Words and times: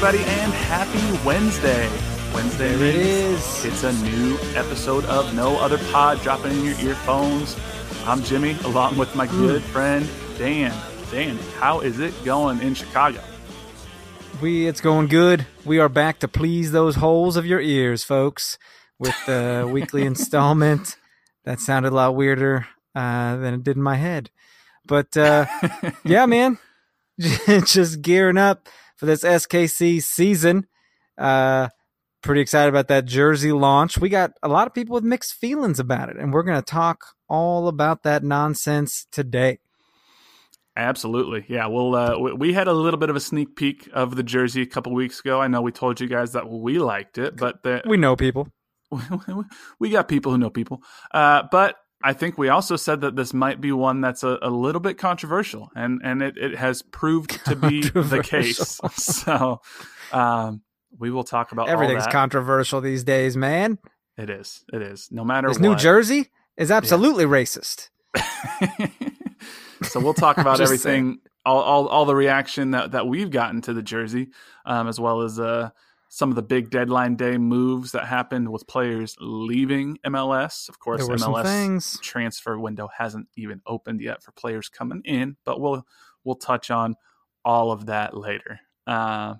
Everybody, 0.00 0.22
and 0.22 0.52
happy 0.52 1.26
Wednesday. 1.26 1.90
Wednesday 2.32 2.72
There 2.76 2.86
it. 2.86 3.32
It's 3.64 3.82
a 3.82 3.92
new 4.04 4.38
episode 4.54 5.04
of 5.06 5.34
No 5.34 5.56
Other 5.58 5.78
Pod 5.90 6.22
dropping 6.22 6.52
in 6.52 6.64
your 6.66 6.78
earphones. 6.78 7.58
I'm 8.06 8.22
Jimmy, 8.22 8.56
along 8.62 8.96
with 8.96 9.16
my 9.16 9.26
Hmm. 9.26 9.38
good 9.38 9.62
friend 9.64 10.08
Dan. 10.38 10.72
Dan, 11.10 11.36
how 11.58 11.80
is 11.80 11.98
it 11.98 12.14
going 12.24 12.60
in 12.60 12.74
Chicago? 12.74 13.20
We 14.40 14.68
it's 14.68 14.80
going 14.80 15.08
good. 15.08 15.48
We 15.64 15.80
are 15.80 15.88
back 15.88 16.20
to 16.20 16.28
please 16.28 16.70
those 16.70 16.94
holes 16.94 17.36
of 17.36 17.44
your 17.44 17.60
ears, 17.60 18.04
folks, 18.04 18.56
with 19.00 19.16
the 19.26 19.68
weekly 19.72 20.04
installment. 20.04 20.96
That 21.44 21.58
sounded 21.58 21.92
a 21.92 21.96
lot 21.96 22.14
weirder 22.14 22.68
uh, 22.94 23.36
than 23.38 23.54
it 23.54 23.64
did 23.64 23.76
in 23.76 23.82
my 23.82 23.96
head, 23.96 24.30
but 24.86 25.16
uh, 25.16 25.46
yeah, 26.04 26.24
man, 26.26 26.58
just 27.18 28.00
gearing 28.00 28.38
up 28.38 28.68
for 28.98 29.06
this 29.06 29.22
SKC 29.22 30.02
season. 30.02 30.66
Uh, 31.16 31.68
pretty 32.22 32.40
excited 32.40 32.68
about 32.68 32.88
that 32.88 33.06
jersey 33.06 33.52
launch. 33.52 33.96
We 33.96 34.08
got 34.08 34.32
a 34.42 34.48
lot 34.48 34.66
of 34.66 34.74
people 34.74 34.94
with 34.94 35.04
mixed 35.04 35.34
feelings 35.34 35.78
about 35.78 36.10
it, 36.10 36.16
and 36.16 36.32
we're 36.32 36.42
going 36.42 36.58
to 36.58 36.64
talk 36.64 37.04
all 37.28 37.68
about 37.68 38.02
that 38.02 38.22
nonsense 38.22 39.06
today. 39.10 39.60
Absolutely, 40.76 41.44
yeah. 41.48 41.66
Well, 41.66 41.94
uh, 41.94 42.18
we, 42.18 42.52
had 42.52 42.68
a 42.68 42.72
little 42.72 43.00
bit 43.00 43.10
of 43.10 43.16
a 43.16 43.20
sneak 43.20 43.56
peek 43.56 43.88
of 43.92 44.14
the 44.14 44.22
jersey 44.22 44.62
a 44.62 44.66
couple 44.66 44.92
weeks 44.94 45.20
ago. 45.20 45.40
I 45.40 45.48
know 45.48 45.60
we 45.60 45.72
told 45.72 46.00
you 46.00 46.06
guys 46.06 46.32
that 46.32 46.48
we 46.48 46.78
liked 46.78 47.18
it, 47.18 47.36
but 47.36 47.62
the, 47.62 47.82
We 47.84 47.96
know 47.96 48.14
people. 48.14 48.48
we 49.80 49.90
got 49.90 50.08
people 50.08 50.32
who 50.32 50.38
know 50.38 50.50
people. 50.50 50.82
Uh, 51.12 51.42
but 51.50 51.76
I 52.02 52.12
think 52.12 52.38
we 52.38 52.48
also 52.48 52.76
said 52.76 53.00
that 53.00 53.16
this 53.16 53.34
might 53.34 53.60
be 53.60 53.72
one 53.72 54.00
that's 54.00 54.22
a, 54.22 54.38
a 54.40 54.50
little 54.50 54.80
bit 54.80 54.98
controversial, 54.98 55.70
and 55.74 56.00
and 56.04 56.22
it, 56.22 56.36
it 56.36 56.56
has 56.56 56.82
proved 56.82 57.44
to 57.46 57.56
be 57.56 57.82
the 57.88 58.22
case. 58.22 58.80
So 58.92 59.60
um, 60.12 60.62
we 60.96 61.10
will 61.10 61.24
talk 61.24 61.52
about 61.52 61.68
all 61.68 61.72
Everything's 61.72 62.06
controversial 62.06 62.80
these 62.80 63.02
days, 63.04 63.36
man. 63.36 63.78
it 64.16 64.30
is. 64.30 64.64
It 64.72 64.82
is. 64.82 65.08
No 65.10 65.24
matter. 65.24 65.48
New 65.58 65.74
Jersey 65.74 66.30
is 66.56 66.70
absolutely 66.70 67.24
racist. 67.24 67.90
so 69.82 70.00
we'll 70.00 70.14
talk 70.14 70.38
about 70.38 70.60
everything, 70.60 71.18
all, 71.44 71.60
all 71.60 71.88
all 71.88 72.04
the 72.04 72.14
reaction 72.14 72.72
that 72.72 72.92
that 72.92 73.06
we've 73.06 73.30
gotten 73.30 73.60
to 73.62 73.72
the 73.72 73.82
jersey, 73.82 74.28
um, 74.64 74.86
as 74.88 75.00
well 75.00 75.22
as 75.22 75.40
uh, 75.40 75.70
some 76.08 76.30
of 76.30 76.36
the 76.36 76.42
big 76.42 76.70
deadline 76.70 77.16
day 77.16 77.36
moves 77.38 77.92
that 77.92 78.06
happened 78.06 78.50
with 78.50 78.66
players 78.66 79.14
leaving 79.20 79.98
MLS. 80.06 80.68
Of 80.68 80.78
course, 80.78 81.00
There 81.00 81.08
were 81.08 81.18
some 81.18 81.34
MLS 81.34 82.00
transfer 82.00 82.58
window 82.58 82.88
hasn't 82.96 83.28
even 83.36 83.60
opened 83.66 84.00
yet 84.00 84.22
for 84.22 84.32
players 84.32 84.68
coming 84.68 85.02
in, 85.04 85.36
but 85.44 85.60
we'll 85.60 85.86
we'll 86.24 86.36
touch 86.36 86.70
on 86.70 86.96
all 87.44 87.70
of 87.70 87.86
that 87.86 88.16
later. 88.16 88.60
Uh, 88.86 89.34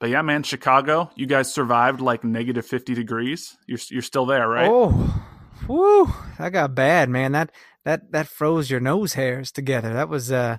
but 0.00 0.10
yeah, 0.10 0.22
man, 0.22 0.42
Chicago, 0.42 1.10
you 1.14 1.26
guys 1.26 1.52
survived 1.52 2.00
like 2.00 2.24
negative 2.24 2.66
fifty 2.66 2.94
degrees. 2.94 3.56
You're 3.66 3.78
you're 3.90 4.02
still 4.02 4.26
there, 4.26 4.48
right? 4.48 4.68
Oh, 4.70 5.22
whoo! 5.68 6.12
That 6.38 6.50
got 6.52 6.74
bad, 6.74 7.08
man. 7.08 7.32
That 7.32 7.52
that 7.84 8.10
that 8.12 8.26
froze 8.26 8.70
your 8.70 8.80
nose 8.80 9.14
hairs 9.14 9.52
together. 9.52 9.92
That 9.92 10.08
was 10.08 10.32
uh, 10.32 10.58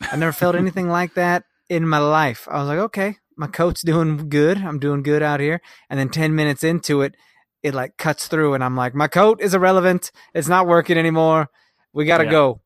I 0.00 0.16
never 0.16 0.32
felt 0.32 0.54
anything 0.54 0.88
like 0.88 1.14
that 1.14 1.44
in 1.68 1.88
my 1.88 1.98
life. 1.98 2.46
I 2.50 2.58
was 2.58 2.68
like, 2.68 2.78
okay, 2.78 3.16
my 3.36 3.46
coat's 3.46 3.82
doing 3.82 4.28
good. 4.28 4.58
I'm 4.58 4.78
doing 4.78 5.02
good 5.02 5.22
out 5.22 5.40
here. 5.40 5.60
And 5.90 5.98
then 6.00 6.08
ten 6.08 6.34
minutes 6.34 6.64
into 6.64 7.02
it, 7.02 7.14
it 7.62 7.74
like 7.74 7.96
cuts 7.96 8.28
through, 8.28 8.54
and 8.54 8.62
I'm 8.64 8.76
like, 8.76 8.94
my 8.94 9.08
coat 9.08 9.40
is 9.40 9.54
irrelevant. 9.54 10.10
It's 10.34 10.48
not 10.48 10.66
working 10.66 10.98
anymore. 10.98 11.48
We 11.92 12.04
gotta 12.04 12.24
Yeah. 12.24 12.30
go. 12.30 12.60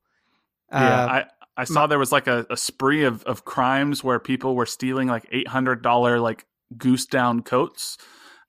Yeah, 0.72 1.04
Uh, 1.04 1.08
I, 1.08 1.24
I 1.56 1.64
saw 1.64 1.86
there 1.86 1.98
was 1.98 2.12
like 2.12 2.26
a, 2.28 2.46
a 2.48 2.56
spree 2.56 3.04
of, 3.04 3.22
of 3.24 3.44
crimes 3.44 4.04
where 4.04 4.18
people 4.20 4.54
were 4.54 4.66
stealing 4.66 5.08
like 5.08 5.26
eight 5.32 5.48
hundred 5.48 5.82
dollar 5.82 6.20
like 6.20 6.46
goose 6.76 7.06
down 7.06 7.42
coats 7.42 7.98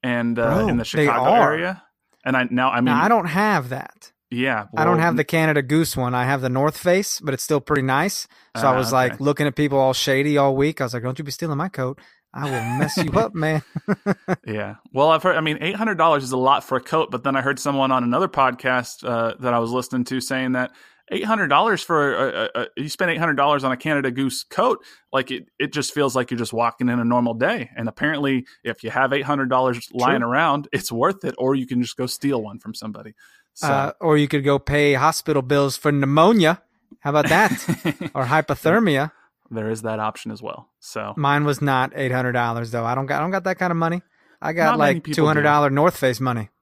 and 0.03 0.37
uh, 0.37 0.45
Bro, 0.59 0.67
in 0.69 0.77
the 0.77 0.85
Chicago 0.85 1.33
area. 1.33 1.83
And 2.23 2.37
I 2.37 2.47
now 2.51 2.69
I 2.69 2.77
mean 2.77 2.85
now, 2.85 3.03
I 3.03 3.07
don't 3.07 3.25
have 3.25 3.69
that. 3.69 4.11
Yeah 4.31 4.65
I 4.75 4.85
don't 4.85 4.99
have 4.99 5.17
the 5.17 5.23
Canada 5.23 5.61
Goose 5.61 5.95
one. 5.97 6.15
I 6.15 6.23
have 6.25 6.41
the 6.41 6.49
North 6.49 6.77
Face, 6.77 7.19
but 7.19 7.33
it's 7.33 7.43
still 7.43 7.61
pretty 7.61 7.81
nice. 7.83 8.27
So 8.57 8.67
I 8.67 8.73
Ah, 8.73 8.77
was 8.77 8.87
okay. 8.87 8.95
like 8.95 9.19
looking 9.19 9.45
at 9.47 9.55
people 9.55 9.77
all 9.77 9.93
shady 9.93 10.37
all 10.37 10.55
week. 10.55 10.81
I 10.81 10.85
was 10.85 10.93
like, 10.93 11.03
"Don't 11.03 11.19
you 11.19 11.25
be 11.25 11.31
stealing 11.31 11.57
my 11.57 11.69
coat? 11.69 11.99
I 12.33 12.45
will 12.45 12.79
mess 12.79 12.95
you 12.97 13.11
up, 13.19 13.35
man." 13.35 13.61
yeah. 14.47 14.75
Well, 14.93 15.09
I've 15.09 15.21
heard. 15.23 15.35
I 15.35 15.41
mean, 15.41 15.57
eight 15.61 15.75
hundred 15.75 15.95
dollars 15.97 16.23
is 16.23 16.31
a 16.31 16.37
lot 16.37 16.63
for 16.63 16.77
a 16.77 16.81
coat, 16.81 17.11
but 17.11 17.23
then 17.23 17.35
I 17.35 17.41
heard 17.41 17.59
someone 17.59 17.91
on 17.91 18.03
another 18.03 18.27
podcast 18.27 19.05
uh, 19.07 19.35
that 19.39 19.53
I 19.53 19.59
was 19.59 19.71
listening 19.71 20.05
to 20.05 20.21
saying 20.21 20.53
that 20.53 20.71
eight 21.11 21.25
hundred 21.25 21.47
dollars 21.47 21.83
for 21.83 22.13
a, 22.15 22.29
a, 22.55 22.61
a, 22.61 22.67
you 22.77 22.87
spend 22.89 23.11
eight 23.11 23.17
hundred 23.17 23.35
dollars 23.35 23.63
on 23.65 23.71
a 23.73 23.77
Canada 23.77 24.11
Goose 24.11 24.43
coat, 24.43 24.79
like 25.11 25.29
it, 25.31 25.47
it 25.59 25.73
just 25.73 25.93
feels 25.93 26.15
like 26.15 26.31
you're 26.31 26.37
just 26.37 26.53
walking 26.53 26.87
in 26.87 26.99
a 26.99 27.05
normal 27.05 27.33
day. 27.33 27.69
And 27.75 27.89
apparently, 27.89 28.45
if 28.63 28.81
you 28.83 28.91
have 28.91 29.11
eight 29.11 29.25
hundred 29.25 29.49
dollars 29.49 29.89
lying 29.91 30.23
around, 30.23 30.69
it's 30.71 30.91
worth 30.91 31.25
it, 31.25 31.35
or 31.37 31.53
you 31.55 31.67
can 31.67 31.81
just 31.81 31.97
go 31.97 32.05
steal 32.05 32.41
one 32.41 32.59
from 32.59 32.73
somebody. 32.73 33.13
So, 33.53 33.67
uh, 33.67 33.91
or 33.99 34.17
you 34.17 34.27
could 34.27 34.43
go 34.43 34.59
pay 34.59 34.93
hospital 34.93 35.41
bills 35.41 35.77
for 35.77 35.91
pneumonia. 35.91 36.61
How 36.99 37.09
about 37.11 37.29
that? 37.29 37.51
or 38.15 38.25
hypothermia. 38.25 39.11
there 39.49 39.69
is 39.69 39.81
that 39.81 39.99
option 39.99 40.31
as 40.31 40.41
well. 40.41 40.69
So 40.79 41.13
Mine 41.17 41.43
was 41.45 41.61
not 41.61 41.91
eight 41.95 42.11
hundred 42.11 42.31
dollars 42.33 42.71
though. 42.71 42.85
I 42.85 42.95
don't 42.95 43.05
got 43.05 43.17
I 43.17 43.21
don't 43.21 43.31
got 43.31 43.43
that 43.45 43.59
kind 43.59 43.71
of 43.71 43.77
money. 43.77 44.01
I 44.41 44.53
got 44.53 44.71
Not 44.71 44.79
like 44.79 45.03
two 45.03 45.25
hundred 45.25 45.43
dollar 45.43 45.69
North 45.69 45.97
Face 45.97 46.19
money. 46.19 46.49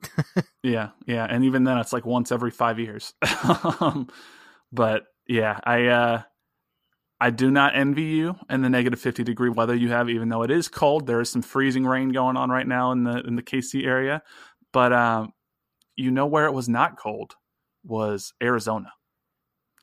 Yeah, 0.62 0.90
yeah, 1.06 1.26
and 1.30 1.46
even 1.46 1.64
then, 1.64 1.78
it's 1.78 1.94
like 1.94 2.06
once 2.06 2.34
every 2.34 2.52
five 2.52 2.80
years. 2.80 3.14
um, 3.80 4.10
but 4.74 5.04
yeah, 5.26 5.58
I 5.64 5.86
uh, 5.88 6.22
I 7.22 7.30
do 7.30 7.50
not 7.50 7.78
envy 7.78 8.04
you 8.04 8.36
in 8.50 8.62
the 8.62 8.70
negative 8.70 9.00
fifty 9.00 9.24
degree 9.24 9.50
weather 9.50 9.74
you 9.74 9.90
have, 9.90 10.10
even 10.10 10.28
though 10.28 10.44
it 10.44 10.52
is 10.52 10.68
cold. 10.68 11.08
There 11.08 11.22
is 11.22 11.30
some 11.30 11.42
freezing 11.42 11.86
rain 11.86 12.10
going 12.10 12.36
on 12.36 12.50
right 12.50 12.68
now 12.68 12.92
in 12.92 13.06
the 13.06 13.22
in 13.26 13.38
the 13.38 13.42
KC 13.42 13.86
area, 13.86 14.22
but 14.74 14.92
um, 14.92 15.32
you 16.00 16.12
know 16.12 16.26
where 16.26 16.46
it 16.46 16.54
was 16.54 16.70
not 16.70 16.98
cold 16.98 17.36
was 17.84 18.34
Arizona, 18.42 18.92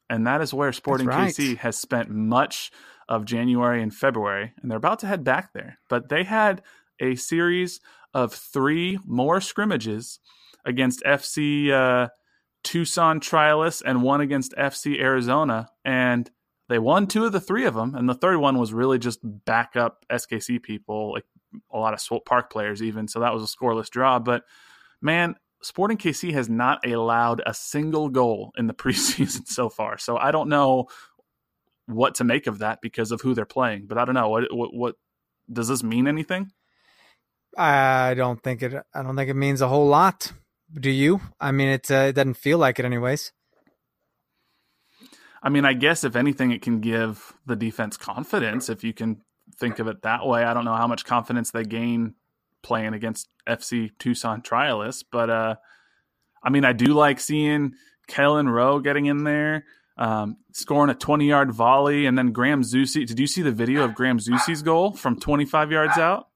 and 0.09 0.27
that 0.27 0.41
is 0.41 0.55
where 0.55 0.73
Sporting 0.73 1.07
right. 1.07 1.33
KC 1.33 1.59
has 1.59 1.79
spent 1.79 2.11
much 2.11 2.71
of 3.09 3.25
January 3.25 3.83
and 3.83 3.95
February, 3.95 4.53
and 4.61 4.71
they're 4.71 4.79
about 4.79 5.01
to 5.01 5.07
head 5.07 5.25
back 5.25 5.53
there. 5.53 5.79
But 5.89 6.09
they 6.09 6.25
had 6.25 6.63
a 7.01 7.15
series 7.15 7.81
of 8.15 8.33
three 8.33 8.99
more 9.05 9.41
scrimmages 9.41 10.19
against 10.65 11.03
FC 11.05 11.71
uh, 11.71 12.09
Tucson 12.65 13.21
Trialists 13.21 13.83
and 13.85 14.03
one 14.03 14.21
against 14.21 14.55
FC 14.57 14.99
Arizona, 14.99 15.69
and 15.85 16.31
they 16.69 16.79
won 16.79 17.07
two 17.07 17.25
of 17.25 17.33
the 17.33 17.41
three 17.41 17.65
of 17.65 17.75
them, 17.75 17.95
and 17.95 18.09
the 18.09 18.15
third 18.15 18.39
one 18.39 18.59
was 18.59 18.73
really 18.73 18.99
just 18.99 19.21
backup 19.23 20.05
SKC 20.11 20.63
people, 20.63 21.13
like 21.13 21.25
a 21.73 21.79
lot 21.79 21.95
of 21.95 22.01
Swope 22.01 22.27
Park 22.27 22.51
players, 22.51 22.83
even. 22.83 23.07
So 23.07 23.21
that 23.21 23.33
was 23.33 23.43
a 23.43 23.47
scoreless 23.47 23.89
draw. 23.89 24.19
But 24.19 24.43
man, 25.01 25.37
Sporting 25.63 25.97
KC 25.97 26.33
has 26.33 26.49
not 26.49 26.87
allowed 26.87 27.43
a 27.47 27.55
single 27.55 28.09
goal 28.09 28.53
in 28.57 28.67
the 28.67 28.75
preseason 28.83 29.47
so 29.47 29.69
far. 29.69 29.99
So 29.99 30.17
I 30.17 30.31
don't 30.31 30.49
know 30.49 30.89
what 31.87 32.17
to 32.17 32.25
make 32.25 32.47
of 32.47 32.59
that 32.59 32.81
because 32.81 33.13
of 33.13 33.21
who 33.21 33.35
they're 33.35 33.45
playing. 33.45 33.87
But 33.87 33.99
I 33.99 34.05
don't 34.05 34.15
know 34.15 34.29
what 34.29 34.45
what, 34.55 34.75
what 34.75 34.95
does 35.53 35.69
this 35.69 35.83
mean 35.83 36.07
anything? 36.07 36.51
I 37.57 38.15
don't 38.15 38.43
think 38.43 38.63
it. 38.63 38.75
I 38.95 39.03
don't 39.03 39.17
think 39.17 39.31
it 39.31 39.35
means 39.35 39.61
a 39.61 39.69
whole 39.69 39.87
lot. 39.87 40.33
Do 40.75 40.91
you? 40.91 41.21
I 41.41 41.53
mean, 41.53 41.69
it 41.69 41.91
uh, 41.91 42.07
it 42.09 42.15
doesn't 42.15 42.35
feel 42.35 42.59
like 42.59 42.79
it, 42.79 42.85
anyways. 42.85 43.33
I 45.43 45.49
mean, 45.49 45.65
I 45.65 45.75
guess 45.75 46.03
if 46.03 46.17
anything, 46.17 46.51
it 46.51 46.61
can 46.61 46.81
give 46.81 47.35
the 47.47 47.57
defense 47.57 47.97
confidence 47.97 48.69
if 48.69 48.83
you 48.83 48.93
can 48.93 49.23
think 49.59 49.79
of 49.79 49.87
it 49.87 50.03
that 50.03 50.27
way. 50.27 50.43
I 50.43 50.53
don't 50.53 50.65
know 50.65 50.75
how 50.75 50.89
much 50.89 51.05
confidence 51.05 51.51
they 51.53 51.63
gain 51.63 52.15
playing 52.67 52.95
against 52.95 53.29
FC 53.49 53.93
Tucson 54.01 54.43
trialists, 54.43 55.05
but 55.11 55.31
uh, 55.31 55.55
I 56.43 56.51
mean, 56.51 56.65
I 56.65 56.73
do 56.73 56.87
like 56.87 57.21
seeing 57.21 57.75
Kelyn 58.11 58.51
Rowe 58.51 58.81
getting 58.81 59.07
in 59.07 59.23
there, 59.23 59.65
um, 59.97 60.39
scoring 60.53 60.91
a 60.91 60.95
20 60.95 61.29
yard 61.29 61.53
volley, 61.53 62.07
and 62.07 62.19
then 62.19 62.33
Graham 62.33 62.63
Zusi. 62.63 63.07
Did 63.07 63.21
you 63.21 63.29
see 63.29 63.43
the 63.43 63.53
video 63.53 63.85
of 63.85 63.95
Graham 63.95 64.19
Zusi's 64.19 64.63
goal 64.63 64.93
from 64.93 65.21
25 65.21 65.71
yards 65.71 65.97
out? 65.97 66.29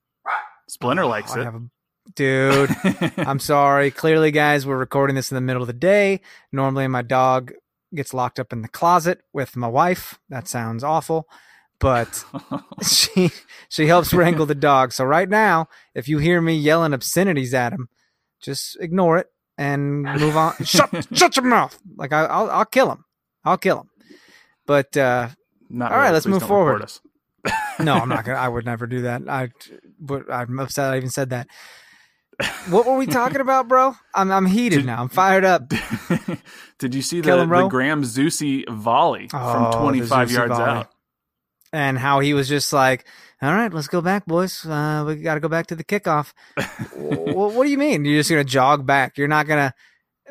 Splinter 0.69 1.05
likes 1.05 1.35
oh, 1.37 1.41
it. 1.41 1.47
A, 1.49 1.61
dude, 2.15 2.76
I'm 3.19 3.38
sorry. 3.41 3.91
Clearly, 3.91 4.31
guys, 4.31 4.65
we're 4.65 4.79
recording 4.79 5.17
this 5.17 5.33
in 5.33 5.35
the 5.35 5.41
middle 5.41 5.62
of 5.62 5.67
the 5.67 5.73
day. 5.73 6.21
Normally, 6.53 6.87
my 6.87 7.03
dog 7.03 7.53
gets 7.93 8.15
locked 8.15 8.38
up 8.38 8.53
in 8.53 8.62
the 8.62 8.69
closet 8.69 9.23
with 9.33 9.56
my 9.56 9.67
wife. 9.67 10.21
That 10.29 10.47
sounds 10.47 10.85
awful 10.85 11.29
but 11.81 12.25
she 12.87 13.31
she 13.69 13.87
helps 13.87 14.12
wrangle 14.12 14.47
the 14.47 14.55
dog. 14.55 14.93
So 14.93 15.05
right 15.05 15.29
now, 15.29 15.69
if 15.94 16.09
you 16.09 16.19
hear 16.19 16.41
me 16.41 16.55
yelling 16.56 16.93
obscenities 16.93 17.55
at 17.55 17.73
him, 17.73 17.88
just 18.41 18.79
ignore 18.81 19.19
it 19.19 19.27
and 19.59 20.03
move 20.03 20.37
on. 20.37 20.55
shut 20.65 21.09
shut 21.12 21.37
your 21.37 21.47
mouth. 21.47 21.77
Like 21.97 22.12
I, 22.12 22.23
will 22.23 22.50
I'll 22.50 22.65
kill 22.65 22.93
him. 22.93 23.05
I'll 23.44 23.59
kill 23.59 23.81
him. 23.81 23.91
But 24.67 24.97
uh, 24.97 25.31
Not 25.69 25.91
all 25.91 25.97
really. 25.97 26.06
right, 26.06 26.12
let's 26.12 26.27
Please 26.27 26.32
move 26.32 26.43
forward. 26.44 26.91
no, 27.81 27.94
I'm 27.94 28.09
not 28.09 28.25
gonna. 28.25 28.38
I 28.38 28.49
would 28.49 28.67
never 28.67 28.87
do 28.87 29.03
that. 29.03 29.23
I, 29.29 29.50
but 29.99 30.31
I'm 30.31 30.59
upset. 30.61 30.93
I 30.93 30.99
even 30.99 31.11
said 31.11 31.31
that. 31.31 31.49
What 32.69 32.87
were 32.87 32.97
we 32.97 33.06
talking 33.06 33.41
about, 33.41 33.69
bro? 33.69 33.94
I'm 34.15 34.31
I'm 34.31 34.47
heated 34.47 34.76
did, 34.76 34.87
now. 34.87 35.00
I'm 35.00 35.09
fired 35.09 35.44
up. 35.44 35.73
did 36.79 36.94
you 36.94 37.03
see 37.03 37.21
the, 37.21 37.44
the 37.44 37.69
Graham 37.69 38.03
Zusi 38.03 38.69
volley 38.69 39.29
oh, 39.33 39.73
from 39.73 39.83
25 39.83 40.31
yards 40.31 40.53
volley. 40.53 40.65
out? 40.65 40.91
And 41.72 41.99
how 41.99 42.20
he 42.20 42.34
was 42.34 42.49
just 42.49 42.72
like, 42.72 43.06
"All 43.43 43.52
right, 43.52 43.72
let's 43.72 43.88
go 43.88 44.00
back, 44.00 44.26
boys. 44.26 44.64
Uh, 44.64 45.05
we 45.06 45.17
got 45.17 45.34
to 45.34 45.40
go 45.40 45.49
back 45.49 45.67
to 45.69 45.76
the 45.76 45.84
kickoff." 45.84 46.32
what, 46.94 47.52
what 47.55 47.64
do 47.64 47.70
you 47.70 47.78
mean? 47.78 48.05
You're 48.05 48.20
just 48.20 48.31
gonna 48.31 48.44
jog 48.44 48.87
back? 48.87 49.19
You're 49.19 49.28
not 49.28 49.46
gonna? 49.46 49.75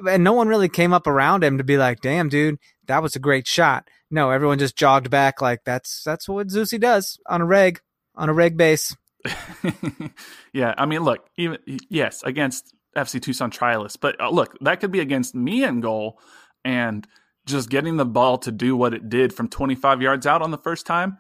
And 0.08 0.24
no 0.24 0.34
one 0.34 0.48
really 0.48 0.70
came 0.70 0.94
up 0.94 1.08
around 1.08 1.44
him 1.44 1.58
to 1.58 1.64
be 1.64 1.78
like, 1.78 2.02
"Damn, 2.02 2.30
dude, 2.30 2.60
that 2.88 3.04
was 3.04 3.16
a 3.16 3.20
great 3.20 3.48
shot." 3.48 3.88
No, 4.12 4.32
everyone 4.32 4.60
just 4.60 4.76
jogged 4.76 5.10
back 5.10 5.42
like 5.42 5.62
that's 5.66 6.04
that's 6.04 6.28
what 6.28 6.48
Zusi 6.48 6.80
does 6.80 7.20
on 7.28 7.42
a 7.42 7.46
reg 7.46 7.82
on 8.16 8.30
a 8.30 8.34
reg 8.34 8.58
base. 8.58 8.96
yeah, 10.54 10.74
I 10.78 10.86
mean, 10.86 11.04
look, 11.04 11.28
even 11.38 11.58
yes, 11.90 12.24
against 12.24 12.74
FC 12.96 13.22
Tucson 13.22 13.52
trialists, 13.52 13.98
but 14.00 14.20
uh, 14.20 14.30
look, 14.30 14.58
that 14.62 14.80
could 14.80 14.92
be 14.92 15.00
against 15.00 15.36
me 15.36 15.64
in 15.64 15.82
goal, 15.82 16.20
and 16.64 17.08
just 17.46 17.70
getting 17.70 17.98
the 17.98 18.06
ball 18.06 18.38
to 18.40 18.52
do 18.52 18.76
what 18.76 18.94
it 18.94 19.10
did 19.10 19.34
from 19.34 19.50
25 19.50 20.02
yards 20.02 20.26
out 20.26 20.42
on 20.42 20.52
the 20.52 20.58
first 20.58 20.86
time, 20.86 21.18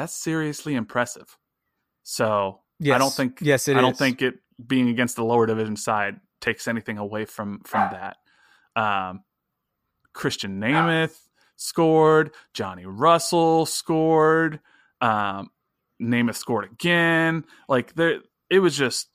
that's 0.00 0.14
seriously 0.14 0.74
impressive. 0.74 1.36
So 2.02 2.60
yes. 2.78 2.94
I 2.94 2.98
don't 2.98 3.12
think 3.12 3.38
yes, 3.40 3.68
I 3.68 3.74
don't 3.74 3.96
think 3.96 4.22
it 4.22 4.36
being 4.64 4.88
against 4.88 5.16
the 5.16 5.24
lower 5.24 5.46
division 5.46 5.76
side 5.76 6.20
takes 6.40 6.66
anything 6.66 6.98
away 6.98 7.24
from 7.24 7.60
from 7.64 7.90
that. 7.92 8.16
Um, 8.76 9.22
Krisztian 10.14 10.58
Nemeth 10.58 11.18
scored. 11.56 12.32
Johnny 12.54 12.86
Russell 12.86 13.66
scored. 13.66 14.60
Um, 15.00 15.50
Nemeth 16.02 16.36
scored 16.36 16.64
again. 16.64 17.44
Like 17.68 17.94
there, 17.94 18.20
it 18.48 18.60
was 18.60 18.76
just 18.76 19.08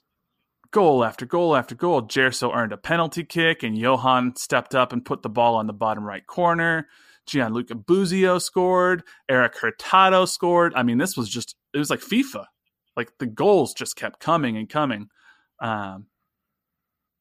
goal 0.72 1.04
after 1.04 1.26
goal 1.26 1.56
after 1.56 1.74
goal. 1.74 2.04
Gerso 2.04 2.56
earned 2.56 2.74
a 2.74 2.78
penalty 2.78 3.24
kick, 3.24 3.64
and 3.64 3.78
Johan 3.78 4.36
stepped 4.36 4.76
up 4.76 4.94
and 4.94 5.04
put 5.04 5.24
the 5.24 5.30
ball 5.30 5.56
on 5.56 5.68
the 5.68 5.74
bottom 5.74 6.04
right 6.04 6.26
corner. 6.26 6.88
Gianluca 7.28 7.76
Busio 7.76 8.40
scored. 8.40 9.04
Erik 9.30 9.56
Hurtado 9.58 10.26
scored. 10.26 10.74
I 10.76 10.84
mean, 10.84 10.98
this 10.98 11.18
was 11.18 11.30
just, 11.30 11.56
it 11.74 11.78
was 11.78 11.90
like 11.90 12.02
FIFA. 12.02 12.46
Like 12.96 13.12
the 13.20 13.26
goals 13.26 13.74
just 13.74 13.96
kept 13.96 14.20
coming 14.20 14.58
and 14.58 14.70
coming. 14.70 15.10
Um, 15.60 16.08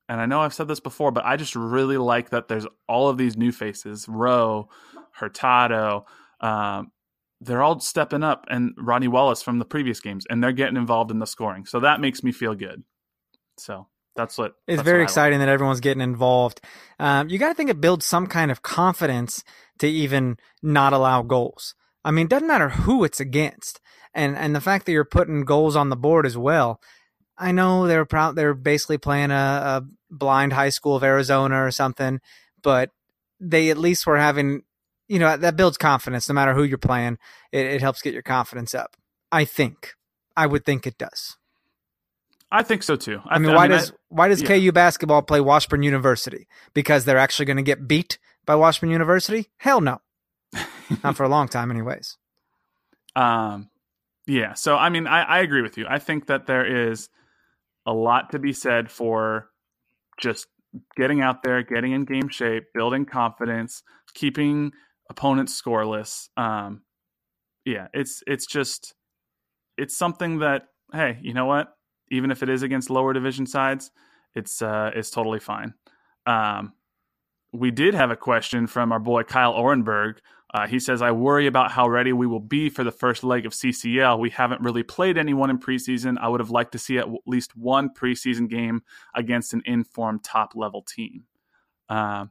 and 0.09 0.21
I 0.21 0.27
know 0.27 0.41
I've 0.41 0.55
said 0.55 0.69
this 0.69 0.81
before, 0.81 1.11
but 1.11 1.25
I 1.25 1.37
just 1.37 1.57
really 1.57 1.97
like 1.97 2.31
that 2.31 2.49
there's 2.49 2.67
all 2.89 3.09
of 3.09 3.17
these 3.17 3.37
new 3.37 3.53
faces 3.53 4.07
Rowe, 4.09 4.69
Hurtado. 5.13 6.07
Um, 6.41 6.93
they're 7.41 7.63
all 7.63 7.81
stepping 7.81 8.23
up, 8.23 8.47
and 8.49 8.73
Ronnie 8.79 9.09
Wallace 9.09 9.43
from 9.43 9.59
the 9.59 9.65
previous 9.65 10.01
games, 10.01 10.25
and 10.31 10.43
they're 10.43 10.53
getting 10.53 10.77
involved 10.77 11.11
in 11.11 11.19
the 11.19 11.27
scoring. 11.27 11.67
So 11.67 11.81
that 11.81 12.01
makes 12.01 12.23
me 12.23 12.33
feel 12.33 12.55
good. 12.55 12.83
So 13.59 13.89
that's 14.17 14.39
what 14.39 14.55
it's 14.67 14.77
that's 14.77 14.85
very 14.85 15.01
what 15.01 15.05
exciting 15.05 15.39
like. 15.39 15.47
that 15.47 15.53
everyone's 15.53 15.81
getting 15.81 16.03
involved. 16.03 16.61
Um, 16.99 17.29
you 17.29 17.39
got 17.39 17.49
to 17.49 17.55
think 17.55 17.71
it 17.71 17.81
builds 17.81 18.07
some 18.07 18.27
kind 18.27 18.51
of 18.51 18.63
confidence 18.63 19.43
to 19.79 19.89
even 19.89 20.37
not 20.63 20.93
allow 20.93 21.23
goals. 21.23 21.75
I 22.05 22.11
mean, 22.11 22.27
it 22.27 22.31
doesn't 22.31 22.49
matter 22.49 22.69
who 22.69 23.05
it's 23.05 23.21
against, 23.21 23.81
and 24.15 24.37
and 24.37 24.55
the 24.55 24.61
fact 24.61 24.87
that 24.87 24.93
you're 24.93 25.05
putting 25.05 25.45
goals 25.45 25.77
on 25.77 25.89
the 25.89 25.97
board 25.97 26.27
as 26.27 26.37
well. 26.37 26.81
I 27.37 27.51
know 27.51 27.87
they're 27.87 28.05
proud. 28.05 28.37
They're 28.37 28.55
basically 28.55 28.99
playing 28.99 29.33
a, 29.33 29.35
a 29.35 29.83
blind 30.11 30.53
high 30.53 30.69
school 30.69 30.95
of 30.95 31.03
Arizona 31.03 31.65
or 31.65 31.71
something, 31.73 32.21
but 32.63 32.91
they 33.41 33.71
at 33.71 33.79
least 33.79 34.07
were 34.07 34.19
having, 34.19 34.63
you 35.09 35.19
know, 35.19 35.37
that 35.37 35.57
builds 35.57 35.77
confidence. 35.77 36.29
No 36.29 36.35
matter 36.35 36.55
who 36.55 36.63
you're 36.63 36.79
playing, 36.79 37.19
it, 37.51 37.67
it 37.67 37.81
helps 37.81 38.03
get 38.03 38.13
your 38.13 38.23
confidence 38.23 38.75
up. 38.75 38.97
I 39.33 39.45
think. 39.45 39.95
I 40.37 40.47
would 40.47 40.65
think 40.65 40.87
it 40.87 40.99
does. 40.99 41.37
I 42.55 42.63
think 42.63 42.85
so 42.85 42.95
too. 42.95 43.21
I, 43.27 43.35
I 43.35 43.39
mean, 43.39 43.53
why 43.53 43.65
I 43.65 43.69
mean, 43.69 43.79
does 43.79 43.91
I, 43.91 43.95
why 44.11 44.29
does 44.29 44.41
yeah. 44.41 44.59
KU 44.59 44.71
basketball 44.71 45.23
play 45.23 45.41
Washburn 45.41 45.83
University? 45.83 46.47
Because 46.73 47.05
they're 47.05 47.19
actually 47.19 47.47
going 47.47 47.57
to 47.57 47.65
get 47.65 47.89
beat 47.89 48.19
by 48.47 48.55
Washburn 48.55 48.91
University? 48.91 49.51
Hell 49.57 49.81
no, 49.81 50.01
not 51.03 51.17
for 51.17 51.25
a 51.25 51.29
long 51.29 51.49
time, 51.49 51.73
anyways. 51.73 52.17
Um, 53.17 53.71
yeah. 54.29 54.55
So 54.55 54.77
I 54.77 54.89
mean, 54.89 55.09
I, 55.09 55.23
I 55.23 55.41
agree 55.41 55.63
with 55.63 55.77
you. 55.77 55.87
I 55.89 55.99
think 55.99 56.29
that 56.29 56.47
there 56.47 56.93
is 56.93 57.09
a 57.87 57.93
lot 57.93 58.31
to 58.31 58.39
be 58.39 58.53
said 58.53 58.89
for 58.89 59.49
just 60.21 60.47
getting 60.97 61.21
out 61.21 61.43
there, 61.43 61.61
getting 61.65 61.91
in 61.91 62.05
game 62.05 62.29
shape, 62.29 62.67
building 62.73 63.05
confidence, 63.05 63.83
keeping 64.15 64.71
opponents 65.11 65.61
scoreless. 65.61 66.29
Um, 66.37 66.83
yeah, 67.65 67.89
it's 67.93 68.23
it's 68.29 68.47
just 68.47 68.95
it's 69.77 69.97
something 69.99 70.39
that 70.39 70.67
hey, 70.93 71.19
you 71.21 71.35
know 71.35 71.47
what? 71.47 71.74
Even 72.11 72.31
if 72.31 72.43
it 72.43 72.49
is 72.49 72.63
against 72.63 72.91
lower 72.91 73.13
division 73.13 73.47
sides, 73.47 73.91
it's 74.35 74.63
uh, 74.63 74.91
it's 74.95 75.11
totally 75.11 75.41
fine. 75.41 75.75
Um, 76.27 76.73
we 77.53 77.71
did 77.71 77.95
have 77.95 78.11
a 78.11 78.17
question 78.17 78.67
from 78.67 78.93
our 78.93 78.99
boy 78.99 79.23
Kyle 79.23 79.55
Orenberg. 79.55 80.19
Uh, 80.53 80.69
he 80.69 80.79
says, 80.79 81.03
I 81.03 81.11
worry 81.11 81.49
about 81.49 81.73
how 81.73 81.89
ready 81.89 82.13
we 82.13 82.29
will 82.29 82.39
be 82.39 82.69
for 82.69 82.85
the 82.85 82.93
first 82.93 83.25
leg 83.25 83.45
of 83.45 83.53
CCL. 83.53 84.21
We 84.21 84.31
haven't 84.31 84.61
really 84.61 84.85
played 84.85 85.19
anyone 85.19 85.51
in 85.51 85.59
preseason. 85.59 86.17
I 86.21 86.29
would 86.29 86.39
have 86.39 86.51
liked 86.51 86.73
to 86.73 86.79
see 86.79 86.97
at 86.97 87.09
least 87.27 87.57
one 87.57 87.91
preseason 87.93 88.49
game 88.49 88.83
against 89.17 89.53
an 89.53 89.63
informed 89.67 90.23
top 90.23 90.55
level 90.55 90.83
team. 90.83 91.25
Uh, 91.89 92.27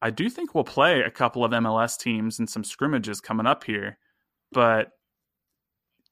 I 0.00 0.10
do 0.10 0.30
think 0.30 0.54
we'll 0.54 0.64
play 0.64 1.00
a 1.00 1.10
couple 1.10 1.44
of 1.44 1.52
MLS 1.52 1.98
teams 1.98 2.38
and 2.38 2.48
some 2.48 2.64
scrimmages 2.64 3.20
coming 3.20 3.46
up 3.46 3.64
here, 3.64 3.98
but 4.52 4.88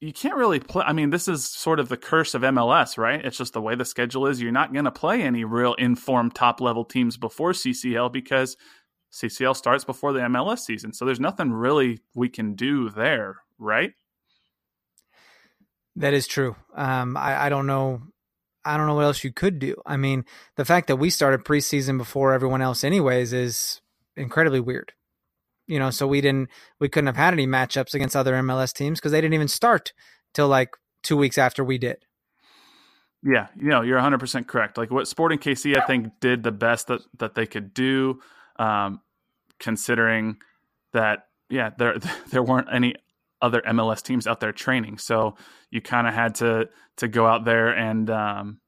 you 0.02 0.12
can't 0.12 0.34
really 0.34 0.58
play. 0.58 0.82
I 0.84 0.92
mean, 0.92 1.10
this 1.10 1.28
is 1.28 1.44
sort 1.44 1.78
of 1.78 1.88
the 1.88 1.96
curse 1.96 2.34
of 2.34 2.42
MLS, 2.42 2.98
right? 2.98 3.24
It's 3.24 3.38
just 3.38 3.52
the 3.52 3.62
way 3.62 3.76
the 3.76 3.84
schedule 3.84 4.26
is. 4.26 4.42
You're 4.42 4.50
not 4.50 4.72
going 4.72 4.84
to 4.84 4.90
play 4.90 5.22
any 5.22 5.44
real 5.44 5.74
informed 5.74 6.34
top 6.34 6.60
level 6.60 6.84
teams 6.84 7.16
before 7.16 7.52
CCL 7.52 8.12
because 8.12 8.56
CCL 9.12 9.54
starts 9.54 9.84
before 9.84 10.12
the 10.12 10.18
MLS 10.18 10.58
season. 10.58 10.92
So 10.92 11.04
there's 11.04 11.20
nothing 11.20 11.52
really 11.52 12.00
we 12.16 12.28
can 12.28 12.56
do 12.56 12.90
there, 12.90 13.36
right? 13.58 13.92
That 15.94 16.14
is 16.14 16.26
true. 16.26 16.56
Um, 16.74 17.16
I, 17.16 17.44
I 17.44 17.48
don't 17.48 17.68
know. 17.68 18.02
I 18.64 18.76
don't 18.76 18.88
know 18.88 18.94
what 18.94 19.04
else 19.04 19.22
you 19.22 19.32
could 19.32 19.60
do. 19.60 19.76
I 19.86 19.96
mean, 19.96 20.24
the 20.56 20.64
fact 20.64 20.88
that 20.88 20.96
we 20.96 21.10
started 21.10 21.44
preseason 21.44 21.96
before 21.96 22.32
everyone 22.32 22.60
else, 22.60 22.82
anyways, 22.82 23.32
is 23.32 23.80
incredibly 24.16 24.60
weird 24.60 24.92
you 25.66 25.78
know, 25.78 25.90
so 25.90 26.06
we 26.06 26.20
didn't 26.20 26.48
we 26.80 26.88
couldn't 26.88 27.06
have 27.06 27.16
had 27.16 27.32
any 27.32 27.46
matchups 27.46 27.94
against 27.94 28.16
other 28.16 28.34
MLS 28.34 28.72
teams 28.72 28.98
because 28.98 29.12
they 29.12 29.20
didn't 29.20 29.34
even 29.34 29.48
start 29.48 29.92
till 30.34 30.48
like 30.48 30.70
two 31.02 31.16
weeks 31.16 31.38
after 31.38 31.64
we 31.64 31.78
did. 31.78 31.98
Yeah, 33.22 33.48
you 33.56 33.68
know, 33.68 33.82
you're 33.82 33.96
100 33.96 34.18
percent 34.18 34.48
correct. 34.48 34.76
Like 34.76 34.90
what 34.90 35.06
Sporting 35.06 35.38
KC, 35.38 35.80
I 35.80 35.86
think, 35.86 36.08
did 36.20 36.42
the 36.42 36.52
best 36.52 36.88
that 36.88 37.02
that 37.18 37.34
they 37.34 37.46
could 37.46 37.72
do, 37.72 38.20
um, 38.58 39.00
considering 39.60 40.38
that 40.92 41.26
yeah, 41.48 41.70
there 41.78 41.98
there 42.30 42.42
weren't 42.42 42.68
any 42.72 42.94
other 43.40 43.60
MLS 43.62 44.02
teams 44.02 44.26
out 44.26 44.40
there 44.40 44.52
training, 44.52 44.98
so 44.98 45.36
you 45.70 45.80
kind 45.80 46.06
of 46.06 46.14
had 46.14 46.36
to 46.36 46.68
to 46.96 47.08
go 47.08 47.26
out 47.26 47.44
there 47.44 47.68
and 47.68 48.10
um, 48.10 48.60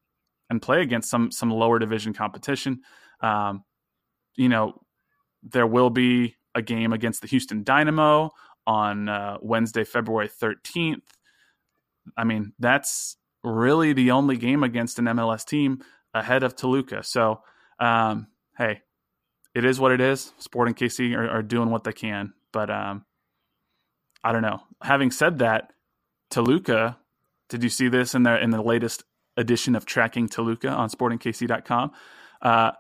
and 0.51 0.63
play 0.63 0.83
against 0.83 1.11
some 1.11 1.31
some 1.33 1.51
lower 1.51 1.79
division 1.79 2.15
competition. 2.15 2.83
Um, 3.21 3.65
you 4.37 4.49
know, 4.49 4.81
there 5.43 5.67
will 5.67 5.91
be 5.91 6.37
a 6.55 6.63
game 6.63 6.93
against 6.93 7.21
the 7.21 7.29
Houston 7.29 7.63
Dynamo 7.63 8.31
on 8.67 9.09
uh, 9.09 9.39
Wednesday, 9.41 9.85
February 9.85 10.29
13th. 10.29 11.03
I 12.17 12.25
mean, 12.25 12.53
that's 12.59 13.17
really 13.43 13.93
the 13.93 14.11
only 14.11 14.37
game 14.37 14.63
against 14.63 14.99
an 14.99 15.07
MLS 15.07 15.45
team 15.45 15.83
ahead 16.13 16.43
of 16.43 16.57
Toluca. 16.57 17.03
So, 17.03 17.43
um, 17.79 18.29
hey, 18.57 18.81
it 19.55 19.65
is 19.65 19.79
what 19.79 19.93
it 19.93 20.01
is. 20.01 20.33
Sporting 20.39 20.75
KC 20.75 21.17
are, 21.17 21.29
are 21.29 21.43
doing 21.43 21.71
what 21.71 21.85
they 21.85 21.93
can, 21.93 22.33
but 22.53 22.71
um, 22.71 23.05
I 24.23 24.33
don't 24.33 24.43
know. 24.43 24.61
Having 24.83 25.13
said 25.13 25.39
that, 25.39 25.73
Toluca, 26.31 26.99
did 27.49 27.63
you 27.63 27.69
see 27.69 27.89
this 27.89 28.15
in 28.15 28.23
the 28.23 28.43
in 28.43 28.51
the 28.51 28.63
latest 28.63 29.05
edition 29.37 29.77
of 29.77 29.85
tracking 29.85 30.29
Toluca 30.29 30.71
on 30.71 30.89
SportingKC.com? 30.89 31.93
Uh, 32.41 32.73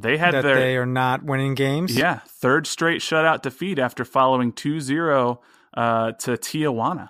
they 0.00 0.16
had 0.16 0.34
that 0.34 0.42
their 0.42 0.56
they 0.56 0.76
are 0.76 0.86
not 0.86 1.22
winning 1.24 1.54
games. 1.54 1.96
yeah 1.96 2.20
third 2.40 2.66
straight 2.66 3.00
shutout 3.00 3.42
defeat 3.42 3.78
after 3.78 4.04
following 4.04 4.52
2-0 4.52 5.38
uh, 5.74 6.12
to 6.12 6.32
Tijuana. 6.32 7.08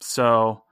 So 0.00 0.62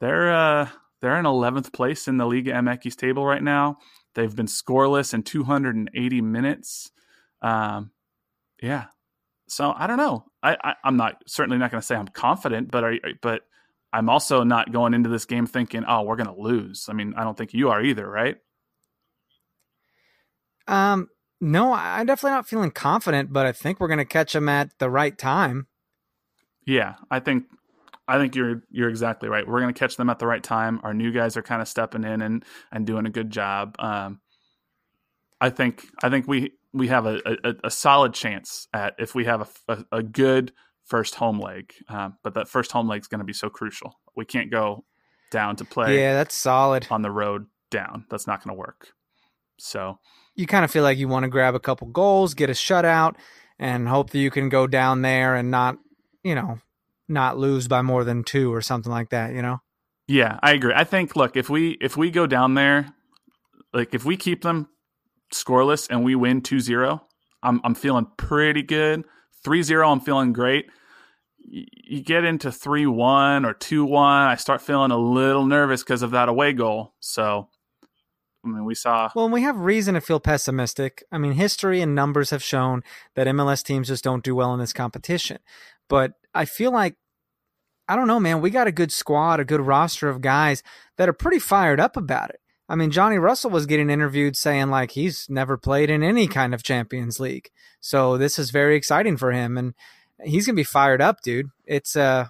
they're 0.00 0.32
uh, 0.32 0.68
they're 1.00 1.18
in 1.18 1.24
11th 1.24 1.72
place 1.72 2.08
in 2.08 2.16
the 2.16 2.26
Liga 2.26 2.52
MX 2.52 2.96
table 2.96 3.24
right 3.24 3.42
now. 3.42 3.78
They've 4.14 4.34
been 4.34 4.46
scoreless 4.46 5.14
in 5.14 5.22
280 5.22 6.20
minutes. 6.20 6.90
Um, 7.42 7.92
yeah. 8.62 8.86
So 9.48 9.72
I 9.76 9.86
don't 9.86 9.96
know. 9.96 10.24
I, 10.42 10.56
I 10.62 10.74
am 10.84 10.96
not 10.96 11.22
certainly 11.26 11.58
not 11.58 11.70
going 11.70 11.80
to 11.80 11.86
say 11.86 11.94
I'm 11.94 12.08
confident, 12.08 12.70
but 12.70 12.84
are, 12.84 12.94
but 13.22 13.42
I'm 13.92 14.08
also 14.10 14.44
not 14.44 14.72
going 14.72 14.92
into 14.94 15.08
this 15.08 15.24
game 15.24 15.46
thinking, 15.46 15.84
oh, 15.88 16.02
we're 16.02 16.16
going 16.16 16.34
to 16.34 16.40
lose. 16.40 16.86
I 16.88 16.92
mean, 16.92 17.14
I 17.16 17.24
don't 17.24 17.36
think 17.36 17.54
you 17.54 17.70
are 17.70 17.82
either, 17.82 18.08
right? 18.08 18.36
Um, 20.68 21.08
no, 21.40 21.72
I'm 21.72 22.06
definitely 22.06 22.36
not 22.36 22.48
feeling 22.48 22.70
confident, 22.70 23.32
but 23.32 23.46
I 23.46 23.52
think 23.52 23.80
we're 23.80 23.88
going 23.88 23.98
to 23.98 24.04
catch 24.04 24.32
them 24.32 24.48
at 24.48 24.70
the 24.78 24.90
right 24.90 25.16
time. 25.16 25.66
Yeah, 26.66 26.94
I 27.10 27.20
think 27.20 27.44
I 28.06 28.18
think 28.18 28.34
you're 28.34 28.62
you're 28.70 28.88
exactly 28.88 29.28
right. 29.28 29.46
We're 29.46 29.60
going 29.60 29.72
to 29.72 29.78
catch 29.78 29.96
them 29.96 30.10
at 30.10 30.18
the 30.18 30.26
right 30.26 30.42
time. 30.42 30.80
Our 30.82 30.94
new 30.94 31.12
guys 31.12 31.36
are 31.36 31.42
kind 31.42 31.62
of 31.62 31.68
stepping 31.68 32.04
in 32.04 32.22
and 32.22 32.44
and 32.70 32.86
doing 32.86 33.06
a 33.06 33.10
good 33.10 33.30
job. 33.30 33.76
Um, 33.78 34.20
I 35.40 35.50
think 35.50 35.84
I 36.02 36.10
think 36.10 36.26
we 36.26 36.52
we 36.72 36.88
have 36.88 37.06
a, 37.06 37.20
a, 37.44 37.54
a 37.64 37.70
solid 37.70 38.14
chance 38.14 38.66
at 38.74 38.94
if 38.98 39.14
we 39.14 39.24
have 39.24 39.42
a, 39.68 39.72
a, 39.72 39.98
a 39.98 40.02
good 40.02 40.52
first 40.84 41.14
home 41.14 41.38
leg. 41.38 41.72
Um, 41.88 42.16
but 42.22 42.34
that 42.34 42.48
first 42.48 42.72
home 42.72 42.88
leg 42.88 43.00
is 43.00 43.08
going 43.08 43.20
to 43.20 43.24
be 43.24 43.32
so 43.32 43.48
crucial. 43.48 43.94
We 44.16 44.24
can't 44.24 44.50
go 44.50 44.84
down 45.30 45.56
to 45.56 45.64
play. 45.64 46.00
Yeah, 46.00 46.14
that's 46.14 46.34
solid. 46.34 46.86
On 46.90 47.02
the 47.02 47.10
road 47.10 47.46
down, 47.70 48.06
that's 48.10 48.26
not 48.26 48.42
going 48.42 48.54
to 48.54 48.58
work. 48.58 48.88
So 49.58 49.98
you 50.38 50.46
kind 50.46 50.64
of 50.64 50.70
feel 50.70 50.84
like 50.84 50.96
you 50.96 51.08
want 51.08 51.24
to 51.24 51.28
grab 51.28 51.56
a 51.56 51.60
couple 51.60 51.88
goals, 51.88 52.32
get 52.32 52.48
a 52.48 52.52
shutout, 52.52 53.16
and 53.58 53.88
hope 53.88 54.10
that 54.10 54.18
you 54.20 54.30
can 54.30 54.48
go 54.48 54.68
down 54.68 55.02
there 55.02 55.34
and 55.34 55.50
not, 55.50 55.76
you 56.22 56.34
know, 56.34 56.60
not 57.08 57.36
lose 57.36 57.66
by 57.66 57.82
more 57.82 58.04
than 58.04 58.22
two 58.22 58.54
or 58.54 58.62
something 58.62 58.92
like 58.92 59.10
that. 59.10 59.34
You 59.34 59.42
know. 59.42 59.58
Yeah, 60.06 60.38
I 60.40 60.52
agree. 60.52 60.72
I 60.74 60.84
think 60.84 61.16
look 61.16 61.36
if 61.36 61.50
we 61.50 61.72
if 61.80 61.96
we 61.96 62.12
go 62.12 62.26
down 62.26 62.54
there, 62.54 62.94
like 63.74 63.94
if 63.94 64.04
we 64.04 64.16
keep 64.16 64.42
them 64.42 64.68
scoreless 65.34 65.88
and 65.90 66.04
we 66.04 66.14
win 66.14 66.40
2-0, 66.40 67.00
I'm 67.42 67.60
I'm 67.64 67.74
feeling 67.74 68.06
pretty 68.16 68.62
good. 68.62 69.04
3-0, 69.44 69.92
I'm 69.92 70.00
feeling 70.00 70.32
great. 70.32 70.66
You 71.40 72.02
get 72.02 72.24
into 72.24 72.48
3-1 72.48 73.46
or 73.46 73.54
2-1, 73.54 74.26
I 74.28 74.34
start 74.36 74.60
feeling 74.60 74.90
a 74.90 74.98
little 74.98 75.46
nervous 75.46 75.82
because 75.82 76.02
of 76.02 76.10
that 76.10 76.28
away 76.28 76.52
goal. 76.52 76.94
So 77.00 77.48
I 78.48 78.56
mean, 78.56 78.64
we 78.64 78.74
saw. 78.74 79.10
Well, 79.14 79.28
we 79.28 79.42
have 79.42 79.58
reason 79.58 79.94
to 79.94 80.00
feel 80.00 80.20
pessimistic. 80.20 81.04
I 81.12 81.18
mean, 81.18 81.32
history 81.32 81.80
and 81.80 81.94
numbers 81.94 82.30
have 82.30 82.42
shown 82.42 82.82
that 83.14 83.26
MLS 83.28 83.62
teams 83.62 83.88
just 83.88 84.04
don't 84.04 84.24
do 84.24 84.34
well 84.34 84.52
in 84.54 84.60
this 84.60 84.72
competition. 84.72 85.38
But 85.88 86.12
I 86.34 86.44
feel 86.44 86.72
like, 86.72 86.96
I 87.88 87.96
don't 87.96 88.08
know, 88.08 88.20
man, 88.20 88.40
we 88.40 88.50
got 88.50 88.66
a 88.66 88.72
good 88.72 88.92
squad, 88.92 89.40
a 89.40 89.44
good 89.44 89.60
roster 89.60 90.08
of 90.08 90.20
guys 90.20 90.62
that 90.96 91.08
are 91.08 91.14
pretty 91.14 91.38
fired 91.38 91.80
up 91.80 91.96
about 91.96 92.30
it. 92.30 92.40
I 92.68 92.76
mean, 92.76 92.90
Johnny 92.90 93.16
Russell 93.16 93.50
was 93.50 93.66
getting 93.66 93.88
interviewed 93.88 94.36
saying 94.36 94.68
like 94.68 94.90
he's 94.90 95.26
never 95.30 95.56
played 95.56 95.88
in 95.88 96.02
any 96.02 96.26
kind 96.26 96.52
of 96.52 96.62
Champions 96.62 97.18
League. 97.18 97.50
So 97.80 98.18
this 98.18 98.38
is 98.38 98.50
very 98.50 98.76
exciting 98.76 99.16
for 99.16 99.32
him 99.32 99.56
and 99.56 99.74
he's 100.22 100.46
going 100.46 100.54
to 100.54 100.60
be 100.60 100.64
fired 100.64 101.00
up, 101.00 101.22
dude. 101.22 101.48
It's 101.64 101.96
uh 101.96 102.26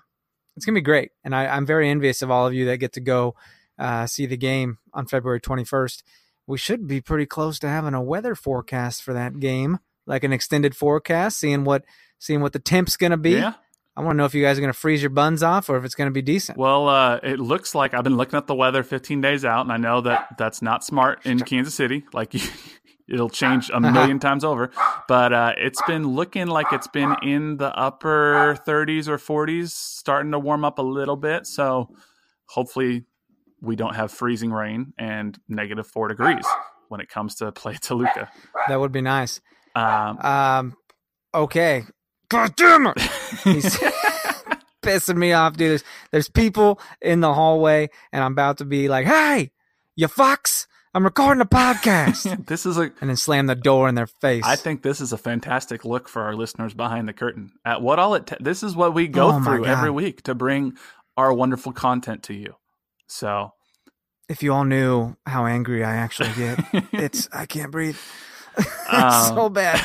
it's 0.56 0.66
to 0.66 0.72
be 0.72 0.80
great. 0.80 1.12
And 1.24 1.34
I, 1.34 1.46
I'm 1.46 1.66
very 1.66 1.88
envious 1.88 2.20
of 2.20 2.30
all 2.30 2.46
of 2.46 2.52
you 2.52 2.66
that 2.66 2.78
get 2.78 2.92
to 2.94 3.00
go 3.00 3.36
uh, 3.78 4.06
see 4.06 4.26
the 4.26 4.36
game 4.36 4.78
on 4.92 5.06
February 5.06 5.40
21st. 5.40 6.02
We 6.46 6.58
should 6.58 6.86
be 6.86 7.00
pretty 7.00 7.26
close 7.26 7.58
to 7.60 7.68
having 7.68 7.94
a 7.94 8.02
weather 8.02 8.34
forecast 8.34 9.02
for 9.02 9.12
that 9.12 9.38
game, 9.38 9.78
like 10.06 10.24
an 10.24 10.32
extended 10.32 10.74
forecast, 10.74 11.38
seeing 11.38 11.64
what 11.64 11.84
seeing 12.18 12.40
what 12.40 12.52
the 12.52 12.58
temp's 12.58 12.96
going 12.96 13.10
to 13.10 13.16
be. 13.16 13.32
Yeah. 13.32 13.54
I 13.96 14.00
want 14.00 14.14
to 14.14 14.18
know 14.18 14.24
if 14.26 14.34
you 14.34 14.42
guys 14.42 14.56
are 14.56 14.60
going 14.60 14.72
to 14.72 14.78
freeze 14.78 15.02
your 15.02 15.10
buns 15.10 15.42
off 15.42 15.68
or 15.68 15.76
if 15.76 15.84
it's 15.84 15.96
going 15.96 16.06
to 16.06 16.12
be 16.12 16.22
decent. 16.22 16.56
Well, 16.56 16.88
uh, 16.88 17.16
it 17.16 17.40
looks 17.40 17.74
like 17.74 17.94
I've 17.94 18.04
been 18.04 18.16
looking 18.16 18.36
at 18.36 18.46
the 18.46 18.54
weather 18.54 18.84
15 18.84 19.20
days 19.20 19.44
out, 19.44 19.62
and 19.62 19.72
I 19.72 19.76
know 19.76 20.00
that 20.02 20.36
that's 20.38 20.62
not 20.62 20.84
smart 20.84 21.26
in 21.26 21.40
Kansas 21.40 21.74
City. 21.74 22.04
Like 22.12 22.32
it'll 23.08 23.28
change 23.28 23.70
a 23.72 23.80
million 23.80 24.18
times 24.20 24.44
over. 24.44 24.70
But 25.08 25.32
uh, 25.32 25.54
it's 25.56 25.82
been 25.82 26.06
looking 26.06 26.46
like 26.46 26.66
it's 26.72 26.86
been 26.86 27.16
in 27.22 27.56
the 27.56 27.76
upper 27.76 28.56
30s 28.66 29.08
or 29.08 29.18
40s, 29.18 29.70
starting 29.70 30.32
to 30.32 30.38
warm 30.38 30.64
up 30.64 30.78
a 30.78 30.82
little 30.82 31.16
bit. 31.16 31.46
So 31.46 31.88
hopefully 32.46 33.04
we 33.60 33.76
don't 33.76 33.94
have 33.94 34.10
freezing 34.12 34.52
rain 34.52 34.92
and 34.98 35.38
negative 35.48 35.86
four 35.86 36.08
degrees 36.08 36.44
when 36.88 37.00
it 37.00 37.08
comes 37.08 37.36
to 37.36 37.50
play 37.52 37.74
Toluca. 37.74 38.30
That 38.68 38.80
would 38.80 38.92
be 38.92 39.00
nice. 39.00 39.40
Um, 39.74 40.18
um 40.18 40.76
okay. 41.34 41.84
God 42.28 42.56
damn 42.56 42.86
it! 42.86 43.00
He's 43.42 43.64
pissing 44.82 45.16
me 45.16 45.32
off, 45.32 45.56
dude. 45.56 45.70
There's, 45.70 45.84
there's 46.12 46.28
people 46.28 46.78
in 47.00 47.20
the 47.20 47.32
hallway, 47.32 47.88
and 48.12 48.22
I'm 48.22 48.32
about 48.32 48.58
to 48.58 48.66
be 48.66 48.88
like, 48.88 49.06
"Hey, 49.06 49.50
you 49.96 50.08
fucks! 50.08 50.66
I'm 50.92 51.04
recording 51.04 51.40
a 51.40 51.46
podcast." 51.46 52.46
this 52.48 52.66
is 52.66 52.76
a 52.76 52.92
and 53.00 53.08
then 53.08 53.16
slam 53.16 53.46
the 53.46 53.54
door 53.54 53.88
in 53.88 53.94
their 53.94 54.06
face. 54.06 54.44
I 54.44 54.56
think 54.56 54.82
this 54.82 55.00
is 55.00 55.12
a 55.14 55.18
fantastic 55.18 55.86
look 55.86 56.06
for 56.06 56.22
our 56.22 56.34
listeners 56.34 56.74
behind 56.74 57.08
the 57.08 57.14
curtain 57.14 57.52
at 57.64 57.80
what 57.80 57.98
all 57.98 58.14
it. 58.14 58.30
This 58.40 58.62
is 58.62 58.76
what 58.76 58.92
we 58.92 59.08
go 59.08 59.30
Oh, 59.32 59.42
through 59.42 59.64
every 59.64 59.90
week 59.90 60.22
to 60.24 60.34
bring 60.34 60.74
our 61.16 61.32
wonderful 61.32 61.72
content 61.72 62.22
to 62.24 62.34
you. 62.34 62.56
So 63.08 63.52
if 64.28 64.42
you 64.42 64.52
all 64.52 64.64
knew 64.64 65.16
how 65.26 65.46
angry 65.46 65.82
I 65.84 65.96
actually 65.96 66.32
get, 66.36 66.58
it's 66.92 67.28
I 67.32 67.46
can't 67.46 67.70
breathe. 67.72 67.98
it's 68.58 68.92
Um, 68.92 69.34
so 69.36 69.48
bad. 69.48 69.84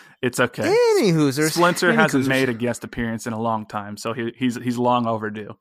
it's 0.22 0.40
okay. 0.40 0.64
Any 0.66 1.12
hoosers. 1.12 1.52
Splinter 1.52 1.88
Any 1.88 1.96
hasn't 1.96 2.24
hoosers. 2.24 2.28
made 2.28 2.48
a 2.48 2.54
guest 2.54 2.84
appearance 2.84 3.26
in 3.26 3.32
a 3.32 3.40
long 3.40 3.66
time, 3.66 3.96
so 3.96 4.12
he, 4.12 4.32
he's 4.36 4.56
he's 4.56 4.76
long 4.78 5.06
overdue. 5.06 5.56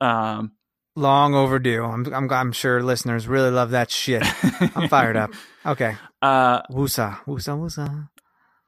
Um, 0.00 0.52
long 0.96 1.34
overdue. 1.34 1.82
I'm, 1.84 2.06
I'm 2.12 2.30
I'm 2.30 2.52
sure 2.52 2.82
listeners 2.82 3.26
really 3.26 3.50
love 3.50 3.70
that 3.70 3.90
shit. 3.90 4.22
I'm 4.76 4.88
fired 4.88 5.16
up. 5.16 5.30
Okay. 5.64 5.96
uh, 6.20 6.62
Woosa. 6.70 7.18
Woosa 7.26 7.56
woosa. 7.58 8.08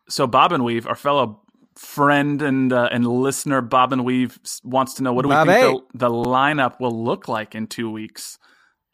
so 0.09 0.27
Bob 0.27 0.53
and 0.53 0.65
Weave, 0.65 0.87
our 0.87 0.95
fellow 0.97 1.43
friend 1.77 2.43
and 2.43 2.73
uh, 2.73 2.89
and 2.91 3.07
listener, 3.07 3.61
Bob 3.61 3.93
and 3.93 4.05
Weave 4.05 4.39
wants 4.65 4.95
to 4.95 5.03
know 5.03 5.13
what 5.13 5.23
do 5.23 5.29
we 5.29 5.35
think 5.45 5.85
the, 5.93 6.09
the 6.09 6.11
lineup 6.11 6.81
will 6.81 7.05
look 7.05 7.29
like 7.29 7.55
in 7.55 7.67
two 7.67 7.91
weeks. 7.91 8.39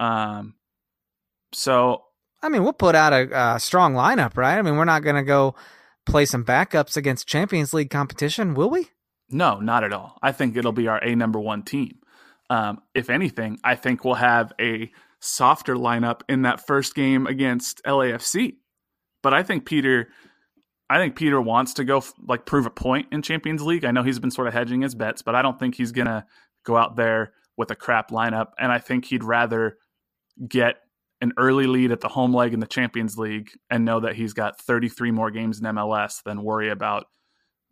Um, 0.01 0.55
so 1.53 2.03
I 2.43 2.49
mean, 2.49 2.65
we'll 2.65 2.73
put 2.73 2.95
out 2.95 3.12
a, 3.12 3.55
a 3.55 3.61
strong 3.61 3.95
lineup, 3.95 4.37
right? 4.37 4.59
I 4.59 4.62
mean, 4.62 4.77
we're 4.77 4.85
not 4.85 5.05
going 5.05 5.17
to 5.17 5.23
go 5.23 5.55
play 6.05 6.25
some 6.25 6.45
backups 6.45 6.97
against 6.97 7.29
Champions 7.29 7.73
League 7.73 7.91
competition, 7.91 8.55
will 8.55 8.71
we? 8.71 8.91
No, 9.31 9.61
not 9.61 9.85
at 9.85 9.93
all. 9.93 10.19
I 10.23 10.33
think 10.33 10.57
it'll 10.57 10.73
be 10.73 10.89
our 10.89 11.03
A 11.03 11.15
number 11.15 11.39
one 11.39 11.62
team. 11.62 11.99
Um, 12.51 12.83
if 12.95 13.09
anything, 13.09 13.59
I 13.65 13.77
think 13.77 14.05
we'll 14.05 14.15
have 14.15 14.53
a 14.61 14.91
softer 15.21 15.77
lineup 15.77 16.23
in 16.29 16.43
that 16.43 16.67
first 16.67 16.95
game 16.95 17.27
against 17.27 17.83
LAFC. 17.85 18.57
But 19.23 19.33
I 19.33 19.45
think 19.45 19.65
Peter, 19.65 20.09
I 20.93 20.99
think 20.99 21.17
Peter 21.17 21.41
wants 21.41 21.73
to 21.75 21.85
go 21.85 21.99
f- 21.99 22.13
like 22.29 22.45
prove 22.45 22.67
a 22.67 22.71
point 22.71 23.07
in 23.13 23.23
Champions 23.23 23.63
League. 23.63 23.87
I 23.87 23.93
know 23.93 24.03
he's 24.03 24.19
been 24.19 24.31
sort 24.31 24.47
of 24.47 24.53
hedging 24.53 24.83
his 24.83 24.95
bets, 24.95 25.23
but 25.23 25.35
I 25.35 25.41
don't 25.41 25.59
think 25.59 25.75
he's 25.75 25.91
gonna 25.91 26.27
go 26.65 26.77
out 26.77 26.97
there 26.97 27.33
with 27.57 27.71
a 27.71 27.75
crap 27.75 28.11
lineup. 28.11 28.49
And 28.59 28.71
I 28.71 28.79
think 28.79 29.07
he'd 29.07 29.25
rather 29.25 29.79
get 30.47 30.77
an 31.23 31.33
early 31.39 31.67
lead 31.67 31.93
at 31.93 32.01
the 32.01 32.09
home 32.09 32.35
leg 32.35 32.53
in 32.53 32.61
the 32.61 32.67
Champions 32.67 33.17
League 33.17 33.53
and 33.71 33.87
know 33.87 34.01
that 34.01 34.17
he's 34.17 34.35
got 34.35 34.61
33 34.61 35.11
more 35.13 35.31
games 35.31 35.61
in 35.61 35.65
MLS 35.65 36.23
than 36.25 36.43
worry 36.43 36.69
about 36.69 37.07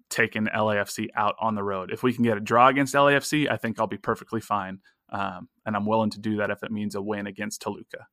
taking 0.08 0.46
LAFC 0.46 1.08
out 1.14 1.34
on 1.40 1.54
the 1.54 1.62
road. 1.62 1.90
If 1.92 2.02
we 2.02 2.14
can 2.14 2.24
get 2.24 2.38
a 2.38 2.40
draw 2.40 2.68
against 2.68 2.94
LAFC, 2.94 3.50
I 3.50 3.58
think 3.58 3.78
I'll 3.78 3.86
be 3.86 3.98
perfectly 3.98 4.40
fine. 4.40 4.78
Um, 5.10 5.48
and 5.66 5.76
I'm 5.76 5.84
willing 5.84 6.10
to 6.10 6.20
do 6.20 6.36
that 6.36 6.50
if 6.50 6.62
it 6.62 6.70
means 6.70 6.94
a 6.94 7.02
win 7.02 7.26
against 7.26 7.60
Toluca. 7.60 8.06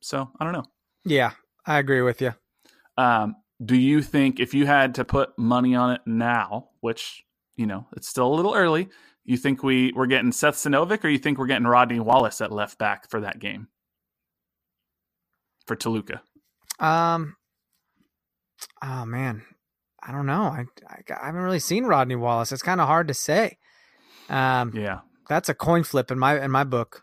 So 0.00 0.30
I 0.40 0.44
don't 0.44 0.54
know. 0.54 0.64
Yeah, 1.04 1.32
I 1.66 1.78
agree 1.78 2.02
with 2.02 2.22
you. 2.22 2.32
Um, 2.96 3.36
do 3.64 3.76
you 3.76 4.02
think 4.02 4.38
if 4.40 4.54
you 4.54 4.66
had 4.66 4.94
to 4.96 5.04
put 5.04 5.38
money 5.38 5.74
on 5.74 5.92
it 5.92 6.00
now, 6.06 6.68
which 6.80 7.24
you 7.56 7.66
know 7.66 7.86
it's 7.96 8.08
still 8.08 8.32
a 8.32 8.34
little 8.34 8.54
early, 8.54 8.88
you 9.24 9.36
think 9.36 9.62
we 9.62 9.92
we're 9.94 10.06
getting 10.06 10.32
Seth 10.32 10.56
Sinovic, 10.56 11.04
or 11.04 11.08
you 11.08 11.18
think 11.18 11.38
we're 11.38 11.46
getting 11.46 11.66
Rodney 11.66 12.00
Wallace 12.00 12.40
at 12.40 12.52
left 12.52 12.78
back 12.78 13.10
for 13.10 13.20
that 13.20 13.38
game? 13.38 13.68
for 15.66 15.76
Toluca? 15.76 16.22
Um. 16.80 17.36
Oh 18.82 19.04
man, 19.04 19.42
I 20.02 20.12
don't 20.12 20.26
know. 20.26 20.42
I, 20.42 20.64
I, 20.88 21.02
I 21.22 21.26
haven't 21.26 21.42
really 21.42 21.58
seen 21.58 21.84
Rodney 21.84 22.16
Wallace. 22.16 22.52
It's 22.52 22.62
kind 22.62 22.80
of 22.80 22.86
hard 22.86 23.08
to 23.08 23.14
say. 23.14 23.58
Um, 24.30 24.72
Yeah. 24.74 25.00
that's 25.28 25.48
a 25.48 25.54
coin 25.54 25.84
flip 25.84 26.10
in 26.10 26.18
my 26.18 26.42
in 26.42 26.50
my 26.50 26.64
book. 26.64 27.02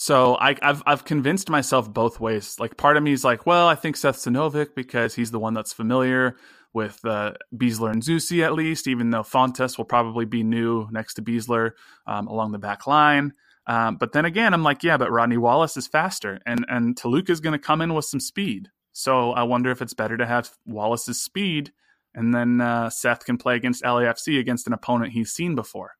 So 0.00 0.36
I, 0.36 0.56
I've 0.62 0.82
I've 0.86 1.04
convinced 1.04 1.50
myself 1.50 1.92
both 1.92 2.20
ways. 2.20 2.58
Like 2.58 2.78
part 2.78 2.96
of 2.96 3.02
me 3.02 3.12
is 3.12 3.22
like, 3.22 3.44
well, 3.44 3.68
I 3.68 3.74
think 3.74 3.98
Seth 3.98 4.16
Sinovic 4.16 4.74
because 4.74 5.14
he's 5.14 5.30
the 5.30 5.38
one 5.38 5.52
that's 5.52 5.74
familiar 5.74 6.36
with 6.72 7.04
uh, 7.04 7.32
Besler 7.54 7.92
and 7.92 8.02
Zusi 8.02 8.42
at 8.42 8.54
least, 8.54 8.86
even 8.86 9.10
though 9.10 9.20
Fontàs 9.20 9.76
will 9.76 9.84
probably 9.84 10.24
be 10.24 10.42
new 10.42 10.88
next 10.90 11.14
to 11.14 11.22
Besler 11.22 11.72
um, 12.06 12.28
along 12.28 12.52
the 12.52 12.58
back 12.58 12.86
line. 12.86 13.34
Um, 13.66 13.96
but 13.96 14.12
then 14.12 14.24
again, 14.24 14.54
I'm 14.54 14.62
like, 14.62 14.82
yeah, 14.82 14.96
but 14.96 15.10
Rodney 15.10 15.36
Wallace 15.36 15.76
is 15.76 15.86
faster, 15.86 16.40
and 16.46 16.64
and 16.70 16.96
Toluca 16.96 17.30
is 17.30 17.40
going 17.40 17.52
to 17.52 17.58
come 17.58 17.82
in 17.82 17.92
with 17.92 18.06
some 18.06 18.20
speed. 18.20 18.70
So 18.92 19.32
I 19.32 19.42
wonder 19.42 19.70
if 19.70 19.82
it's 19.82 19.92
better 19.92 20.16
to 20.16 20.24
have 20.24 20.48
Wallace's 20.64 21.20
speed, 21.20 21.72
and 22.14 22.32
then 22.32 22.62
uh, 22.62 22.88
Seth 22.88 23.26
can 23.26 23.36
play 23.36 23.54
against 23.54 23.84
LAFC 23.84 24.40
against 24.40 24.66
an 24.66 24.72
opponent 24.72 25.12
he's 25.12 25.30
seen 25.30 25.54
before. 25.54 25.90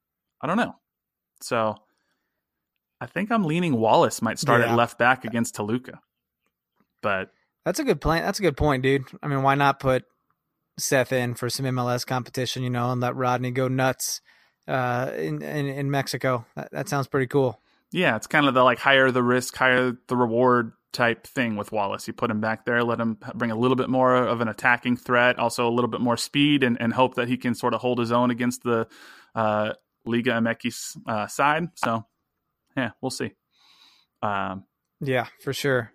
I 0.40 0.46
don't 0.46 0.56
know. 0.56 0.76
So 1.42 1.76
I 3.00 3.06
think 3.06 3.30
I'm 3.32 3.44
leaning 3.44 3.74
Wallace 3.78 4.20
might 4.22 4.38
start 4.38 4.60
Yeah. 4.60 4.70
at 4.72 4.76
left 4.76 4.98
back 4.98 5.24
against 5.24 5.54
Toluca. 5.54 6.00
But 7.02 7.30
That's 7.64 7.78
a 7.78 7.84
good 7.84 8.00
plan. 8.00 8.22
That's 8.22 8.38
a 8.38 8.42
good 8.42 8.56
point, 8.56 8.82
dude. 8.82 9.04
I 9.22 9.28
mean, 9.28 9.42
why 9.42 9.54
not 9.54 9.80
put 9.80 10.04
Seth 10.78 11.12
in 11.12 11.34
for 11.34 11.48
some 11.50 11.66
MLS 11.66 12.06
competition, 12.06 12.62
you 12.62 12.70
know, 12.70 12.90
and 12.90 13.00
let 13.00 13.16
Rodney 13.16 13.50
go 13.50 13.68
nuts 13.68 14.20
uh, 14.68 15.10
in, 15.16 15.42
in 15.42 15.66
in 15.66 15.90
Mexico? 15.90 16.44
That, 16.56 16.70
that 16.72 16.88
sounds 16.88 17.06
pretty 17.06 17.26
cool. 17.26 17.60
yeah, 17.92 18.16
it's 18.16 18.26
kind 18.26 18.46
of 18.46 18.54
the 18.54 18.62
like 18.62 18.78
higher 18.78 19.10
the 19.10 19.22
risk, 19.22 19.56
higher 19.56 19.96
the 20.08 20.16
reward 20.16 20.72
type 20.92 21.26
thing 21.26 21.56
with 21.56 21.70
Wallace. 21.72 22.06
You 22.06 22.12
put 22.14 22.30
him 22.30 22.40
back 22.40 22.64
there, 22.64 22.82
let 22.82 22.98
him 23.00 23.16
bring 23.34 23.50
a 23.50 23.56
little 23.56 23.76
bit 23.76 23.88
more 23.88 24.14
of 24.16 24.40
an 24.40 24.48
attacking 24.48 24.96
threat, 24.96 25.38
also 25.38 25.68
a 25.68 25.70
little 25.70 25.88
bit 25.90 26.00
more 26.00 26.16
speed, 26.16 26.62
and, 26.64 26.80
and 26.80 26.92
hope 26.92 27.14
that 27.14 27.28
he 27.28 27.36
can 27.36 27.54
sort 27.54 27.74
of 27.74 27.80
hold 27.80 27.98
his 27.98 28.10
own 28.12 28.30
against 28.30 28.62
the 28.62 28.86
uh, 29.34 29.72
Liga 30.04 30.32
MX 30.32 30.96
uh, 31.06 31.26
side. 31.28 31.68
So, 31.76 32.06
yeah, 32.76 32.90
we'll 33.00 33.10
see. 33.10 33.32
Um, 34.22 34.64
Yeah, 35.00 35.26
for 35.42 35.52
sure. 35.52 35.92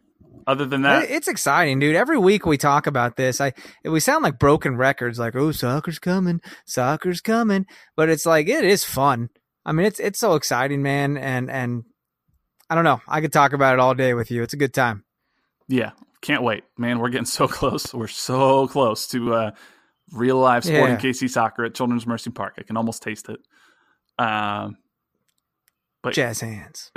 other 0.48 0.66
than 0.66 0.82
that, 0.84 1.10
it's 1.10 1.28
exciting, 1.28 1.80
dude. 1.80 1.96
Every 1.96 2.18
week 2.18 2.46
we 2.46 2.58
talk 2.58 2.88
about 2.88 3.16
this. 3.18 3.40
I 3.42 3.54
we 3.84 4.00
sound 4.00 4.24
like 4.24 4.40
broken 4.40 4.76
records, 4.78 5.20
like 5.20 5.36
oh, 5.36 5.52
soccer's 5.52 6.00
coming, 6.00 6.42
soccer's 6.66 7.22
coming, 7.22 7.66
but 7.96 8.10
it's 8.10 8.26
like 8.26 8.48
it 8.48 8.64
is 8.64 8.84
fun. 8.84 9.30
I 9.66 9.72
mean, 9.72 9.86
it's 9.86 10.00
it's 10.00 10.20
so 10.20 10.36
exciting, 10.36 10.82
man, 10.82 11.18
and 11.18 11.50
and 11.50 11.84
I 12.70 12.76
don't 12.76 12.84
know. 12.84 13.02
I 13.08 13.22
could 13.22 13.34
talk 13.34 13.54
about 13.54 13.74
it 13.74 13.80
all 13.80 13.94
day 13.94 14.14
with 14.14 14.32
you. 14.32 14.42
It's 14.44 14.54
a 14.54 14.58
good 14.58 14.74
time. 14.74 15.04
Yeah, 15.68 15.92
can't 16.22 16.44
wait, 16.44 16.64
man. 16.78 17.00
We're 17.00 17.10
getting 17.10 17.26
so 17.40 17.48
close. 17.48 17.94
We're 17.94 18.08
so 18.08 18.68
close 18.68 19.08
to 19.10 19.34
uh, 19.34 19.52
real 20.12 20.38
live 20.38 20.64
sporting 20.64 20.96
Yeah. 20.96 21.12
KC 21.12 21.30
soccer 21.30 21.66
at 21.66 21.76
Children's 21.76 22.06
Mercy 22.08 22.32
Park. 22.32 22.56
I 22.58 22.64
can 22.64 22.78
almost 22.78 23.02
taste 23.04 23.30
it. 23.30 23.40
Um, 24.24 24.78
but 26.06 26.14
Jazz 26.14 26.40
hands. 26.40 26.92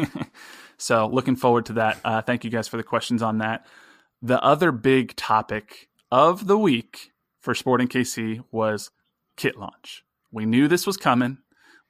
so 0.78 1.06
looking 1.06 1.36
forward 1.36 1.66
to 1.66 1.74
that. 1.74 1.98
Uh, 2.02 2.22
thank 2.22 2.44
you 2.44 2.50
guys 2.50 2.66
for 2.66 2.78
the 2.78 2.82
questions 2.82 3.22
on 3.22 3.38
that. 3.38 3.66
The 4.22 4.42
other 4.42 4.72
big 4.72 5.14
topic 5.16 5.88
of 6.10 6.46
the 6.46 6.56
week 6.56 7.12
for 7.42 7.54
Sporting 7.54 7.88
KC 7.88 8.42
was 8.50 8.90
kit 9.36 9.58
launch. 9.58 10.02
We 10.32 10.46
knew 10.46 10.66
this 10.66 10.86
was 10.86 10.96
coming. 10.96 11.38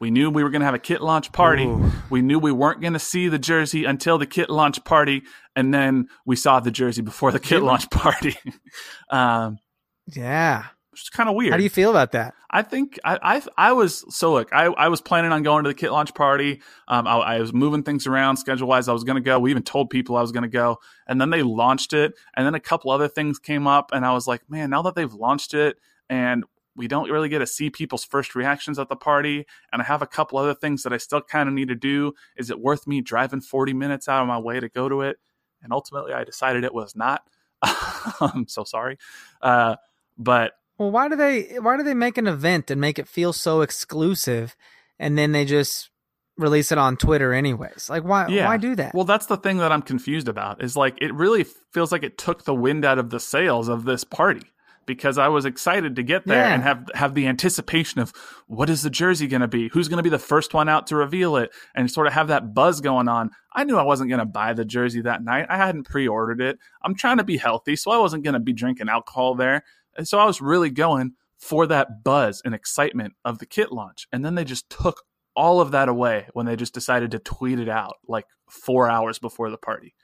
We 0.01 0.11
knew 0.11 0.31
we 0.31 0.43
were 0.43 0.51
going 0.51 0.61
to 0.61 0.67
have 0.67 0.75
a 0.75 0.81
kit 0.81 1.01
launch 1.01 1.31
party. 1.31 1.65
Ooh. 1.65 1.91
We 2.11 2.23
knew 2.23 2.41
we 2.41 2.53
weren't 2.53 2.81
going 2.81 2.93
to 2.93 2.99
see 2.99 3.29
the 3.29 3.39
jersey 3.39 3.85
until 3.85 4.19
the 4.19 4.27
kit 4.27 4.51
launch 4.51 4.85
party, 4.85 5.23
and 5.55 5.73
then 5.73 6.09
we 6.27 6.35
saw 6.35 6.59
the 6.59 6.71
jersey 6.73 7.03
before 7.03 7.31
the 7.31 7.41
kit 7.41 7.63
launch 7.63 7.89
party, 7.91 8.37
um, 9.11 9.59
Yeah. 10.07 10.67
Which 10.99 11.05
is 11.05 11.11
kind 11.11 11.29
of 11.29 11.37
weird. 11.37 11.53
How 11.53 11.57
do 11.57 11.63
you 11.63 11.71
feel 11.71 11.91
about 11.91 12.11
that? 12.13 12.35
I 12.51 12.63
think 12.63 12.99
I, 13.05 13.19
I 13.23 13.43
I 13.69 13.73
was 13.73 14.05
so 14.13 14.33
look 14.33 14.53
I, 14.53 14.65
I 14.65 14.89
was 14.89 15.01
planning 15.01 15.31
on 15.31 15.45
going 15.45 15.63
to 15.63 15.71
the 15.71 15.75
kit 15.75 15.93
launch 15.93 16.13
party. 16.13 16.61
Um, 16.89 17.07
I, 17.07 17.19
I 17.19 17.41
was 17.41 17.53
moving 17.53 17.85
things 17.85 18.09
around 18.09 18.39
schedule 18.39 18.67
wise. 18.67 18.89
I 18.89 18.93
was 18.93 19.05
going 19.05 19.15
to 19.15 19.23
go. 19.23 19.39
We 19.39 19.53
even 19.53 19.63
told 19.63 19.91
people 19.91 20.17
I 20.17 20.23
was 20.23 20.33
going 20.33 20.43
to 20.43 20.49
go, 20.49 20.79
and 21.07 21.21
then 21.21 21.31
they 21.31 21.45
launched 21.45 21.93
it, 21.93 22.15
and 22.37 22.45
then 22.45 22.57
a 22.57 22.61
couple 22.61 22.91
other 22.91 23.07
things 23.07 23.39
came 23.39 23.69
up, 23.69 23.91
and 23.93 24.05
I 24.05 24.13
was 24.13 24.27
like, 24.27 24.51
man, 24.51 24.71
now 24.71 24.83
that 24.83 24.97
they've 24.97 25.13
launched 25.13 25.55
it, 25.55 25.77
and 26.11 26.43
we 26.75 26.89
don't 26.89 27.09
really 27.09 27.29
get 27.29 27.39
to 27.41 27.47
see 27.47 27.71
people's 27.71 28.05
first 28.05 28.35
reactions 28.35 28.77
at 28.81 28.89
the 28.89 28.97
party, 28.97 29.47
and 29.73 29.81
I 29.81 29.85
have 29.85 30.03
a 30.03 30.07
couple 30.07 30.37
other 30.37 30.55
things 30.55 30.83
that 30.83 30.93
I 30.93 30.97
still 30.97 31.21
kind 31.21 31.49
of 31.49 31.55
need 31.55 31.69
to 31.69 31.77
do. 31.77 32.15
Is 32.37 32.51
it 32.51 32.59
worth 32.59 32.89
me 32.89 33.03
driving 33.03 33.41
forty 33.41 33.73
minutes 33.73 34.09
out 34.09 34.23
of 34.23 34.27
my 34.27 34.39
way 34.39 34.59
to 34.59 34.69
go 34.69 34.89
to 34.89 35.03
it? 35.03 35.19
And 35.63 35.73
ultimately, 35.73 36.13
I 36.13 36.25
decided 36.25 36.65
it 36.65 36.75
was 36.75 36.97
not. 36.97 37.23
I'm 37.63 38.49
so 38.49 38.65
sorry, 38.65 38.99
uh, 39.43 39.77
but 40.17 40.55
Well, 40.79 40.91
why 40.91 41.09
do 41.09 41.17
they 41.17 41.57
why 41.61 41.77
do 41.77 41.83
they 41.83 41.95
make 41.95 42.19
an 42.19 42.27
event 42.27 42.71
and 42.71 42.81
make 42.81 42.99
it 42.99 43.09
feel 43.09 43.33
so 43.33 43.61
exclusive, 43.63 44.57
and 44.99 45.19
then 45.19 45.33
they 45.33 45.45
just 45.45 45.91
release 46.37 46.71
it 46.71 46.79
on 46.79 46.97
Twitter 46.97 47.33
anyways? 47.33 47.91
Like 47.91 48.05
why 48.05 48.29
Yeah. 48.29 48.47
why 48.47 48.57
do 48.59 48.75
that? 48.77 48.95
Well, 48.95 49.05
that's 49.05 49.27
the 49.27 49.37
thing 49.37 49.59
that 49.59 49.73
I'm 49.73 49.83
confused 49.83 50.29
about. 50.29 50.63
Is 50.63 50.77
like 50.77 50.97
it 51.01 51.13
really 51.15 51.45
feels 51.73 51.91
like 51.93 52.05
it 52.05 52.17
took 52.19 52.45
the 52.45 52.55
wind 52.55 52.85
out 52.85 52.99
of 52.99 53.11
the 53.11 53.21
sails 53.21 53.69
of 53.69 53.85
this 53.85 54.05
party 54.05 54.43
because 54.87 55.19
I 55.19 55.29
was 55.29 55.45
excited 55.45 55.97
to 55.97 56.03
get 56.03 56.27
there 56.27 56.47
Yeah. 56.47 56.55
and 56.55 56.63
have 56.63 56.89
have 56.95 57.15
the 57.15 57.27
anticipation 57.27 58.01
of 58.01 58.13
what 58.47 58.71
is 58.71 58.83
the 58.83 58.89
jersey 58.89 59.27
going 59.27 59.43
to 59.43 59.49
be? 59.49 59.69
Who's 59.69 59.89
going 59.89 59.99
to 59.99 60.03
be 60.03 60.09
the 60.11 60.19
first 60.19 60.55
one 60.55 60.69
out 60.69 60.87
to 60.87 60.97
reveal 60.97 61.37
it? 61.37 61.51
And 61.75 61.91
sort 61.91 62.07
of 62.07 62.13
have 62.13 62.29
that 62.29 62.55
buzz 62.55 62.81
going 62.81 63.09
on. 63.09 63.31
I 63.53 63.65
knew 63.65 63.77
I 63.77 63.83
wasn't 63.83 64.09
going 64.11 64.21
to 64.21 64.25
buy 64.25 64.53
the 64.53 64.65
jersey 64.65 65.01
that 65.03 65.25
night. 65.25 65.47
I 65.51 65.57
hadn't 65.57 65.89
pre-ordered 65.89 66.41
it. 66.41 66.59
I'm 66.85 66.95
trying 66.95 67.17
to 67.19 67.25
be 67.25 67.37
healthy, 67.37 67.75
so 67.75 67.91
I 67.91 67.99
wasn't 67.99 68.23
going 68.23 68.35
to 68.35 68.41
be 68.41 68.53
drinking 68.53 68.89
alcohol 68.89 69.35
there. 69.35 69.65
And 69.99 70.09
so 70.09 70.19
I 70.19 70.25
was 70.25 70.41
really 70.41 70.71
going 70.71 71.13
for 71.39 71.67
that 71.67 72.03
buzz 72.03 72.41
and 72.45 72.55
excitement 72.55 73.13
of 73.25 73.39
the 73.39 73.47
kit 73.47 73.71
launch. 73.71 74.07
And 74.13 74.25
then 74.25 74.35
they 74.35 74.45
just 74.45 74.71
took 74.71 75.03
all 75.37 75.61
of 75.61 75.73
that 75.73 75.89
away 75.89 76.27
when 76.33 76.47
they 76.47 76.57
just 76.57 76.73
decided 76.73 77.11
to 77.11 77.19
tweet 77.19 77.59
it 77.59 77.69
out 77.69 77.97
like 78.09 78.25
four 78.49 78.91
hours 78.91 79.19
before 79.19 79.51
the 79.51 79.59
party. 79.59 79.95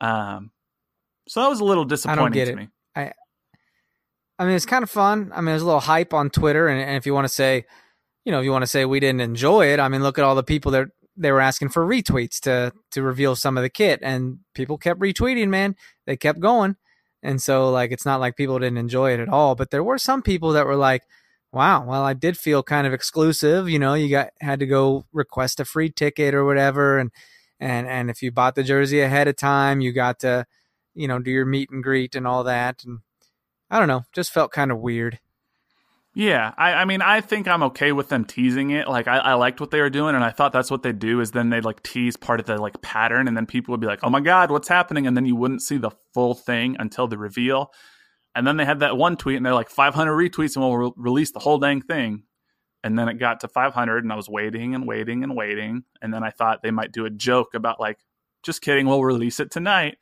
Um, 0.00 0.52
so 1.28 1.42
that 1.42 1.48
was 1.48 1.60
a 1.60 1.64
little 1.64 1.84
disappointing 1.84 2.32
get 2.32 2.44
to 2.46 2.52
it. 2.52 2.56
me. 2.56 2.68
I 4.42 4.44
mean, 4.44 4.56
it's 4.56 4.66
kind 4.66 4.82
of 4.82 4.90
fun. 4.90 5.30
I 5.32 5.36
mean, 5.36 5.46
there's 5.46 5.62
a 5.62 5.66
little 5.66 5.80
hype 5.80 6.12
on 6.12 6.30
Twitter, 6.30 6.66
and, 6.66 6.80
and 6.80 6.96
if 6.96 7.06
you 7.06 7.14
want 7.14 7.26
to 7.26 7.32
say, 7.32 7.64
you 8.24 8.32
know, 8.32 8.40
if 8.40 8.44
you 8.44 8.50
want 8.50 8.62
to 8.62 8.66
say 8.66 8.84
we 8.84 8.98
didn't 8.98 9.20
enjoy 9.20 9.66
it, 9.72 9.78
I 9.78 9.88
mean, 9.88 10.02
look 10.02 10.18
at 10.18 10.24
all 10.24 10.34
the 10.34 10.42
people 10.42 10.72
that 10.72 10.88
they 11.16 11.30
were 11.30 11.40
asking 11.40 11.68
for 11.68 11.86
retweets 11.86 12.40
to 12.40 12.72
to 12.90 13.02
reveal 13.02 13.36
some 13.36 13.56
of 13.56 13.62
the 13.62 13.70
kit, 13.70 14.00
and 14.02 14.38
people 14.54 14.78
kept 14.78 14.98
retweeting. 14.98 15.48
Man, 15.48 15.76
they 16.06 16.16
kept 16.16 16.40
going, 16.40 16.74
and 17.22 17.42
so 17.42 17.70
like 17.70 17.92
it's 17.92 18.06
not 18.06 18.20
like 18.20 18.36
people 18.36 18.58
didn't 18.58 18.78
enjoy 18.78 19.12
it 19.12 19.20
at 19.20 19.28
all, 19.28 19.54
but 19.54 19.70
there 19.70 19.84
were 19.84 19.98
some 19.98 20.22
people 20.22 20.52
that 20.52 20.66
were 20.66 20.76
like, 20.76 21.02
"Wow, 21.52 21.84
well, 21.84 22.02
I 22.04 22.14
did 22.14 22.36
feel 22.38 22.62
kind 22.62 22.86
of 22.86 22.92
exclusive." 22.92 23.68
You 23.68 23.78
know, 23.78 23.94
you 23.94 24.08
got 24.10 24.30
had 24.40 24.60
to 24.60 24.66
go 24.66 25.06
request 25.12 25.60
a 25.60 25.64
free 25.64 25.90
ticket 25.90 26.34
or 26.34 26.44
whatever, 26.44 26.98
and 26.98 27.10
and 27.60 27.86
and 27.88 28.10
if 28.10 28.22
you 28.22 28.32
bought 28.32 28.54
the 28.56 28.62
jersey 28.64 29.00
ahead 29.00 29.28
of 29.28 29.36
time, 29.36 29.80
you 29.80 29.92
got 29.92 30.20
to, 30.20 30.46
you 30.94 31.08
know, 31.08 31.18
do 31.18 31.30
your 31.30 31.46
meet 31.46 31.70
and 31.70 31.82
greet 31.82 32.14
and 32.14 32.26
all 32.26 32.44
that, 32.44 32.84
and 32.84 33.00
I 33.70 33.78
don't 33.78 33.88
know, 33.88 34.04
just 34.12 34.32
felt 34.32 34.52
kind 34.52 34.72
of 34.72 34.78
weird. 34.80 35.20
Yeah, 36.14 36.52
I, 36.58 36.74
I 36.74 36.84
mean, 36.84 37.00
I 37.00 37.22
think 37.22 37.48
I'm 37.48 37.62
okay 37.64 37.92
with 37.92 38.10
them 38.10 38.26
teasing 38.26 38.70
it. 38.70 38.86
Like, 38.86 39.08
I, 39.08 39.16
I 39.16 39.34
liked 39.34 39.60
what 39.60 39.70
they 39.70 39.80
were 39.80 39.88
doing, 39.88 40.14
and 40.14 40.22
I 40.22 40.30
thought 40.30 40.52
that's 40.52 40.70
what 40.70 40.82
they 40.82 40.92
do. 40.92 41.20
Is 41.20 41.30
then 41.30 41.48
they'd 41.48 41.64
like 41.64 41.82
tease 41.82 42.18
part 42.18 42.38
of 42.38 42.44
the 42.44 42.60
like 42.60 42.82
pattern, 42.82 43.28
and 43.28 43.36
then 43.36 43.46
people 43.46 43.72
would 43.72 43.80
be 43.80 43.86
like, 43.86 44.00
"Oh 44.02 44.10
my 44.10 44.20
god, 44.20 44.50
what's 44.50 44.68
happening?" 44.68 45.06
And 45.06 45.16
then 45.16 45.24
you 45.24 45.36
wouldn't 45.36 45.62
see 45.62 45.78
the 45.78 45.90
full 46.12 46.34
thing 46.34 46.76
until 46.78 47.08
the 47.08 47.16
reveal. 47.16 47.72
And 48.34 48.46
then 48.46 48.58
they 48.58 48.66
had 48.66 48.80
that 48.80 48.98
one 48.98 49.16
tweet, 49.16 49.36
and 49.36 49.46
they're 49.46 49.54
like 49.54 49.70
500 49.70 50.12
retweets, 50.12 50.54
and 50.54 50.64
we'll 50.64 50.76
re- 50.76 50.92
release 50.96 51.32
the 51.32 51.38
whole 51.38 51.58
dang 51.58 51.80
thing. 51.80 52.24
And 52.84 52.98
then 52.98 53.08
it 53.08 53.14
got 53.14 53.40
to 53.40 53.48
500, 53.48 54.04
and 54.04 54.12
I 54.12 54.16
was 54.16 54.28
waiting 54.28 54.74
and 54.74 54.86
waiting 54.86 55.22
and 55.22 55.34
waiting. 55.34 55.84
And 56.02 56.12
then 56.12 56.22
I 56.22 56.30
thought 56.30 56.62
they 56.62 56.70
might 56.72 56.92
do 56.92 57.06
a 57.06 57.10
joke 57.10 57.54
about 57.54 57.80
like, 57.80 58.00
"Just 58.42 58.60
kidding, 58.60 58.86
we'll 58.86 59.02
release 59.02 59.40
it 59.40 59.50
tonight." 59.50 59.96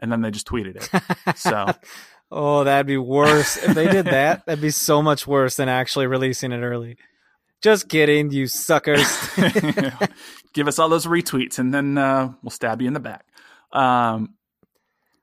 And 0.00 0.12
then 0.12 0.20
they 0.20 0.30
just 0.30 0.46
tweeted 0.46 0.76
it. 0.76 1.36
So 1.36 1.72
oh, 2.30 2.64
that'd 2.64 2.86
be 2.86 2.96
worse 2.96 3.56
if 3.56 3.74
they 3.74 3.88
did 3.88 4.06
that. 4.06 4.46
That'd 4.46 4.62
be 4.62 4.70
so 4.70 5.02
much 5.02 5.26
worse 5.26 5.56
than 5.56 5.68
actually 5.68 6.06
releasing 6.06 6.52
it 6.52 6.60
early. 6.60 6.96
Just 7.62 7.88
kidding, 7.88 8.30
you 8.30 8.46
suckers. 8.46 9.06
give 10.52 10.68
us 10.68 10.78
all 10.78 10.88
those 10.88 11.06
retweets, 11.06 11.58
and 11.58 11.72
then 11.72 11.98
uh, 11.98 12.32
we'll 12.42 12.50
stab 12.50 12.80
you 12.80 12.88
in 12.88 12.94
the 12.94 13.00
back. 13.00 13.24
Um, 13.72 14.34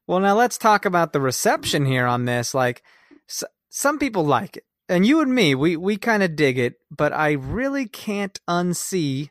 well, 0.07 0.19
now 0.19 0.35
let's 0.35 0.57
talk 0.57 0.85
about 0.85 1.13
the 1.13 1.21
reception 1.21 1.85
here 1.85 2.05
on 2.05 2.25
this. 2.25 2.53
Like, 2.53 2.83
s- 3.29 3.43
some 3.69 3.99
people 3.99 4.25
like 4.25 4.57
it, 4.57 4.65
and 4.89 5.05
you 5.05 5.21
and 5.21 5.33
me, 5.33 5.55
we 5.55 5.77
we 5.77 5.97
kind 5.97 6.23
of 6.23 6.35
dig 6.35 6.57
it, 6.57 6.75
but 6.91 7.13
I 7.13 7.31
really 7.33 7.87
can't 7.87 8.39
unsee 8.49 9.29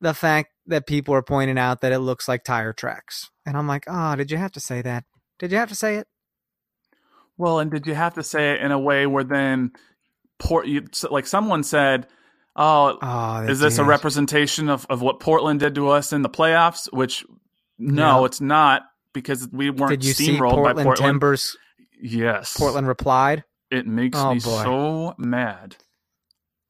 the 0.00 0.14
fact 0.14 0.50
that 0.66 0.86
people 0.86 1.14
are 1.14 1.22
pointing 1.22 1.58
out 1.58 1.80
that 1.80 1.92
it 1.92 1.98
looks 1.98 2.28
like 2.28 2.44
tire 2.44 2.72
tracks, 2.72 3.30
and 3.44 3.56
I'm 3.56 3.66
like, 3.66 3.84
oh, 3.88 4.14
did 4.16 4.30
you 4.30 4.38
have 4.38 4.52
to 4.52 4.60
say 4.60 4.82
that? 4.82 5.04
Did 5.38 5.52
you 5.52 5.58
have 5.58 5.70
to 5.70 5.74
say 5.74 5.96
it? 5.96 6.06
Well, 7.40 7.58
and 7.58 7.70
did 7.70 7.86
you 7.86 7.94
have 7.94 8.14
to 8.14 8.22
say 8.22 8.52
it 8.52 8.60
in 8.60 8.70
a 8.70 8.78
way 8.78 9.06
where 9.06 9.24
then, 9.24 9.72
port 10.38 10.66
you 10.66 10.86
like 11.10 11.26
someone 11.26 11.62
said, 11.64 12.06
"Oh, 12.54 12.98
Oh, 13.00 13.46
is 13.48 13.60
this 13.60 13.78
a 13.78 13.84
representation 13.84 14.68
of, 14.68 14.86
of 14.90 15.00
what 15.00 15.20
Portland 15.20 15.60
did 15.60 15.74
to 15.76 15.88
us 15.88 16.12
in 16.12 16.20
the 16.20 16.28
playoffs?" 16.28 16.92
Which 16.92 17.24
no, 17.78 18.18
No. 18.18 18.24
it's 18.26 18.42
not 18.42 18.82
because 19.14 19.48
we 19.50 19.70
weren't 19.70 19.90
Did 19.90 20.04
you 20.04 20.12
see 20.12 20.28
steamrolled 20.36 20.50
Portland, 20.52 20.76
by 20.76 20.82
Portland. 20.82 21.08
Timbers? 21.14 21.56
Yes, 22.02 22.56
Portland 22.56 22.86
replied. 22.86 23.44
It 23.70 23.86
makes 23.86 24.18
Oh, 24.18 24.34
me 24.34 24.40
boy. 24.40 24.62
so 24.62 25.14
mad. 25.16 25.76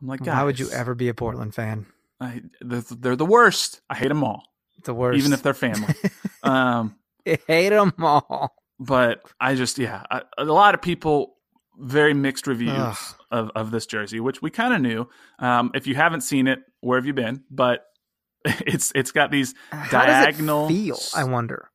I'm 0.01 0.07
like, 0.09 0.25
Why 0.25 0.45
would 0.45 0.59
you 0.61 0.71
ever 0.71 0.95
be 0.95 1.09
a 1.09 1.15
Portland 1.15 1.53
fan? 1.55 1.87
I, 2.21 2.43
they're, 2.61 2.83
they're 2.91 3.17
the 3.17 3.25
worst. 3.27 3.81
I 3.91 3.97
hate 3.97 4.09
them 4.09 4.23
all, 4.23 4.45
The 4.85 4.95
worst. 4.95 5.19
even 5.19 5.33
if 5.33 5.43
they're 5.43 5.53
family. 5.55 5.95
um, 6.45 6.95
I 7.27 7.39
hate 7.47 7.71
them 7.71 7.93
all. 7.99 8.55
But 8.81 9.23
I 9.41 9.55
just, 9.55 9.79
yeah, 9.79 10.03
I, 10.11 10.23
a 10.39 10.45
lot 10.45 10.75
of 10.75 10.83
people 10.83 11.37
very 11.79 12.15
mixed 12.15 12.47
reviews 12.47 12.73
Ugh. 12.77 12.97
of, 13.31 13.51
of 13.55 13.71
this 13.71 13.87
jersey, 13.87 14.19
which 14.21 14.43
we 14.43 14.51
kind 14.51 14.75
of 14.75 14.81
knew. 14.81 15.09
Um, 15.39 15.71
if 15.75 15.87
you 15.87 15.95
haven't 15.95 16.23
seen 16.23 16.47
it, 16.49 16.59
where 16.81 16.99
have 16.99 17.07
you 17.07 17.15
been? 17.15 17.45
But 17.51 17.87
it's 18.45 18.91
it's 18.95 19.13
got 19.13 19.31
these 19.31 19.55
How 19.71 20.05
diagonal. 20.05 20.67
does 20.69 20.77
it 20.77 20.81
feel? 20.81 20.99
I 21.15 21.25
wonder 21.25 21.71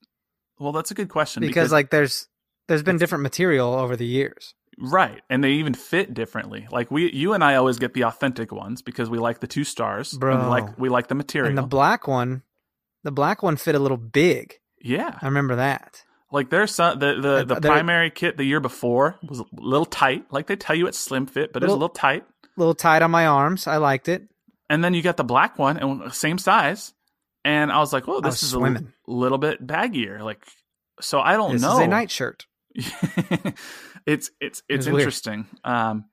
Well, 0.60 0.72
that's 0.72 0.92
a 0.92 0.96
good 0.96 1.10
question 1.10 1.42
because, 1.42 1.72
like 1.72 1.92
there's 1.92 2.28
there's 2.68 2.84
been 2.84 2.98
different 2.98 3.22
material 3.22 3.74
over 3.74 3.96
the 3.96 4.06
years. 4.06 4.56
Right. 4.78 5.22
And 5.30 5.44
they 5.44 5.52
even 5.52 5.74
fit 5.74 6.14
differently. 6.14 6.68
Like 6.72 6.92
we 6.92 7.12
you 7.12 7.34
and 7.34 7.44
I 7.44 7.56
always 7.56 7.78
get 7.80 7.94
the 7.94 8.04
authentic 8.06 8.52
ones 8.52 8.82
because 8.82 9.10
we 9.10 9.20
like 9.20 9.40
the 9.40 9.48
two 9.48 9.64
stars. 9.64 10.12
and 10.14 10.20
Bro. 10.20 10.44
we 10.44 10.50
like 10.50 10.78
we 10.80 10.90
like 10.90 11.08
the 11.08 11.16
material. 11.16 11.50
And 11.50 11.58
the 11.58 11.62
black 11.64 12.08
one, 12.08 12.42
the 13.04 13.12
black 13.12 13.42
one 13.44 13.56
fit 13.58 13.76
a 13.76 13.80
little 13.80 13.98
big. 13.98 14.56
yeah. 14.82 15.18
I 15.22 15.26
remember 15.26 15.56
that. 15.56 16.04
Like 16.36 16.50
there's 16.50 16.76
some 16.76 17.00
the 17.00 17.16
the, 17.22 17.34
Uh, 17.38 17.44
the 17.46 17.62
primary 17.62 18.12
kit 18.12 18.38
the 18.38 18.44
year 18.44 18.60
before 18.60 19.18
was 19.24 19.40
a 19.40 19.46
little 19.54 19.86
tight. 19.86 20.26
Like 20.32 20.48
they 20.48 20.56
tell 20.56 20.76
you 20.76 20.86
it's 20.88 20.98
slim 21.00 21.26
fit, 21.26 21.52
but 21.54 21.64
it's 21.64 21.72
a 21.72 21.74
Little- 21.74 21.90
tight. 21.90 22.24
A 22.44 22.60
little 22.60 22.76
tight 22.76 23.02
on 23.02 23.10
my 23.12 23.26
arms. 23.26 23.68
I 23.68 23.78
liked 23.78 24.08
it. 24.08 24.28
And 24.70 24.84
then 24.84 24.94
you 24.94 25.02
got 25.02 25.18
the 25.18 25.24
black 25.24 25.58
one 25.60 25.78
and 25.78 26.14
same 26.14 26.38
size. 26.38 26.94
And 27.44 27.72
I 27.72 27.80
was 27.80 27.94
like, 27.94 28.08
"Oh, 28.08 28.22
this 28.22 28.42
is 28.44 28.50
swimming. 28.52 28.92
a 29.08 29.12
little 29.12 29.38
bit 29.38 29.66
baggier." 29.66 30.22
Like 30.22 30.44
so 31.02 31.20
I 31.20 31.38
don't 31.38 31.54
this 31.54 31.62
know. 31.62 31.74
is 31.74 31.80
a 31.80 31.88
night 31.88 32.12
shirt. 32.12 32.46
it's 34.06 34.32
it's 34.40 34.64
it's 34.70 34.86
weird. 34.86 35.00
interesting. 35.00 35.48
Um, 35.64 36.06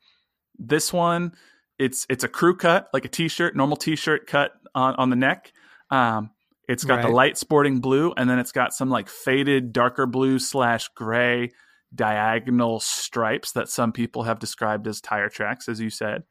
this 0.58 0.92
one, 0.92 1.32
it's 1.78 2.06
it's 2.08 2.24
a 2.24 2.28
crew 2.28 2.56
cut, 2.56 2.88
like 2.92 3.04
a 3.04 3.08
t-shirt, 3.08 3.56
normal 3.56 3.76
t-shirt 3.76 4.26
cut 4.26 4.52
on 4.74 4.94
on 4.96 5.11
the 5.11 5.16
neck. 5.16 5.52
Um, 5.90 6.30
it's 6.72 6.85
got 6.85 7.02
the 7.02 7.08
light 7.08 7.37
sporting 7.38 7.80
blue, 7.80 8.12
and 8.16 8.28
then 8.28 8.38
it's 8.38 8.52
got 8.52 8.72
some 8.72 8.90
like 8.90 9.08
faded 9.08 9.72
darker 9.72 10.06
blue 10.06 10.38
slash 10.38 10.88
gray 10.96 11.52
diagonal 11.94 12.80
stripes 12.80 13.52
that 13.52 13.68
some 13.68 13.92
people 13.92 14.22
have 14.22 14.38
described 14.38 14.87
as 14.87 15.00
tire 15.00 15.28
tracks, 15.28 15.68
as 15.68 15.80
you 15.80 15.90
said. 15.90 16.24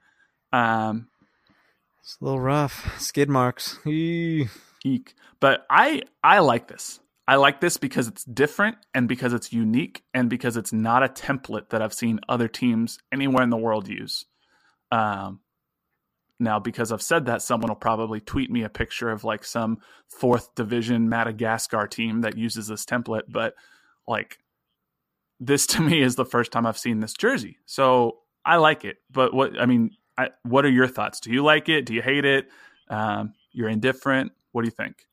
Um, 0.51 1.07
It's 2.01 2.17
a 2.19 2.25
little 2.25 2.39
rough. 2.39 2.99
Skid 2.99 3.29
marks. 3.29 3.77
Eek. 4.83 5.13
But 5.39 5.65
I 5.69 6.01
I 6.23 6.39
like 6.39 6.67
this. 6.67 6.99
I 7.27 7.35
like 7.35 7.61
this 7.61 7.77
because 7.77 8.07
it's 8.07 8.23
different 8.23 8.77
and 8.93 9.07
because 9.07 9.33
it's 9.33 9.53
unique 9.53 10.03
and 10.13 10.29
because 10.29 10.57
it's 10.57 10.73
not 10.73 11.03
a 11.03 11.07
template 11.07 11.69
that 11.69 11.81
I've 11.81 11.93
seen 11.93 12.19
other 12.27 12.47
teams 12.47 12.97
anywhere 13.11 13.43
in 13.43 13.51
the 13.51 13.57
world 13.57 13.87
use. 13.87 14.25
Um, 14.91 15.39
now, 16.41 16.59
because 16.59 16.91
I've 16.91 17.01
said 17.01 17.25
that, 17.27 17.41
someone 17.41 17.69
will 17.69 17.75
probably 17.75 18.19
tweet 18.19 18.51
me 18.51 18.63
a 18.63 18.69
picture 18.69 19.09
of 19.09 19.23
like 19.23 19.43
some 19.43 19.79
fourth 20.07 20.53
division 20.55 21.09
Madagascar 21.09 21.87
team 21.87 22.21
that 22.21 22.37
uses 22.37 22.67
this 22.67 22.85
template. 22.85 23.23
But 23.29 23.55
like, 24.07 24.39
this 25.39 25.65
to 25.67 25.81
me 25.81 26.01
is 26.01 26.15
the 26.15 26.25
first 26.25 26.51
time 26.51 26.65
I've 26.65 26.77
seen 26.77 26.99
this 26.99 27.13
jersey, 27.13 27.57
so 27.65 28.19
I 28.43 28.57
like 28.57 28.83
it. 28.83 28.97
But 29.09 29.33
what 29.33 29.59
I 29.59 29.65
mean, 29.65 29.91
I, 30.17 30.29
what 30.43 30.65
are 30.65 30.71
your 30.71 30.87
thoughts? 30.87 31.19
Do 31.19 31.31
you 31.31 31.43
like 31.43 31.69
it? 31.69 31.85
Do 31.85 31.93
you 31.93 32.01
hate 32.01 32.25
it? 32.25 32.47
Um, 32.89 33.33
you're 33.51 33.69
indifferent. 33.69 34.31
What 34.51 34.63
do 34.63 34.67
you 34.67 34.71
think? 34.71 35.05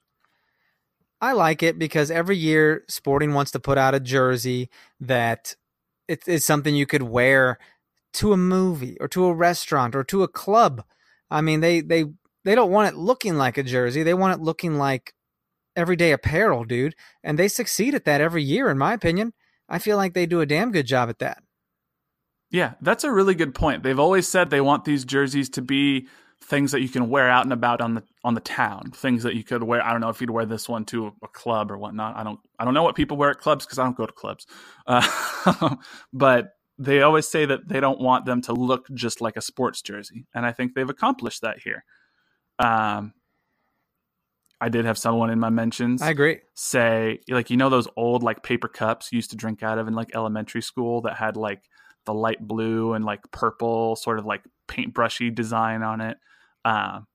I 1.21 1.33
like 1.33 1.63
it 1.63 1.79
because 1.79 2.11
every 2.11 2.37
year 2.37 2.85
Sporting 2.89 3.35
wants 3.35 3.51
to 3.53 3.61
put 3.61 3.77
out 3.77 3.95
a 3.95 4.01
jersey 4.01 4.71
that 5.01 5.57
it 6.07 6.27
is 6.27 6.45
something 6.45 6.77
you 6.77 6.87
could 6.87 7.03
wear 7.03 7.59
to 8.15 8.33
a 8.33 8.37
movie 8.37 8.97
or 9.01 9.09
to 9.09 9.27
a 9.27 9.35
restaurant 9.35 9.97
or 9.97 10.05
to 10.05 10.23
a 10.23 10.29
club. 10.29 10.85
I 11.31 11.41
mean, 11.41 11.61
they 11.61 11.81
they 11.81 12.05
they 12.45 12.55
don't 12.55 12.71
want 12.71 12.95
it 12.95 12.99
looking 12.99 13.37
like 13.37 13.59
a 13.59 13.63
jersey. 13.63 14.03
They 14.03 14.15
want 14.15 14.41
it 14.41 14.43
looking 14.43 14.79
like 14.79 15.13
everyday 15.77 16.13
apparel, 16.13 16.65
dude. 16.65 16.95
And 17.23 17.39
they 17.39 17.49
succeed 17.49 17.95
at 17.95 18.05
that 18.05 18.21
every 18.21 18.43
year, 18.43 18.69
in 18.71 18.79
my 18.79 18.93
opinion. 18.93 19.33
I 19.69 19.79
feel 19.79 19.97
like 19.97 20.15
they 20.15 20.27
do 20.27 20.41
a 20.41 20.47
damn 20.47 20.73
good 20.73 20.87
job 20.87 21.09
at 21.09 21.19
that. 21.19 21.43
Yeah, 22.51 22.75
that's 22.81 23.05
a 23.05 23.13
really 23.13 23.35
good 23.35 23.55
point. 23.55 23.83
They've 23.83 23.99
always 23.99 24.27
said 24.27 24.49
they 24.49 24.63
want 24.63 24.85
these 24.85 25.05
jerseys 25.05 25.51
to 25.51 25.63
be 25.63 26.09
things 26.43 26.73
that 26.73 26.81
you 26.81 26.89
can 26.89 27.11
wear 27.11 27.29
out 27.29 27.45
and 27.45 27.53
about 27.53 27.81
on 27.81 27.95
the 27.95 28.03
on 28.25 28.35
the 28.35 28.41
town. 28.41 28.91
Things 28.93 29.23
that 29.25 29.35
you 29.35 29.45
could 29.45 29.63
wear. 29.63 29.85
I 29.85 29.93
don't 29.93 30.01
know 30.01 30.09
if 30.09 30.21
you'd 30.21 30.31
wear 30.31 30.47
this 30.47 30.69
one 30.69 30.85
to 30.87 31.13
a, 31.23 31.29
club 31.29 31.71
or 31.71 31.77
whatnot. 31.77 32.17
I 32.17 32.25
don't. 32.25 32.41
I 32.59 32.65
don't 32.65 32.75
know 32.75 32.83
what 32.83 32.97
people 32.97 33.19
wear 33.19 33.31
at 33.31 33.39
clubs 33.39 33.67
because 33.67 33.79
I 33.79 33.85
don't 33.85 33.97
go 33.97 34.07
to 34.07 34.13
clubs. 34.13 34.47
Uh, 34.87 35.77
but 36.13 36.53
they 36.79 37.03
always 37.03 37.29
say 37.29 37.45
that 37.45 37.69
they 37.69 37.81
don't 37.81 38.01
want 38.01 38.25
them 38.25 38.41
to 38.43 38.53
look 38.53 38.87
just 38.95 39.21
like 39.21 39.37
a 39.37 39.41
sports 39.41 39.83
jersey, 39.83 40.27
and 40.35 40.47
I 40.47 40.53
think 40.53 40.75
they've 40.75 40.89
accomplished 40.89 41.43
that 41.43 41.59
here. 41.61 41.85
Um, 42.59 43.15
I 44.61 44.69
did 44.69 44.85
have 44.85 44.99
someone 44.99 45.31
in 45.31 45.39
my 45.39 45.51
mentions 45.51 46.03
I 46.03 46.11
agree. 46.11 46.41
say 46.55 47.21
like 47.29 47.51
you 47.51 47.57
know 47.57 47.69
those 47.69 47.89
old 47.97 48.23
like 48.23 48.43
paper 48.43 48.69
cups 48.69 49.13
you 49.13 49.17
used 49.17 49.31
to 49.31 49.37
drink 49.37 49.63
out 49.63 49.79
of 49.79 49.87
in 49.87 49.95
like 49.95 50.11
elementary 50.15 50.63
school 50.63 51.03
that 51.03 51.17
had 51.17 51.37
like 51.37 51.63
the 52.07 52.15
light 52.15 52.41
blue 52.41 52.95
and 52.95 53.05
like 53.05 53.21
purple 53.31 53.95
sort 53.97 54.19
of 54.19 54.27
like 54.27 54.43
paintbrushy 54.67 55.33
design 55.33 55.83
on 55.83 56.01
it 56.01 56.19
um 56.65 57.07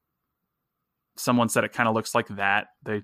someone 1.18 1.50
said 1.50 1.64
it 1.64 1.74
kind 1.74 1.90
of 1.90 1.96
looks 1.96 2.16
like 2.16 2.28
that 2.30 2.68
they 2.84 3.02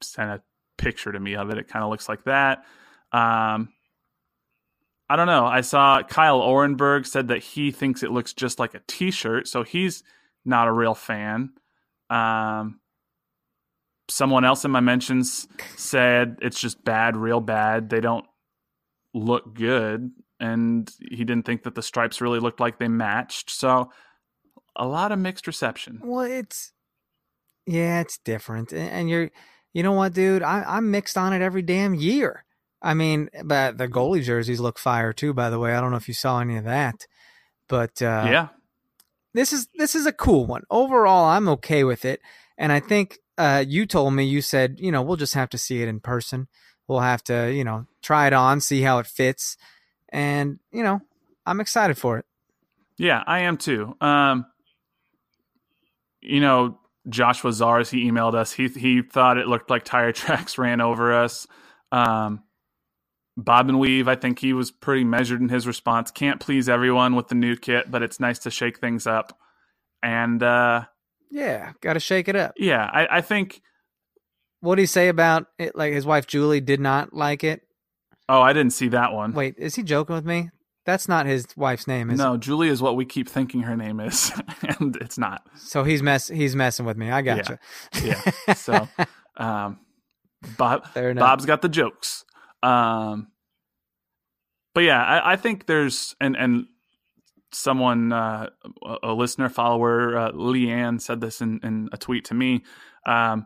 sent 0.00 0.30
a 0.30 0.42
picture 0.78 1.12
to 1.12 1.20
me 1.20 1.34
of 1.34 1.50
it 1.50 1.58
it 1.58 1.68
kind 1.68 1.84
of 1.84 1.90
looks 1.90 2.08
like 2.08 2.22
that 2.24 2.64
um 3.12 3.70
i 5.10 5.16
don't 5.16 5.26
know 5.26 5.44
i 5.44 5.60
saw 5.60 6.02
kyle 6.02 6.40
orenberg 6.40 7.06
said 7.06 7.28
that 7.28 7.42
he 7.42 7.70
thinks 7.70 8.02
it 8.02 8.10
looks 8.10 8.32
just 8.32 8.58
like 8.58 8.74
a 8.74 8.80
t-shirt 8.86 9.46
so 9.46 9.62
he's 9.62 10.02
not 10.44 10.68
a 10.68 10.72
real 10.72 10.94
fan 10.94 11.50
um 12.08 12.80
someone 14.10 14.44
else 14.44 14.64
in 14.64 14.70
my 14.70 14.80
mentions 14.80 15.48
said 15.76 16.36
it's 16.42 16.60
just 16.60 16.84
bad, 16.84 17.16
real 17.16 17.40
bad. 17.40 17.88
They 17.88 18.00
don't 18.00 18.26
look 19.14 19.54
good. 19.54 20.10
And 20.38 20.90
he 21.00 21.24
didn't 21.24 21.44
think 21.44 21.62
that 21.64 21.74
the 21.74 21.82
stripes 21.82 22.20
really 22.20 22.40
looked 22.40 22.60
like 22.60 22.78
they 22.78 22.88
matched. 22.88 23.50
So 23.50 23.90
a 24.76 24.86
lot 24.86 25.12
of 25.12 25.18
mixed 25.18 25.46
reception. 25.46 26.00
Well, 26.02 26.24
it's 26.24 26.72
yeah, 27.66 28.00
it's 28.00 28.18
different, 28.18 28.72
and 28.72 29.08
you're, 29.08 29.30
you 29.74 29.82
know 29.82 29.92
what, 29.92 30.14
dude? 30.14 30.42
I, 30.42 30.64
I'm 30.66 30.90
mixed 30.90 31.16
on 31.16 31.32
it 31.32 31.42
every 31.42 31.62
damn 31.62 31.94
year. 31.94 32.44
I 32.82 32.94
mean, 32.94 33.28
but 33.44 33.78
the 33.78 33.88
goalie 33.88 34.22
jerseys 34.22 34.60
look 34.60 34.78
fire 34.78 35.12
too. 35.12 35.34
By 35.34 35.50
the 35.50 35.58
way, 35.58 35.74
I 35.74 35.80
don't 35.80 35.90
know 35.90 35.96
if 35.96 36.08
you 36.08 36.14
saw 36.14 36.40
any 36.40 36.56
of 36.56 36.64
that, 36.64 37.06
but 37.68 38.00
uh, 38.00 38.26
yeah. 38.26 38.48
this 39.34 39.52
is 39.52 39.68
this 39.74 39.94
is 39.94 40.06
a 40.06 40.12
cool 40.12 40.46
one. 40.46 40.62
Overall, 40.70 41.26
I'm 41.26 41.48
okay 41.50 41.84
with 41.84 42.04
it, 42.04 42.20
and 42.56 42.72
I 42.72 42.80
think 42.80 43.18
uh, 43.36 43.64
you 43.66 43.86
told 43.86 44.14
me 44.14 44.24
you 44.24 44.40
said 44.40 44.78
you 44.80 44.90
know 44.90 45.02
we'll 45.02 45.16
just 45.16 45.34
have 45.34 45.50
to 45.50 45.58
see 45.58 45.82
it 45.82 45.88
in 45.88 46.00
person. 46.00 46.48
We'll 46.88 47.00
have 47.00 47.22
to 47.24 47.52
you 47.52 47.64
know 47.64 47.86
try 48.02 48.26
it 48.26 48.32
on, 48.32 48.60
see 48.60 48.80
how 48.80 48.98
it 48.98 49.06
fits, 49.06 49.58
and 50.08 50.58
you 50.72 50.82
know 50.82 51.02
I'm 51.44 51.60
excited 51.60 51.98
for 51.98 52.18
it. 52.18 52.24
Yeah, 52.96 53.22
I 53.26 53.40
am 53.40 53.56
too. 53.56 53.96
Um, 54.00 54.46
you 56.22 56.40
know, 56.40 56.78
Joshua 57.08 57.50
Zars, 57.50 57.90
he 57.90 58.10
emailed 58.10 58.34
us. 58.34 58.52
He 58.52 58.68
he 58.68 59.02
thought 59.02 59.38
it 59.38 59.48
looked 59.48 59.70
like 59.70 59.84
tire 59.84 60.12
tracks 60.14 60.56
ran 60.58 60.80
over 60.80 61.12
us. 61.12 61.46
Um, 61.92 62.42
Bob 63.44 63.68
and 63.68 63.78
Weave, 63.78 64.06
I 64.08 64.16
think 64.16 64.38
he 64.38 64.52
was 64.52 64.70
pretty 64.70 65.04
measured 65.04 65.40
in 65.40 65.48
his 65.48 65.66
response. 65.66 66.10
Can't 66.10 66.40
please 66.40 66.68
everyone 66.68 67.14
with 67.16 67.28
the 67.28 67.34
new 67.34 67.56
kit, 67.56 67.90
but 67.90 68.02
it's 68.02 68.20
nice 68.20 68.38
to 68.40 68.50
shake 68.50 68.78
things 68.78 69.06
up. 69.06 69.38
And 70.02 70.42
uh, 70.42 70.84
Yeah, 71.30 71.72
got 71.80 71.94
to 71.94 72.00
shake 72.00 72.28
it 72.28 72.36
up. 72.36 72.52
yeah, 72.56 72.88
I, 72.92 73.18
I 73.18 73.20
think. 73.20 73.62
What 74.60 74.74
did 74.76 74.82
he 74.82 74.86
say 74.86 75.08
about 75.08 75.46
it? 75.58 75.74
Like 75.74 75.92
his 75.94 76.04
wife 76.04 76.26
Julie 76.26 76.60
did 76.60 76.80
not 76.80 77.14
like 77.14 77.42
it. 77.44 77.62
Oh, 78.28 78.42
I 78.42 78.52
didn't 78.52 78.72
see 78.72 78.88
that 78.88 79.12
one. 79.12 79.32
Wait, 79.32 79.54
is 79.56 79.74
he 79.74 79.82
joking 79.82 80.14
with 80.14 80.24
me? 80.26 80.50
That's 80.86 81.08
not 81.08 81.26
his 81.26 81.46
wife's 81.56 81.86
name, 81.86 82.10
is 82.10 82.18
no, 82.18 82.36
Julie 82.36 82.68
is 82.68 82.80
what 82.80 82.96
we 82.96 83.04
keep 83.04 83.28
thinking 83.28 83.62
her 83.62 83.76
name 83.76 84.00
is, 84.00 84.32
and 84.80 84.96
it's 84.96 85.18
not. 85.18 85.46
So 85.56 85.84
he's 85.84 86.02
mess 86.02 86.28
he's 86.28 86.56
messing 86.56 86.86
with 86.86 86.96
me. 86.96 87.10
I 87.10 87.22
gotcha. 87.22 87.58
Yeah. 88.02 88.20
So, 88.54 88.88
um, 89.36 89.78
Bob, 90.56 90.86
Bob's 90.94 91.44
got 91.46 91.62
the 91.62 91.68
jokes. 91.68 92.24
Um, 92.62 93.28
but 94.74 94.82
yeah, 94.84 95.02
I, 95.02 95.32
I 95.32 95.36
think 95.36 95.66
there's 95.66 96.14
and 96.20 96.36
and 96.36 96.66
someone, 97.52 98.12
uh, 98.12 98.48
a 99.02 99.12
listener, 99.12 99.48
follower, 99.48 100.16
uh, 100.16 100.30
Leanne 100.32 101.00
said 101.00 101.20
this 101.20 101.40
in, 101.40 101.58
in 101.64 101.88
a 101.92 101.96
tweet 101.98 102.26
to 102.26 102.34
me. 102.34 102.62
Um, 103.06 103.44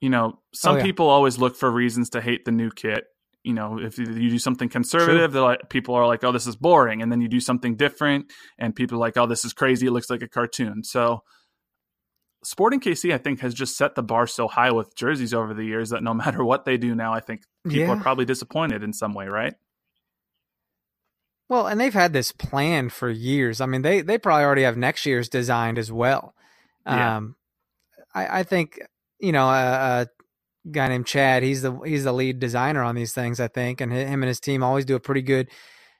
you 0.00 0.08
know, 0.08 0.38
some 0.54 0.74
Oh, 0.74 0.78
yeah. 0.78 0.82
people 0.84 1.08
always 1.08 1.38
look 1.38 1.54
for 1.56 1.70
reasons 1.70 2.10
to 2.10 2.22
hate 2.22 2.44
the 2.46 2.52
new 2.52 2.70
kit. 2.70 3.04
You 3.42 3.52
know, 3.52 3.78
if 3.78 3.98
you 3.98 4.06
you 4.06 4.30
do 4.30 4.38
something 4.38 4.70
conservative, 4.70 5.32
they're 5.32 5.42
like, 5.42 5.68
people 5.68 5.94
are 5.94 6.06
like, 6.06 6.24
"Oh, 6.24 6.32
this 6.32 6.46
is 6.46 6.56
boring," 6.56 7.02
and 7.02 7.12
then 7.12 7.20
you 7.20 7.28
do 7.28 7.40
something 7.40 7.76
different, 7.76 8.32
and 8.58 8.74
people 8.74 8.96
are 8.96 9.00
like, 9.00 9.18
"Oh, 9.18 9.26
this 9.26 9.44
is 9.44 9.52
crazy. 9.52 9.86
It 9.86 9.90
looks 9.90 10.08
like 10.08 10.22
a 10.22 10.28
cartoon." 10.28 10.82
So, 10.82 11.22
Sporting 12.44 12.80
KC, 12.80 13.12
I 13.12 13.18
think, 13.18 13.40
has 13.40 13.54
just 13.54 13.76
set 13.76 13.94
the 13.94 14.02
bar 14.02 14.26
so 14.26 14.48
high 14.48 14.70
with 14.70 14.94
jerseys 14.94 15.32
over 15.34 15.54
the 15.54 15.64
years 15.64 15.90
that 15.90 16.02
no 16.02 16.14
matter 16.24 16.44
what 16.44 16.64
they 16.64 16.76
do 16.76 16.94
now, 16.94 17.12
I 17.12 17.20
think 17.20 17.42
people 17.64 17.78
Yeah. 17.80 17.88
are 17.90 18.00
probably 18.00 18.24
disappointed 18.24 18.82
in 18.82 18.92
some 18.92 19.14
way, 19.14 19.26
right? 19.28 19.54
Well, 21.48 21.66
and 21.66 21.78
they've 21.80 21.92
had 21.94 22.12
this 22.12 22.32
plan 22.32 22.88
for 22.88 23.10
years. 23.10 23.60
I 23.60 23.66
mean, 23.66 23.82
they 23.82 24.00
they 24.00 24.16
probably 24.18 24.44
already 24.44 24.62
have 24.62 24.76
next 24.76 25.04
year's 25.04 25.28
designed 25.28 25.78
as 25.78 25.92
well. 25.92 26.34
Yeah. 26.86 27.16
Um, 27.16 27.36
I, 28.14 28.40
I 28.40 28.42
think 28.44 28.80
you 29.20 29.32
know 29.32 29.46
a, 29.48 29.52
a 30.02 30.70
guy 30.70 30.88
named 30.88 31.06
Chad. 31.06 31.42
He's 31.42 31.60
the 31.62 31.78
he's 31.80 32.04
the 32.04 32.12
lead 32.12 32.38
designer 32.40 32.82
on 32.82 32.94
these 32.94 33.12
things. 33.12 33.40
I 33.40 33.48
think, 33.48 33.80
and 33.82 33.92
him 33.92 34.22
and 34.22 34.28
his 34.28 34.40
team 34.40 34.62
always 34.62 34.86
do 34.86 34.96
a 34.96 35.00
pretty 35.00 35.22
good 35.22 35.50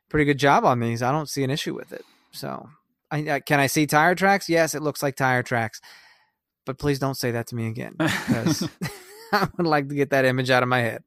pretty 0.09 0.24
good 0.24 0.38
job 0.38 0.64
on 0.64 0.80
these. 0.80 1.02
I 1.02 1.12
don't 1.12 1.28
see 1.28 1.44
an 1.44 1.50
issue 1.50 1.74
with 1.74 1.92
it. 1.92 2.04
So, 2.33 2.70
I, 3.11 3.30
I 3.33 3.40
can 3.40 3.61
I 3.61 3.66
see 3.66 3.87
tire 3.87 4.14
tracks? 4.14 4.48
Yes, 4.48 4.74
it 4.74 4.83
looks 4.83 5.02
like 5.02 5.14
tire 5.14 5.42
tracks. 5.42 5.80
But 6.66 6.79
please 6.79 6.98
don't 6.98 7.16
say 7.16 7.33
that 7.33 7.48
to 7.48 7.57
me 7.57 7.68
again 7.68 7.94
because 7.98 8.68
I 9.33 9.48
would 9.57 9.66
like 9.66 9.88
to 9.88 9.94
get 9.94 10.11
that 10.11 10.24
image 10.24 10.50
out 10.50 10.62
of 10.62 10.68
my 10.68 10.81
head. 10.81 11.03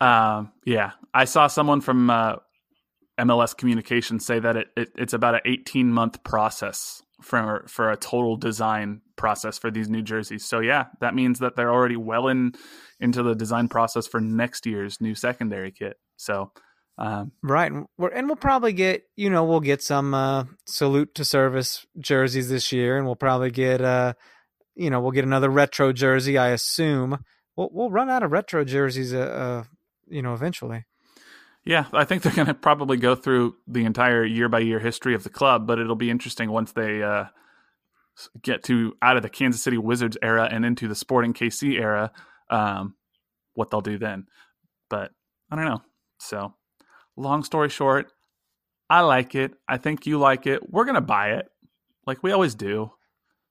Um, 0.00 0.52
yeah, 0.64 0.92
I 1.14 1.24
saw 1.24 1.46
someone 1.46 1.80
from 1.80 2.10
uh, 2.10 2.36
MLS 3.18 3.56
Communications 3.56 4.26
say 4.26 4.38
that 4.38 4.56
it, 4.56 4.68
it 4.76 4.88
it's 4.96 5.12
about 5.12 5.34
an 5.34 5.40
18 5.44 5.90
month 5.90 6.22
process 6.22 7.02
for 7.22 7.64
for 7.66 7.90
a 7.90 7.96
total 7.96 8.36
design 8.36 9.00
process 9.16 9.58
for 9.58 9.70
these 9.70 9.88
new 9.88 10.02
jerseys. 10.02 10.44
So 10.44 10.60
yeah, 10.60 10.86
that 11.00 11.14
means 11.14 11.38
that 11.38 11.56
they're 11.56 11.72
already 11.72 11.96
well 11.96 12.28
in 12.28 12.52
into 13.00 13.22
the 13.22 13.34
design 13.34 13.68
process 13.68 14.06
for 14.06 14.20
next 14.20 14.66
year's 14.66 15.00
new 15.00 15.14
secondary 15.14 15.70
kit. 15.70 15.96
So 16.16 16.52
um, 16.98 17.32
Right, 17.42 17.70
and 17.70 17.86
we're 17.98 18.08
and 18.08 18.26
we'll 18.26 18.36
probably 18.36 18.72
get 18.72 19.04
you 19.16 19.28
know 19.28 19.44
we'll 19.44 19.60
get 19.60 19.82
some 19.82 20.14
uh, 20.14 20.44
salute 20.66 21.14
to 21.16 21.24
service 21.24 21.86
jerseys 21.98 22.48
this 22.48 22.72
year, 22.72 22.96
and 22.96 23.04
we'll 23.06 23.16
probably 23.16 23.50
get 23.50 23.82
uh 23.82 24.14
you 24.76 24.90
know 24.90 25.00
we'll 25.00 25.10
get 25.10 25.24
another 25.24 25.50
retro 25.50 25.92
jersey. 25.92 26.38
I 26.38 26.48
assume 26.48 27.18
we'll 27.56 27.70
we'll 27.72 27.90
run 27.90 28.10
out 28.10 28.22
of 28.22 28.30
retro 28.30 28.64
jerseys 28.64 29.12
uh, 29.12 29.18
uh 29.18 29.64
you 30.08 30.22
know 30.22 30.34
eventually. 30.34 30.84
Yeah, 31.64 31.86
I 31.92 32.04
think 32.04 32.22
they're 32.22 32.32
going 32.32 32.46
to 32.46 32.54
probably 32.54 32.96
go 32.96 33.16
through 33.16 33.56
the 33.66 33.84
entire 33.84 34.24
year 34.24 34.48
by 34.48 34.60
year 34.60 34.78
history 34.78 35.16
of 35.16 35.24
the 35.24 35.30
club, 35.30 35.66
but 35.66 35.80
it'll 35.80 35.96
be 35.96 36.10
interesting 36.10 36.52
once 36.52 36.70
they 36.70 37.02
uh, 37.02 37.24
get 38.40 38.62
to 38.64 38.96
out 39.02 39.16
of 39.16 39.24
the 39.24 39.28
Kansas 39.28 39.62
City 39.62 39.76
Wizards 39.76 40.16
era 40.22 40.48
and 40.50 40.64
into 40.64 40.86
the 40.86 40.94
Sporting 40.94 41.34
KC 41.34 41.78
era, 41.78 42.12
um, 42.50 42.94
what 43.54 43.70
they'll 43.70 43.80
do 43.80 43.98
then. 43.98 44.26
But 44.88 45.10
I 45.50 45.56
don't 45.56 45.64
know. 45.64 45.82
So, 46.20 46.54
long 47.16 47.42
story 47.42 47.68
short, 47.68 48.12
I 48.88 49.00
like 49.00 49.34
it. 49.34 49.52
I 49.68 49.76
think 49.78 50.06
you 50.06 50.18
like 50.18 50.46
it. 50.46 50.70
We're 50.70 50.84
going 50.84 50.94
to 50.94 51.00
buy 51.00 51.32
it, 51.32 51.48
like 52.06 52.22
we 52.22 52.30
always 52.30 52.54
do. 52.54 52.92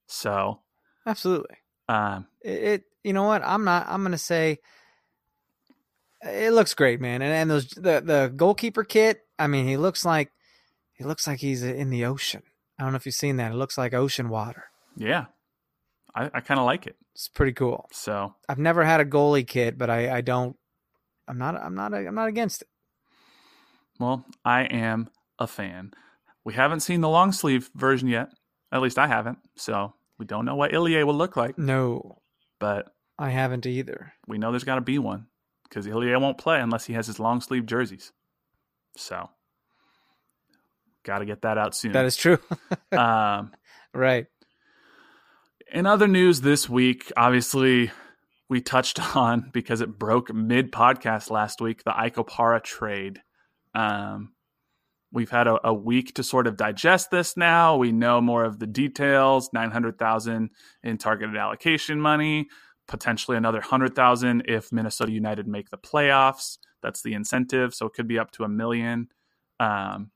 So, 0.07 0.61
Absolutely, 1.05 1.57
um, 1.87 2.27
it, 2.41 2.63
it 2.63 2.83
you 3.03 3.13
know 3.13 3.23
what 3.23 3.43
I'm 3.43 3.63
not 3.63 3.85
I'm 3.87 4.03
gonna 4.03 4.17
say 4.17 4.59
it 6.25 6.53
looks 6.53 6.73
great, 6.73 6.99
man, 6.99 7.21
and 7.21 7.31
and 7.31 7.49
those 7.49 7.67
the 7.69 8.01
the 8.03 8.33
goalkeeper 8.35 8.83
kit. 8.83 9.21
I 9.37 9.47
mean, 9.47 9.67
he 9.67 9.77
looks 9.77 10.05
like 10.05 10.31
he 10.93 11.03
looks 11.03 11.27
like 11.27 11.39
he's 11.39 11.63
in 11.63 11.89
the 11.89 12.05
ocean. 12.05 12.43
I 12.79 12.83
don't 12.83 12.93
know 12.93 12.97
if 12.97 13.05
you've 13.05 13.15
seen 13.15 13.37
that. 13.37 13.51
It 13.51 13.55
looks 13.55 13.77
like 13.77 13.93
ocean 13.93 14.29
water. 14.29 14.65
yeah, 14.97 15.25
I, 16.13 16.29
I 16.33 16.39
kind 16.41 16.59
of 16.59 16.65
like 16.65 16.87
it. 16.87 16.95
It's 17.13 17.27
pretty 17.27 17.53
cool. 17.53 17.87
So, 17.93 18.35
I've 18.49 18.59
never 18.59 18.83
had 18.83 18.99
a 18.99 19.05
goalie 19.05 19.47
kit, 19.47 19.77
but 19.77 19.89
I, 19.89 20.17
I 20.17 20.21
don't. 20.21 20.57
I'm 21.27 21.37
not. 21.37 21.55
I'm 21.55 21.75
not. 21.75 21.93
I'm 21.93 22.15
not 22.15 22.27
against 22.27 22.63
it. 22.63 22.67
Well, 23.99 24.25
I 24.43 24.63
am 24.63 25.09
a 25.39 25.47
fan. 25.47 25.91
We 26.43 26.53
haven't 26.53 26.81
seen 26.81 27.01
the 27.01 27.09
long 27.09 27.31
sleeve 27.31 27.69
version 27.75 28.07
yet. 28.07 28.29
At 28.71 28.81
least 28.81 28.99
I 28.99 29.07
haven't. 29.07 29.39
So 29.55 29.93
we 30.17 30.25
don't 30.25 30.45
know 30.45 30.55
what 30.55 30.73
Ilie 30.73 31.03
will 31.03 31.15
look 31.15 31.35
like, 31.37 31.57
No, 31.57 32.21
but 32.59 32.87
I 33.17 33.29
haven't 33.29 33.65
either. 33.65 34.13
we 34.27 34.37
know 34.37 34.51
there's 34.51 34.63
got 34.63 34.75
to 34.75 34.81
be 34.81 34.99
one 34.99 35.27
because 35.63 35.87
Ilie 35.87 36.15
won't 36.17 36.37
play 36.37 36.59
unless 36.59 36.85
he 36.85 36.93
has 36.93 37.07
his 37.07 37.19
long 37.19 37.41
sleeve 37.41 37.65
jerseys. 37.65 38.11
So 38.97 39.29
got 41.03 41.19
to 41.19 41.25
get 41.25 41.41
that 41.43 41.57
out 41.57 41.75
soon. 41.75 41.91
That 41.91 42.05
is 42.05 42.15
true. 42.17 42.37
um, 42.91 43.51
right. 43.93 44.27
in 45.71 45.85
other 45.85 46.07
news 46.07 46.41
this 46.41 46.69
week, 46.69 47.11
obviously 47.17 47.91
we 48.47 48.61
touched 48.61 48.99
on 49.15 49.49
because 49.51 49.81
it 49.81 49.97
broke 49.99 50.33
mid 50.33 50.71
podcast 50.71 51.29
last 51.29 51.61
week 51.61 51.83
the 51.83 51.97
Ike 51.97 52.15
Opara 52.15 52.63
trade. 52.63 53.21
Um, 53.73 54.31
we've 55.15 55.31
had 55.31 55.47
a, 55.47 55.57
a 55.67 55.73
week 55.73 56.13
to 56.15 56.23
sort 56.23 56.45
of 56.45 56.57
digest 56.57 57.09
this 57.09 57.35
now. 57.37 57.77
We 57.77 57.91
know 57.91 58.21
more 58.21 58.43
of 58.43 58.59
the 58.59 58.67
details. 58.67 59.49
Nine 59.53 59.71
hundred 59.71 59.97
thousand 59.97 60.51
in 60.83 60.97
targeted 60.97 61.37
allocation 61.37 61.99
money, 61.99 62.49
potentially 62.87 63.37
another 63.37 63.61
hundred 63.61 63.95
thousand 63.95 64.43
if 64.47 64.71
Minnesota 64.71 65.11
United 65.11 65.47
make 65.47 65.69
the 65.69 65.77
playoffs. 65.77 66.57
That's 66.83 67.01
the 67.01 67.13
incentive, 67.13 67.73
so 67.73 67.87
it 67.87 67.93
could 67.93 68.07
be 68.07 68.19
up 68.19 68.29
to 68.31 68.43
a 68.43 68.49
million. 68.49 69.07
Um, 69.59 70.11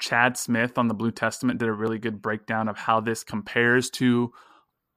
Chad 0.00 0.36
Smith 0.36 0.78
on 0.78 0.88
the 0.88 0.94
Blue 0.94 1.10
Testament 1.10 1.60
did 1.60 1.68
a 1.68 1.72
really 1.72 1.98
good 1.98 2.22
breakdown 2.22 2.68
of 2.68 2.78
how 2.78 3.00
this 3.00 3.22
compares 3.22 3.90
to 3.90 4.32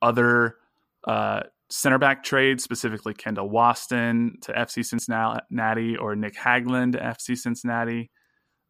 other 0.02 0.56
uh, 1.06 1.42
center 1.70 1.98
back 1.98 2.24
trades, 2.24 2.64
specifically 2.64 3.14
Kendall 3.14 3.50
Waston 3.50 4.40
to 4.42 4.54
FC 4.54 4.86
Cincinnati 4.86 5.98
or 5.98 6.16
Nick 6.16 6.36
Hagglund 6.36 6.94
to 6.94 7.00
FC 7.00 7.38
Cincinnati. 7.38 8.12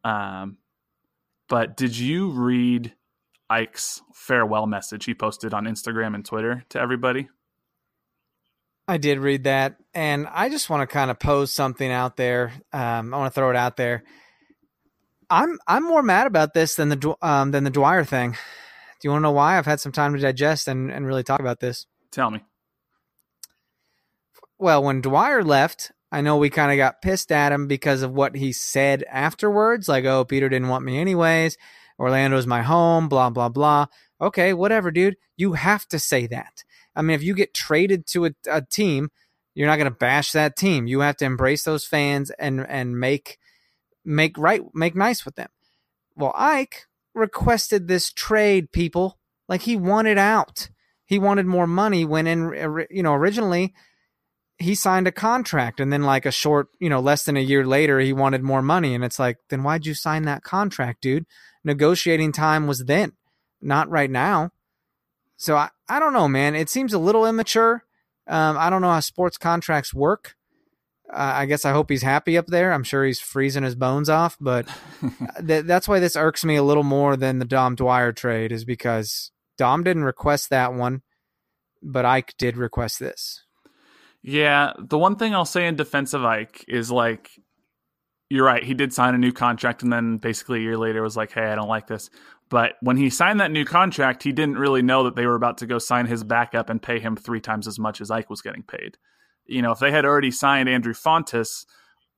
Um, 0.04 0.58
but 1.50 1.76
did 1.78 1.98
you 1.98 2.30
read 2.30 2.94
Ike's 3.50 4.02
farewell 4.14 4.68
message 4.68 5.06
he 5.06 5.14
posted 5.14 5.54
on 5.54 5.66
Instagram 5.66 6.16
and 6.16 6.26
Twitter 6.26 6.64
to 6.70 6.80
everybody? 6.80 7.30
I 8.88 8.98
did 8.98 9.20
read 9.20 9.44
that, 9.46 9.78
and 9.94 10.28
I 10.28 10.50
just 10.50 10.70
want 10.70 10.82
to 10.82 10.94
kind 10.94 11.12
of 11.12 11.20
pose 11.20 11.52
something 11.52 11.90
out 11.92 12.18
there. 12.18 12.52
Um, 12.74 13.14
I 13.14 13.18
want 13.18 13.34
to 13.34 13.40
throw 13.40 13.50
it 13.50 13.56
out 13.56 13.78
there. 13.78 14.04
I'm 15.30 15.60
I'm 15.66 15.84
more 15.84 16.04
mad 16.04 16.28
about 16.28 16.54
this 16.54 16.76
than 16.76 16.90
the 16.90 17.16
um, 17.22 17.52
than 17.52 17.64
the 17.64 17.70
Dwyer 17.70 18.04
thing. 18.04 18.32
Do 18.32 19.08
you 19.08 19.12
want 19.12 19.22
to 19.22 19.24
know 19.24 19.32
why? 19.32 19.58
I've 19.58 19.66
had 19.66 19.80
some 19.80 19.92
time 19.92 20.14
to 20.14 20.20
digest 20.20 20.68
and, 20.68 20.92
and 20.92 21.08
really 21.08 21.24
talk 21.24 21.40
about 21.40 21.60
this. 21.60 21.88
Tell 22.12 22.30
me. 22.30 22.42
Well, 24.60 24.84
when 24.84 25.02
Dwyer 25.02 25.44
left, 25.44 25.92
I 26.12 26.22
know 26.22 26.38
we 26.38 26.50
kind 26.50 26.72
of 26.72 26.78
got 26.78 27.02
pissed 27.02 27.32
at 27.32 27.52
him 27.52 27.68
because 27.68 28.02
of 28.02 28.12
what 28.12 28.36
he 28.36 28.52
said 28.52 29.04
afterwards, 29.10 29.88
like, 29.88 30.06
"Oh, 30.06 30.26
Peter 30.26 30.50
didn't 30.50 30.68
want 30.68 30.86
me 30.86 31.00
anyways. 31.00 31.58
Orlando's 31.98 32.48
my 32.48 32.62
home." 32.62 33.08
Blah 33.08 33.30
blah 33.30 33.50
blah. 33.50 33.88
Okay, 34.20 34.54
whatever, 34.54 34.92
dude. 34.92 35.18
You 35.38 35.54
have 35.54 35.88
to 35.88 36.00
say 36.00 36.28
that. 36.28 36.64
I 36.96 37.02
mean, 37.02 37.16
if 37.16 37.24
you 37.24 37.34
get 37.34 37.54
traded 37.54 38.06
to 38.08 38.26
a, 38.26 38.32
a 38.50 38.62
team, 38.62 39.10
you're 39.54 39.68
not 39.68 39.78
going 39.78 39.92
to 39.92 39.98
bash 39.98 40.32
that 40.34 40.56
team. 40.56 40.88
You 40.88 41.00
have 41.00 41.18
to 41.18 41.26
embrace 41.26 41.64
those 41.64 41.86
fans 41.86 42.30
and 42.32 42.66
and 42.68 43.00
make 43.00 43.38
make 44.04 44.38
right 44.38 44.62
make 44.74 44.96
nice 44.96 45.26
with 45.26 45.36
them. 45.36 45.50
Well, 46.16 46.34
Ike 46.36 46.88
requested 47.14 47.88
this 47.88 48.12
trade, 48.12 48.72
people. 48.72 49.18
Like 49.48 49.62
he 49.62 49.76
wanted 49.76 50.18
out. 50.18 50.70
He 51.06 51.20
wanted 51.20 51.46
more 51.46 51.68
money 51.68 52.06
when 52.06 52.28
in 52.28 52.86
you 52.90 53.04
know 53.04 53.14
originally 53.14 53.74
he 54.62 54.76
signed 54.76 55.08
a 55.08 55.12
contract 55.12 55.80
and 55.80 55.92
then 55.92 56.04
like 56.04 56.26
a 56.26 56.32
short, 56.32 56.70
you 56.80 56.90
know, 56.90 57.00
less 57.00 57.24
than 57.24 57.38
a 57.38 57.42
year 57.42 57.66
later 57.66 58.00
he 58.00 58.14
wanted 58.14 58.44
more 58.44 58.62
money 58.62 58.94
and 58.94 59.04
it's 59.04 59.20
like, 59.20 59.38
then 59.50 59.64
why'd 59.64 59.86
you 59.86 59.94
sign 59.94 60.24
that 60.24 60.44
contract, 60.44 61.02
dude? 61.02 61.26
Negotiating 61.64 62.32
time 62.32 62.68
was 62.68 62.86
then, 62.86 63.14
not 63.62 63.90
right 63.90 64.10
now. 64.10 64.52
So 65.38 65.56
I, 65.56 65.70
I 65.90 66.00
don't 66.00 66.14
know, 66.14 66.28
man. 66.28 66.56
It 66.56 66.70
seems 66.70 66.94
a 66.94 67.00
little 67.00 67.26
immature. 67.26 67.84
Um, 68.28 68.58
I 68.58 68.70
don't 68.70 68.82
know 68.82 68.92
how 68.92 69.00
sports 69.00 69.38
contracts 69.38 69.94
work. 69.94 70.36
Uh, 71.12 71.34
I 71.36 71.46
guess 71.46 71.66
I 71.66 71.72
hope 71.72 71.90
he's 71.90 72.04
happy 72.04 72.38
up 72.38 72.48
there. 72.48 72.72
I'm 72.72 72.84
sure 72.84 73.04
he's 73.04 73.20
freezing 73.20 73.64
his 73.64 73.76
bones 73.76 74.08
off, 74.08 74.38
but 74.40 74.68
th- 75.46 75.66
that's 75.66 75.88
why 75.88 76.00
this 76.00 76.16
irks 76.16 76.46
me 76.46 76.56
a 76.56 76.64
little 76.64 76.84
more 76.84 77.18
than 77.18 77.40
the 77.40 77.46
Dom 77.46 77.76
Dwyer 77.76 78.14
trade 78.14 78.52
is 78.52 78.64
because 78.64 79.32
Dom 79.58 79.84
didn't 79.84 80.06
request 80.06 80.50
that 80.50 80.74
one, 80.74 81.02
but 81.82 82.06
Ike 82.06 82.36
did 82.38 82.56
request 82.56 83.00
this. 83.00 83.44
Yeah, 84.24 84.74
the 84.78 84.98
one 84.98 85.16
thing 85.16 85.34
I'll 85.34 85.46
say 85.46 85.68
in 85.68 85.76
defense 85.76 86.14
of 86.14 86.24
Ike 86.24 86.64
is 86.68 86.92
like, 86.92 87.32
you're 88.32 88.46
right. 88.46 88.64
He 88.64 88.74
did 88.74 88.94
sign 88.94 89.14
a 89.14 89.18
new 89.18 89.34
contract, 89.34 89.84
and 89.84 89.92
then 89.92 90.16
basically 90.16 90.60
a 90.60 90.62
year 90.62 90.78
later 90.78 91.02
was 91.02 91.18
like, 91.18 91.34
"Hey, 91.34 91.52
I 91.52 91.56
don't 91.56 91.68
like 91.68 91.88
this." 91.88 92.10
But 92.48 92.76
when 92.80 92.96
he 92.96 93.10
signed 93.10 93.42
that 93.42 93.52
new 93.52 93.66
contract, 93.66 94.24
he 94.24 94.32
didn't 94.32 94.58
really 94.58 94.82
know 94.82 95.04
that 95.04 95.16
they 95.18 95.26
were 95.26 95.36
about 95.36 95.58
to 95.58 95.66
go 95.66 95.80
sign 95.80 96.06
his 96.06 96.24
backup 96.24 96.70
and 96.70 96.82
pay 96.82 97.00
him 97.00 97.18
three 97.18 97.42
times 97.42 97.68
as 97.68 97.78
much 97.78 98.00
as 98.00 98.10
Ike 98.10 98.30
was 98.30 98.42
getting 98.42 98.64
paid. 98.64 98.98
You 99.46 99.62
know, 99.62 99.72
if 99.72 99.80
they 99.80 99.92
had 99.92 100.06
already 100.06 100.32
signed 100.32 100.70
Andreu 100.70 100.98
Fontàs 100.98 101.66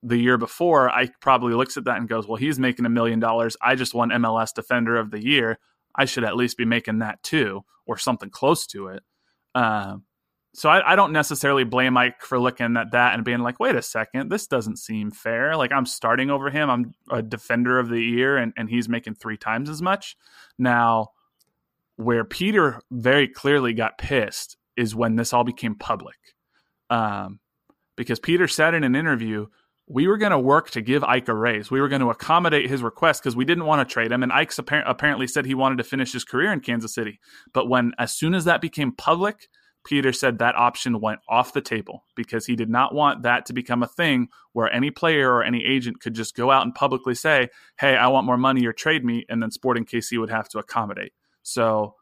the 0.04 0.16
year 0.16 0.38
before, 0.38 0.88
Ike 0.90 1.18
probably 1.20 1.54
looks 1.54 1.76
at 1.76 1.84
that 1.84 1.96
and 1.96 2.08
goes, 2.08 2.28
"Well, 2.28 2.36
he's 2.36 2.60
making 2.60 2.86
a 2.86 2.90
million 2.90 3.18
dollars. 3.18 3.56
I 3.60 3.74
just 3.74 3.92
won 3.92 4.10
MLS 4.10 4.52
Defender 4.54 4.96
of 4.96 5.10
the 5.10 5.24
Year. 5.24 5.58
I 5.96 6.04
should 6.04 6.22
at 6.22 6.36
least 6.36 6.56
be 6.56 6.64
making 6.64 7.00
that 7.00 7.24
too, 7.24 7.64
or 7.86 7.98
something 7.98 8.30
close 8.30 8.68
to 8.68 8.86
it." 8.86 9.02
Um, 9.56 10.04
so 10.54 10.68
I, 10.68 10.92
I, 10.92 10.96
don't 10.96 11.12
necessarily 11.12 11.64
blame 11.64 11.94
Mike 11.94 12.20
for 12.20 12.38
looking 12.38 12.76
at 12.76 12.92
that 12.92 13.14
and 13.14 13.24
being 13.24 13.40
like, 13.40 13.58
wait 13.58 13.74
a 13.74 13.82
second, 13.82 14.30
this 14.30 14.46
doesn't 14.46 14.78
seem 14.78 15.10
fair. 15.10 15.56
Like 15.56 15.72
I'm 15.72 15.84
starting 15.84 16.30
over 16.30 16.48
him. 16.48 16.70
I'm 16.70 16.92
a 17.10 17.22
defender 17.22 17.78
of 17.80 17.88
the 17.88 18.00
year 18.00 18.36
and, 18.36 18.52
and 18.56 18.70
he's 18.70 18.88
making 18.88 19.16
three 19.16 19.36
times 19.36 19.68
as 19.68 19.82
much. 19.82 20.16
Now, 20.56 21.08
Where 21.96 22.24
Peter 22.24 22.80
very 22.90 23.26
clearly 23.26 23.72
got 23.74 23.98
pissed 23.98 24.56
is 24.76 24.94
when 24.94 25.16
this 25.16 25.32
all 25.32 25.44
became 25.44 25.74
public. 25.74 26.16
Um, 26.88 27.40
because 27.96 28.20
Peter 28.20 28.46
said 28.46 28.74
in 28.74 28.84
an 28.84 28.94
interview, 28.94 29.46
we 29.86 30.06
were 30.06 30.16
going 30.18 30.32
to 30.32 30.38
work 30.38 30.70
to 30.70 30.80
give 30.80 31.04
Ike 31.04 31.28
a 31.28 31.34
raise. 31.34 31.70
We 31.70 31.80
were 31.80 31.88
going 31.88 32.00
to 32.00 32.10
accommodate 32.10 32.70
his 32.70 32.82
request 32.82 33.22
because 33.22 33.36
we 33.36 33.44
didn't 33.44 33.66
want 33.66 33.86
to 33.86 33.92
trade 33.92 34.12
him. 34.12 34.22
And 34.22 34.32
Ike 34.32 34.52
apparently 34.86 35.26
said 35.26 35.46
he 35.46 35.54
wanted 35.54 35.78
to 35.78 35.84
finish 35.84 36.12
his 36.12 36.24
career 36.24 36.52
in 36.52 36.60
Kansas 36.60 36.94
City. 36.94 37.20
But 37.52 37.68
when, 37.68 37.92
as 37.98 38.14
soon 38.14 38.34
as 38.34 38.44
that 38.44 38.60
became 38.60 38.92
public, 38.92 39.48
Peter 39.84 40.12
said 40.12 40.38
that 40.38 40.56
option 40.56 41.00
went 41.00 41.20
off 41.28 41.52
the 41.52 41.60
table 41.60 42.04
because 42.16 42.46
he 42.46 42.56
did 42.56 42.70
not 42.70 42.94
want 42.94 43.22
that 43.22 43.46
to 43.46 43.52
become 43.52 43.82
a 43.82 43.88
thing 43.88 44.28
where 44.52 44.72
any 44.72 44.90
player 44.90 45.32
or 45.32 45.42
any 45.42 45.64
agent 45.64 46.00
could 46.00 46.14
just 46.14 46.34
go 46.34 46.50
out 46.50 46.62
and 46.62 46.74
publicly 46.74 47.14
say, 47.14 47.48
Hey, 47.78 47.96
I 47.96 48.08
want 48.08 48.26
more 48.26 48.38
money 48.38 48.66
or 48.66 48.72
trade 48.72 49.04
me. 49.04 49.26
And 49.28 49.42
then 49.42 49.50
Sporting 49.50 49.84
KC 49.84 50.18
would 50.18 50.30
have 50.30 50.48
to 50.50 50.58
accommodate. 50.58 51.12
So 51.42 51.94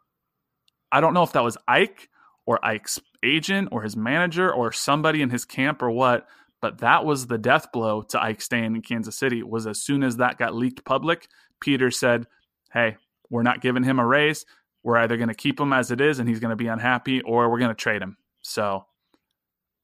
I 0.91 1.01
don't 1.01 1.15
know 1.15 1.25
if 1.25 1.33
that 1.33 1.45
was 1.45 1.59
Ike 1.67 2.09
or 2.47 2.65
Ike's 2.65 3.01
agent 3.25 3.69
or 3.73 3.83
his 3.83 3.97
manager 3.97 4.53
or 4.53 4.73
somebody 4.73 5.23
in 5.23 5.31
his 5.31 5.45
camp 5.45 5.83
or 5.83 5.91
what 5.91 6.27
but 6.63 6.79
that 6.79 7.05
was 7.05 7.27
the 7.27 7.39
death 7.39 7.73
blow 7.73 8.03
to 8.03 8.23
Ike 8.23 8.41
staying 8.41 8.77
in 8.77 8.83
Kansas 8.83 9.19
City. 9.19 9.43
Was 9.43 9.67
as 9.67 9.83
soon 9.83 10.05
as 10.05 10.19
that 10.19 10.39
got 10.39 10.55
leaked 10.55 10.85
public, 10.85 11.27
Peter 11.61 11.91
said, 11.91 12.29
"Hey, 12.73 12.97
we're 13.29 13.43
not 13.43 13.61
giving 13.61 13.83
him 13.83 13.99
a 13.99 14.07
raise. 14.07 14.47
We're 14.83 14.99
either 14.99 15.17
going 15.17 15.29
to 15.29 15.35
keep 15.35 15.61
him 15.61 15.73
as 15.73 15.91
it 15.91 16.01
is, 16.01 16.19
and 16.19 16.29
he's 16.29 16.41
going 16.41 16.51
to 16.51 16.57
be 16.57 16.67
unhappy, 16.67 17.21
or 17.23 17.51
we're 17.51 17.59
going 17.59 17.71
to 17.71 17.75
trade 17.75 18.03
him." 18.03 18.17
So 18.43 18.87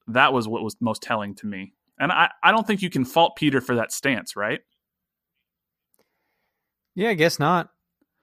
that 0.09 0.33
was 0.33 0.49
what 0.49 0.63
was 0.63 0.77
most 0.81 1.03
telling 1.03 1.35
to 1.37 1.47
me. 1.47 1.75
And 1.99 2.13
I, 2.13 2.31
I 2.43 2.53
don't 2.53 2.67
think 2.67 2.83
you 2.83 2.91
can 2.91 3.05
fault 3.05 3.37
Peter 3.37 3.61
for 3.61 3.75
that 3.77 3.93
stance, 3.93 4.37
right? 4.37 4.61
Yeah, 6.95 7.11
I 7.11 7.15
guess 7.15 7.39
not. 7.39 7.71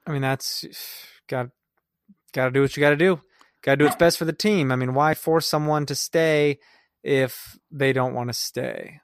I 0.06 0.12
mean, 0.12 0.22
that's 0.22 0.64
got 1.28 1.48
got 2.32 2.46
to 2.46 2.50
do 2.50 2.62
what 2.62 2.76
you 2.76 2.80
got 2.80 2.90
to 2.90 2.96
do. 2.96 3.20
Got 3.62 3.72
to 3.72 3.76
do 3.78 3.84
what's 3.84 3.96
best 3.96 4.18
for 4.18 4.24
the 4.24 4.32
team. 4.32 4.70
I 4.70 4.76
mean, 4.76 4.94
why 4.94 5.14
force 5.14 5.46
someone 5.46 5.86
to 5.86 5.94
stay? 5.94 6.58
if 7.06 7.56
they 7.70 7.92
don't 7.92 8.14
want 8.14 8.28
to 8.28 8.34
stay. 8.34 9.00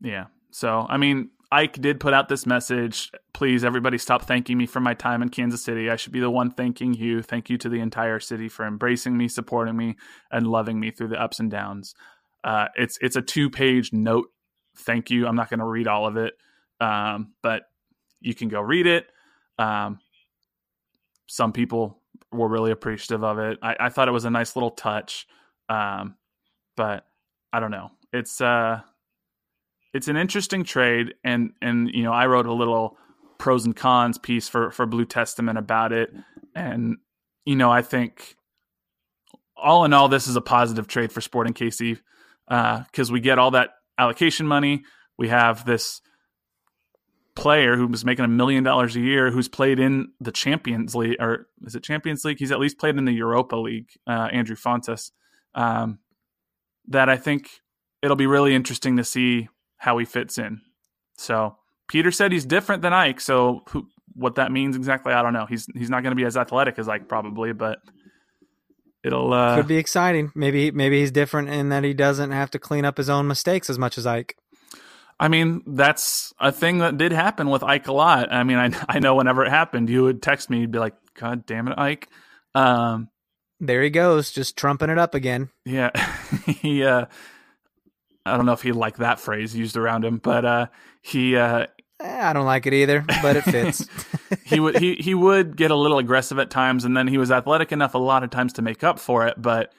Yeah. 0.00 0.26
So, 0.50 0.84
I 0.88 0.96
mean, 0.96 1.30
Ike 1.54 1.80
did 1.80 2.00
put 2.00 2.12
out 2.12 2.28
this 2.28 2.46
message. 2.46 3.12
Please, 3.32 3.64
everybody, 3.64 3.96
stop 3.96 4.22
thanking 4.22 4.58
me 4.58 4.66
for 4.66 4.80
my 4.80 4.92
time 4.92 5.22
in 5.22 5.28
Kansas 5.28 5.62
City. 5.62 5.88
I 5.88 5.94
should 5.94 6.12
be 6.12 6.18
the 6.18 6.28
one 6.28 6.50
thanking 6.50 6.94
you. 6.94 7.22
Thank 7.22 7.48
you 7.48 7.56
to 7.58 7.68
the 7.68 7.78
entire 7.78 8.18
city 8.18 8.48
for 8.48 8.66
embracing 8.66 9.16
me, 9.16 9.28
supporting 9.28 9.76
me, 9.76 9.94
and 10.32 10.48
loving 10.48 10.80
me 10.80 10.90
through 10.90 11.08
the 11.08 11.22
ups 11.22 11.38
and 11.38 11.48
downs. 11.48 11.94
Uh, 12.42 12.66
it's 12.74 12.98
it's 13.00 13.14
a 13.14 13.22
two 13.22 13.50
page 13.50 13.92
note. 13.92 14.26
Thank 14.78 15.10
you. 15.10 15.28
I'm 15.28 15.36
not 15.36 15.48
going 15.48 15.60
to 15.60 15.64
read 15.64 15.86
all 15.86 16.08
of 16.08 16.16
it, 16.16 16.34
um, 16.80 17.34
but 17.40 17.62
you 18.20 18.34
can 18.34 18.48
go 18.48 18.60
read 18.60 18.88
it. 18.88 19.06
Um, 19.56 20.00
some 21.26 21.52
people 21.52 22.00
were 22.32 22.48
really 22.48 22.72
appreciative 22.72 23.22
of 23.22 23.38
it. 23.38 23.58
I, 23.62 23.76
I, 23.78 23.88
thought 23.90 24.08
it 24.08 24.10
was 24.12 24.24
a 24.24 24.30
nice 24.30 24.56
little 24.56 24.72
touch. 24.72 25.28
Um, 25.68 26.16
but 26.76 27.06
I 27.52 27.60
don't 27.60 27.70
know. 27.70 27.92
It's 28.12 28.40
uh 28.40 28.80
it's 29.94 30.08
an 30.08 30.16
interesting 30.16 30.64
trade 30.64 31.14
and 31.24 31.52
and 31.62 31.88
you 31.94 32.02
know, 32.02 32.12
I 32.12 32.26
wrote 32.26 32.46
a 32.46 32.52
little 32.52 32.98
pros 33.38 33.64
and 33.64 33.74
cons 33.74 34.18
piece 34.18 34.48
for 34.48 34.70
for 34.72 34.84
Blue 34.84 35.06
Testament 35.06 35.56
about 35.56 35.92
it 35.92 36.12
and 36.54 36.96
you 37.46 37.56
know, 37.56 37.70
I 37.70 37.82
think 37.82 38.36
all 39.56 39.84
in 39.84 39.92
all 39.92 40.08
this 40.08 40.26
is 40.26 40.36
a 40.36 40.40
positive 40.40 40.88
trade 40.88 41.12
for 41.12 41.20
Sporting 41.20 41.54
KC 41.54 41.98
because 42.48 43.10
uh, 43.10 43.12
we 43.12 43.20
get 43.20 43.38
all 43.38 43.52
that 43.52 43.70
allocation 43.96 44.46
money. 44.46 44.82
We 45.16 45.28
have 45.28 45.64
this 45.64 46.00
player 47.36 47.76
who's 47.76 48.04
making 48.04 48.24
a 48.24 48.28
million 48.28 48.64
dollars 48.64 48.96
a 48.96 49.00
year 49.00 49.30
who's 49.30 49.48
played 49.48 49.78
in 49.78 50.08
the 50.20 50.32
Champions 50.32 50.94
League 50.94 51.16
or 51.20 51.48
is 51.64 51.74
it 51.74 51.84
Champions 51.84 52.24
League? 52.24 52.38
He's 52.38 52.52
at 52.52 52.58
least 52.58 52.78
played 52.78 52.96
in 52.96 53.04
the 53.04 53.12
Europa 53.12 53.56
League. 53.56 53.90
Uh, 54.06 54.28
Andreu 54.28 54.60
Fontàs. 54.60 55.12
um, 55.54 55.98
that 56.88 57.08
I 57.08 57.16
think 57.16 57.48
it'll 58.02 58.16
be 58.16 58.26
really 58.26 58.54
interesting 58.54 58.96
to 58.98 59.04
see 59.04 59.48
how 59.84 59.98
he 59.98 60.06
fits 60.06 60.38
in. 60.38 60.62
So 61.18 61.56
Peter 61.88 62.10
said 62.10 62.32
he's 62.32 62.46
different 62.46 62.80
than 62.80 62.94
Ike. 62.94 63.20
So 63.20 63.62
who, 63.68 63.86
what 64.14 64.36
that 64.36 64.50
means 64.50 64.76
exactly, 64.76 65.12
I 65.12 65.22
don't 65.22 65.34
know. 65.34 65.44
He's 65.44 65.66
he's 65.76 65.90
not 65.90 66.02
going 66.02 66.12
to 66.12 66.16
be 66.16 66.24
as 66.24 66.38
athletic 66.38 66.78
as 66.78 66.88
Ike 66.88 67.06
probably, 67.06 67.52
but 67.52 67.80
it'll 69.04 69.32
uh, 69.34 69.56
could 69.56 69.68
be 69.68 69.76
exciting. 69.76 70.32
Maybe 70.34 70.70
maybe 70.70 71.00
he's 71.00 71.10
different 71.10 71.50
in 71.50 71.68
that 71.68 71.84
he 71.84 71.92
doesn't 71.92 72.30
have 72.30 72.50
to 72.52 72.58
clean 72.58 72.86
up 72.86 72.96
his 72.96 73.10
own 73.10 73.28
mistakes 73.28 73.68
as 73.68 73.78
much 73.78 73.98
as 73.98 74.06
Ike. 74.06 74.36
I 75.20 75.28
mean, 75.28 75.62
that's 75.66 76.32
a 76.40 76.50
thing 76.50 76.78
that 76.78 76.96
did 76.96 77.12
happen 77.12 77.50
with 77.50 77.62
Ike 77.62 77.86
a 77.86 77.92
lot. 77.92 78.32
I 78.32 78.42
mean, 78.42 78.56
I 78.56 78.70
I 78.88 79.00
know 79.00 79.14
whenever 79.14 79.44
it 79.44 79.50
happened, 79.50 79.90
you 79.90 80.04
would 80.04 80.22
text 80.22 80.48
me, 80.48 80.60
you'd 80.60 80.72
be 80.72 80.78
like, 80.78 80.94
"God 81.12 81.44
damn 81.44 81.68
it, 81.68 81.78
Ike." 81.78 82.08
Um, 82.54 83.10
there 83.60 83.82
he 83.82 83.90
goes, 83.90 84.32
just 84.32 84.56
trumping 84.56 84.88
it 84.88 84.98
up 84.98 85.14
again. 85.14 85.50
Yeah, 85.66 85.90
he. 86.46 86.84
Uh, 86.84 87.04
I 88.26 88.36
don't 88.36 88.46
know 88.46 88.52
if 88.52 88.62
he 88.62 88.72
liked 88.72 88.98
that 88.98 89.20
phrase 89.20 89.54
used 89.54 89.76
around 89.76 90.04
him, 90.04 90.18
but 90.18 90.44
uh, 90.44 90.66
he. 91.02 91.36
Uh, 91.36 91.66
eh, 92.00 92.28
I 92.28 92.32
don't 92.32 92.46
like 92.46 92.66
it 92.66 92.72
either, 92.72 93.04
but 93.22 93.36
it 93.36 93.44
fits. 93.44 93.86
he 94.44 94.60
would 94.60 94.78
he 94.78 94.94
he 94.94 95.14
would 95.14 95.56
get 95.56 95.70
a 95.70 95.76
little 95.76 95.98
aggressive 95.98 96.38
at 96.38 96.50
times, 96.50 96.84
and 96.84 96.96
then 96.96 97.06
he 97.06 97.18
was 97.18 97.30
athletic 97.30 97.72
enough 97.72 97.94
a 97.94 97.98
lot 97.98 98.22
of 98.24 98.30
times 98.30 98.54
to 98.54 98.62
make 98.62 98.82
up 98.82 98.98
for 98.98 99.26
it. 99.26 99.40
But 99.40 99.72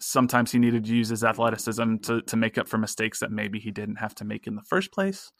sometimes 0.00 0.52
he 0.52 0.58
needed 0.58 0.84
to 0.84 0.94
use 0.94 1.08
his 1.08 1.24
athleticism 1.24 1.96
to 1.98 2.22
to 2.22 2.36
make 2.36 2.58
up 2.58 2.68
for 2.68 2.78
mistakes 2.78 3.20
that 3.20 3.30
maybe 3.30 3.60
he 3.60 3.70
didn't 3.70 3.96
have 3.96 4.14
to 4.16 4.24
make 4.24 4.46
in 4.46 4.56
the 4.56 4.62
first 4.62 4.92
place. 4.92 5.30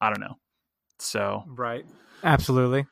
I 0.00 0.10
don't 0.10 0.20
know. 0.20 0.36
So 0.98 1.44
right, 1.46 1.84
absolutely. 2.24 2.86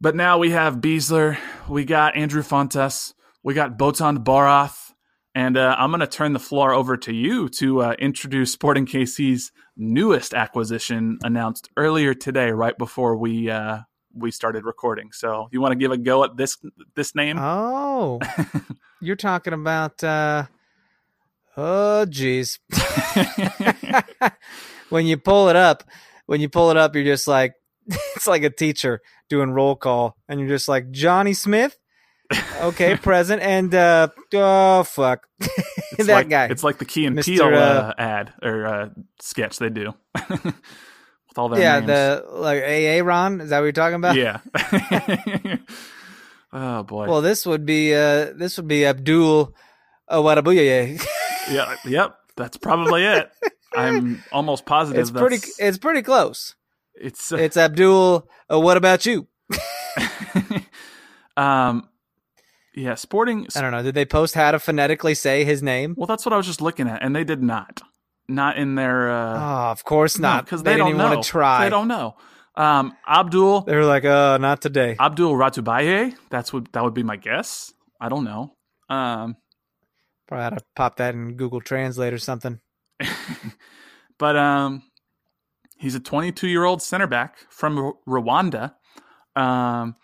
But 0.00 0.14
now 0.14 0.38
we 0.38 0.50
have 0.50 0.76
Besler, 0.76 1.36
we 1.68 1.84
got 1.84 2.14
Andreu 2.14 2.46
Fontàs, 2.46 3.14
we 3.42 3.52
got 3.52 3.76
Botond 3.76 4.18
Barath, 4.18 4.87
and 5.34 5.56
uh, 5.56 5.76
I'm 5.78 5.90
going 5.90 6.00
to 6.00 6.06
turn 6.06 6.32
the 6.32 6.38
floor 6.38 6.72
over 6.72 6.96
to 6.96 7.12
you 7.12 7.48
to 7.50 7.82
uh, 7.82 7.94
introduce 7.98 8.52
Sporting 8.52 8.86
KC's 8.86 9.52
newest 9.76 10.34
acquisition 10.34 11.18
announced 11.22 11.68
earlier 11.76 12.14
today, 12.14 12.50
right 12.50 12.76
before 12.76 13.16
we 13.16 13.50
uh, 13.50 13.80
we 14.14 14.30
started 14.30 14.64
recording. 14.64 15.10
So, 15.12 15.48
you 15.52 15.60
want 15.60 15.72
to 15.72 15.78
give 15.78 15.92
a 15.92 15.98
go 15.98 16.24
at 16.24 16.36
this 16.36 16.56
this 16.94 17.14
name? 17.14 17.38
Oh, 17.38 18.20
you're 19.00 19.16
talking 19.16 19.52
about. 19.52 20.02
Uh, 20.02 20.46
oh, 21.56 22.06
geez. 22.06 22.58
when 24.88 25.06
you 25.06 25.18
pull 25.18 25.48
it 25.48 25.56
up, 25.56 25.84
when 26.26 26.40
you 26.40 26.48
pull 26.48 26.70
it 26.70 26.76
up, 26.76 26.94
you're 26.94 27.04
just 27.04 27.28
like, 27.28 27.54
it's 27.86 28.26
like 28.26 28.42
a 28.42 28.50
teacher 28.50 29.00
doing 29.28 29.50
roll 29.50 29.76
call, 29.76 30.16
and 30.28 30.40
you're 30.40 30.48
just 30.48 30.68
like 30.68 30.90
Johnny 30.90 31.34
Smith 31.34 31.78
okay, 32.60 32.96
present 33.02 33.42
and 33.42 33.74
uh 33.74 34.08
oh 34.34 34.82
fuck. 34.84 35.26
that 35.38 36.06
like, 36.06 36.28
guy. 36.28 36.46
It's 36.46 36.64
like 36.64 36.78
the 36.78 36.84
Key 36.84 37.06
and 37.06 37.16
Mr. 37.16 37.24
Peele 37.24 37.46
uh, 37.46 37.48
uh, 37.48 37.94
ad 37.98 38.32
or 38.42 38.66
uh, 38.66 38.88
sketch 39.20 39.58
they 39.58 39.70
do. 39.70 39.94
With 40.30 40.54
all 41.36 41.48
that. 41.50 41.60
Yeah, 41.60 41.80
names. 41.80 41.86
the 41.86 42.24
like 42.30 42.62
AA 42.62 43.06
Ron, 43.06 43.40
is 43.40 43.50
that 43.50 43.58
what 43.58 43.64
you're 43.64 43.72
talking 43.72 43.96
about? 43.96 44.16
Yeah. 44.16 44.40
oh 46.52 46.82
boy. 46.82 47.06
Well, 47.08 47.22
this 47.22 47.46
would 47.46 47.66
be 47.66 47.94
uh 47.94 48.32
this 48.34 48.56
would 48.56 48.68
be 48.68 48.86
Abdul 48.86 49.54
Wadabuye. 50.10 51.04
yeah, 51.50 51.76
yep. 51.84 52.16
That's 52.36 52.56
probably 52.56 53.04
it. 53.04 53.30
I'm 53.74 54.22
almost 54.32 54.64
positive 54.64 55.00
it's 55.00 55.10
pretty 55.10 55.38
it's 55.58 55.78
pretty 55.78 56.02
close. 56.02 56.54
It's 56.94 57.32
uh, 57.32 57.36
it's 57.36 57.56
Abdul 57.56 58.28
uh, 58.50 58.60
what 58.60 58.76
about 58.76 59.06
you? 59.06 59.28
um 61.36 61.87
yeah, 62.74 62.94
Sporting. 62.94 63.46
I 63.56 63.60
don't 63.60 63.72
know. 63.72 63.82
Did 63.82 63.94
they 63.94 64.04
post 64.04 64.34
how 64.34 64.50
to 64.50 64.58
phonetically 64.58 65.14
say 65.14 65.44
his 65.44 65.62
name? 65.62 65.94
Well, 65.96 66.06
that's 66.06 66.24
what 66.24 66.32
I 66.32 66.36
was 66.36 66.46
just 66.46 66.60
looking 66.60 66.88
at, 66.88 67.02
and 67.02 67.14
they 67.14 67.24
did 67.24 67.42
not. 67.42 67.82
Not 68.28 68.58
in 68.58 68.74
their. 68.74 69.10
Uh, 69.10 69.34
oh, 69.34 69.70
of 69.70 69.84
course 69.84 70.18
not. 70.18 70.44
Because 70.44 70.62
no, 70.62 70.64
they, 70.64 70.74
they, 70.74 70.78
don't 70.78 70.88
even 70.88 71.00
want 71.00 71.22
to 71.22 71.28
try. 71.28 71.64
They 71.64 71.70
don't 71.70 71.88
know. 71.88 72.16
Um, 72.54 72.94
Abdul. 73.06 73.62
They 73.62 73.74
were 73.74 73.84
like, 73.84 74.04
"Uh, 74.04 74.38
not 74.38 74.60
today." 74.60 74.96
Abdul 75.00 75.34
Ratubaye. 75.34 76.14
That's 76.28 76.52
what 76.52 76.72
that 76.72 76.84
would 76.84 76.94
be 76.94 77.02
my 77.02 77.16
guess. 77.16 77.72
I 78.00 78.08
don't 78.08 78.24
know. 78.24 78.52
Um, 78.88 79.36
probably 80.26 80.44
had 80.44 80.58
to 80.58 80.64
pop 80.76 80.96
that 80.96 81.14
in 81.14 81.36
Google 81.36 81.60
Translate 81.60 82.12
or 82.12 82.18
something. 82.18 82.60
but 84.18 84.36
um, 84.36 84.82
he's 85.78 85.94
a 85.94 86.00
22 86.00 86.48
year 86.48 86.64
old 86.64 86.82
center 86.82 87.06
back 87.06 87.38
from 87.48 87.94
Rwanda. 88.06 88.74
Um, 89.34 89.96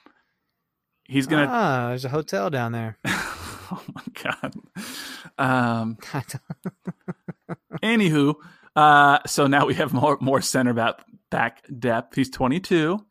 he's 1.04 1.26
gonna. 1.26 1.48
Ah, 1.48 1.88
there's 1.88 2.04
a 2.04 2.10
hotel 2.10 2.50
down 2.50 2.72
there. 2.72 2.98
oh 3.06 3.82
my 3.94 4.02
god. 4.22 4.54
Um. 5.38 5.96
anywho, 7.82 8.34
uh, 8.76 9.18
so 9.26 9.46
now 9.46 9.66
we 9.66 9.74
have 9.74 9.92
more 9.92 10.18
more 10.20 10.40
center 10.40 10.72
back 10.72 11.00
back 11.30 11.62
depth. 11.78 12.14
He's 12.14 12.30
22. 12.30 13.04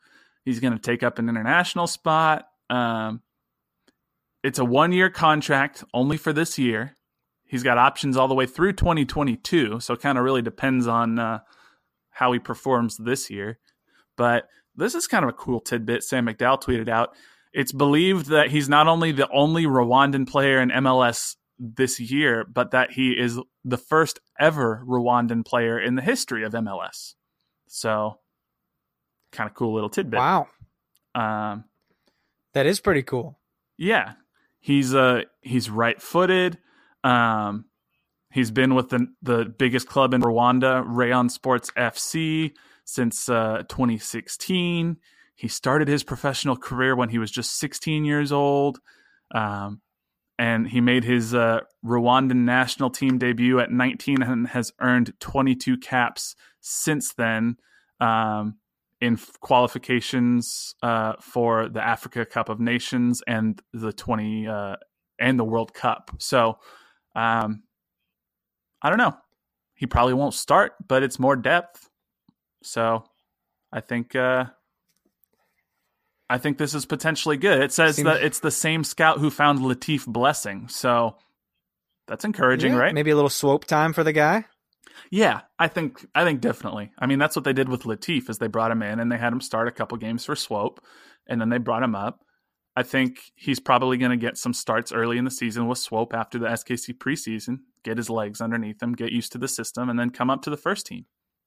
He's 0.45 0.59
going 0.59 0.73
to 0.73 0.79
take 0.79 1.03
up 1.03 1.19
an 1.19 1.29
international 1.29 1.87
spot. 1.87 2.47
Um, 2.69 3.21
it's 4.43 4.59
a 4.59 4.65
one 4.65 4.91
year 4.91 5.09
contract 5.09 5.83
only 5.93 6.17
for 6.17 6.33
this 6.33 6.57
year. 6.59 6.95
He's 7.45 7.63
got 7.63 7.77
options 7.77 8.17
all 8.17 8.27
the 8.27 8.33
way 8.33 8.45
through 8.45 8.73
2022. 8.73 9.79
So 9.79 9.93
it 9.93 10.01
kind 10.01 10.17
of 10.17 10.23
really 10.23 10.41
depends 10.41 10.87
on 10.87 11.19
uh, 11.19 11.39
how 12.09 12.31
he 12.31 12.39
performs 12.39 12.97
this 12.97 13.29
year. 13.29 13.59
But 14.17 14.47
this 14.75 14.95
is 14.95 15.07
kind 15.07 15.23
of 15.23 15.29
a 15.29 15.33
cool 15.33 15.59
tidbit 15.59 16.03
Sam 16.03 16.25
McDowell 16.25 16.61
tweeted 16.61 16.89
out. 16.89 17.15
It's 17.53 17.71
believed 17.71 18.27
that 18.27 18.49
he's 18.49 18.67
not 18.67 18.87
only 18.87 19.11
the 19.11 19.29
only 19.29 19.65
Rwandan 19.65 20.27
player 20.27 20.59
in 20.59 20.69
MLS 20.69 21.35
this 21.59 21.99
year, 21.99 22.43
but 22.43 22.71
that 22.71 22.91
he 22.91 23.11
is 23.11 23.39
the 23.63 23.77
first 23.77 24.19
ever 24.39 24.83
Rwandan 24.87 25.45
player 25.45 25.79
in 25.79 25.95
the 25.95 26.01
history 26.01 26.43
of 26.43 26.53
MLS. 26.53 27.13
So, 27.67 28.19
kind 29.31 29.49
of 29.49 29.55
cool 29.55 29.73
little 29.73 29.89
tidbit. 29.89 30.19
Wow. 30.19 30.47
Um, 31.15 31.65
that 32.53 32.65
is 32.65 32.79
pretty 32.79 33.03
cool. 33.03 33.39
Yeah, 33.77 34.13
he's 34.59 34.93
uh 34.93 35.21
he's 35.41 35.69
right-footed. 35.69 36.57
Um, 37.03 37.65
he's 38.31 38.51
been 38.51 38.75
with 38.75 38.89
the 38.89 39.07
the 39.21 39.45
biggest 39.45 39.87
club 39.87 40.13
in 40.13 40.21
Rwanda, 40.21 40.83
Rayon 40.85 41.29
Sports 41.29 41.71
FC, 41.77 42.53
since 42.85 43.29
uh, 43.29 43.63
2016. 43.69 44.97
He 45.35 45.47
started 45.47 45.87
his 45.87 46.03
professional 46.03 46.55
career 46.55 46.95
when 46.95 47.09
he 47.09 47.17
was 47.17 47.31
just 47.31 47.57
16 47.59 48.05
years 48.05 48.31
old. 48.31 48.79
Um, 49.33 49.81
and 50.39 50.67
he 50.67 50.81
made 50.81 51.03
his 51.03 51.33
uh, 51.33 51.61
Rwandan 51.85 52.43
national 52.43 52.89
team 52.89 53.17
debut 53.17 53.59
at 53.59 53.71
19 53.71 54.21
and 54.21 54.47
has 54.47 54.71
earned 54.79 55.13
22 55.19 55.77
caps 55.77 56.35
since 56.59 57.13
then 57.13 57.57
um, 57.99 58.55
in 58.99 59.17
qualifications 59.41 60.75
uh, 60.81 61.13
for 61.19 61.69
the 61.69 61.85
Africa 61.85 62.25
Cup 62.25 62.49
of 62.49 62.59
Nations 62.59 63.21
and 63.27 63.61
the 63.73 63.93
20 63.93 64.47
uh, 64.47 64.75
and 65.19 65.39
the 65.39 65.43
World 65.43 65.73
Cup. 65.73 66.11
So 66.19 66.57
um, 67.15 67.63
I 68.81 68.89
don't 68.89 68.97
know. 68.97 69.15
He 69.75 69.85
probably 69.85 70.13
won't 70.13 70.33
start, 70.33 70.73
but 70.87 71.03
it's 71.03 71.19
more 71.19 71.35
depth. 71.35 71.89
So 72.63 73.03
I 73.71 73.81
think 73.81 74.15
uh, 74.15 74.45
I 76.33 76.39
think 76.39 76.57
this 76.57 76.73
is 76.73 76.87
potentially 76.87 77.37
good. 77.37 77.61
It 77.61 77.71
says 77.71 77.97
Seems... 77.97 78.07
that 78.07 78.23
it's 78.23 78.39
the 78.39 78.49
same 78.49 78.83
scout 78.83 79.19
who 79.19 79.29
found 79.29 79.59
Latif 79.59 80.07
Blessing. 80.07 80.67
So 80.67 81.15
that's 82.07 82.25
encouraging, 82.25 82.73
yeah, 82.73 82.79
right? 82.79 82.93
Maybe 82.95 83.11
a 83.11 83.15
little 83.15 83.29
swope 83.29 83.65
time 83.65 83.93
for 83.93 84.03
the 84.03 84.13
guy. 84.13 84.45
Yeah, 85.11 85.41
I 85.59 85.67
think 85.67 86.03
I 86.15 86.23
think 86.23 86.41
definitely. 86.41 86.91
I 86.97 87.05
mean, 87.05 87.19
that's 87.19 87.35
what 87.35 87.45
they 87.45 87.53
did 87.53 87.69
with 87.69 87.83
Latif 87.83 88.31
is 88.31 88.39
they 88.39 88.47
brought 88.47 88.71
him 88.71 88.81
in 88.81 88.99
and 88.99 89.11
they 89.11 89.17
had 89.19 89.31
him 89.31 89.41
start 89.41 89.67
a 89.67 89.71
couple 89.71 89.95
games 89.99 90.25
for 90.25 90.35
Swope, 90.35 90.81
and 91.27 91.39
then 91.39 91.49
they 91.49 91.59
brought 91.59 91.83
him 91.83 91.93
up. 91.93 92.21
I 92.75 92.81
think 92.81 93.19
he's 93.35 93.59
probably 93.59 93.97
going 93.97 94.09
to 94.09 94.17
get 94.17 94.35
some 94.35 94.55
starts 94.55 94.91
early 94.91 95.19
in 95.19 95.25
the 95.25 95.31
season 95.31 95.67
with 95.67 95.77
Swope 95.77 96.15
after 96.15 96.39
the 96.39 96.47
SKC 96.47 96.97
preseason, 96.97 97.57
get 97.83 97.97
his 97.97 98.09
legs 98.09 98.41
underneath 98.41 98.81
him, 98.81 98.93
get 98.93 99.11
used 99.11 99.33
to 99.33 99.37
the 99.37 99.47
system, 99.47 99.87
and 99.87 99.99
then 99.99 100.09
come 100.09 100.31
up 100.31 100.41
to 100.41 100.49
the 100.49 100.57
first 100.57 100.87
team. 100.87 101.05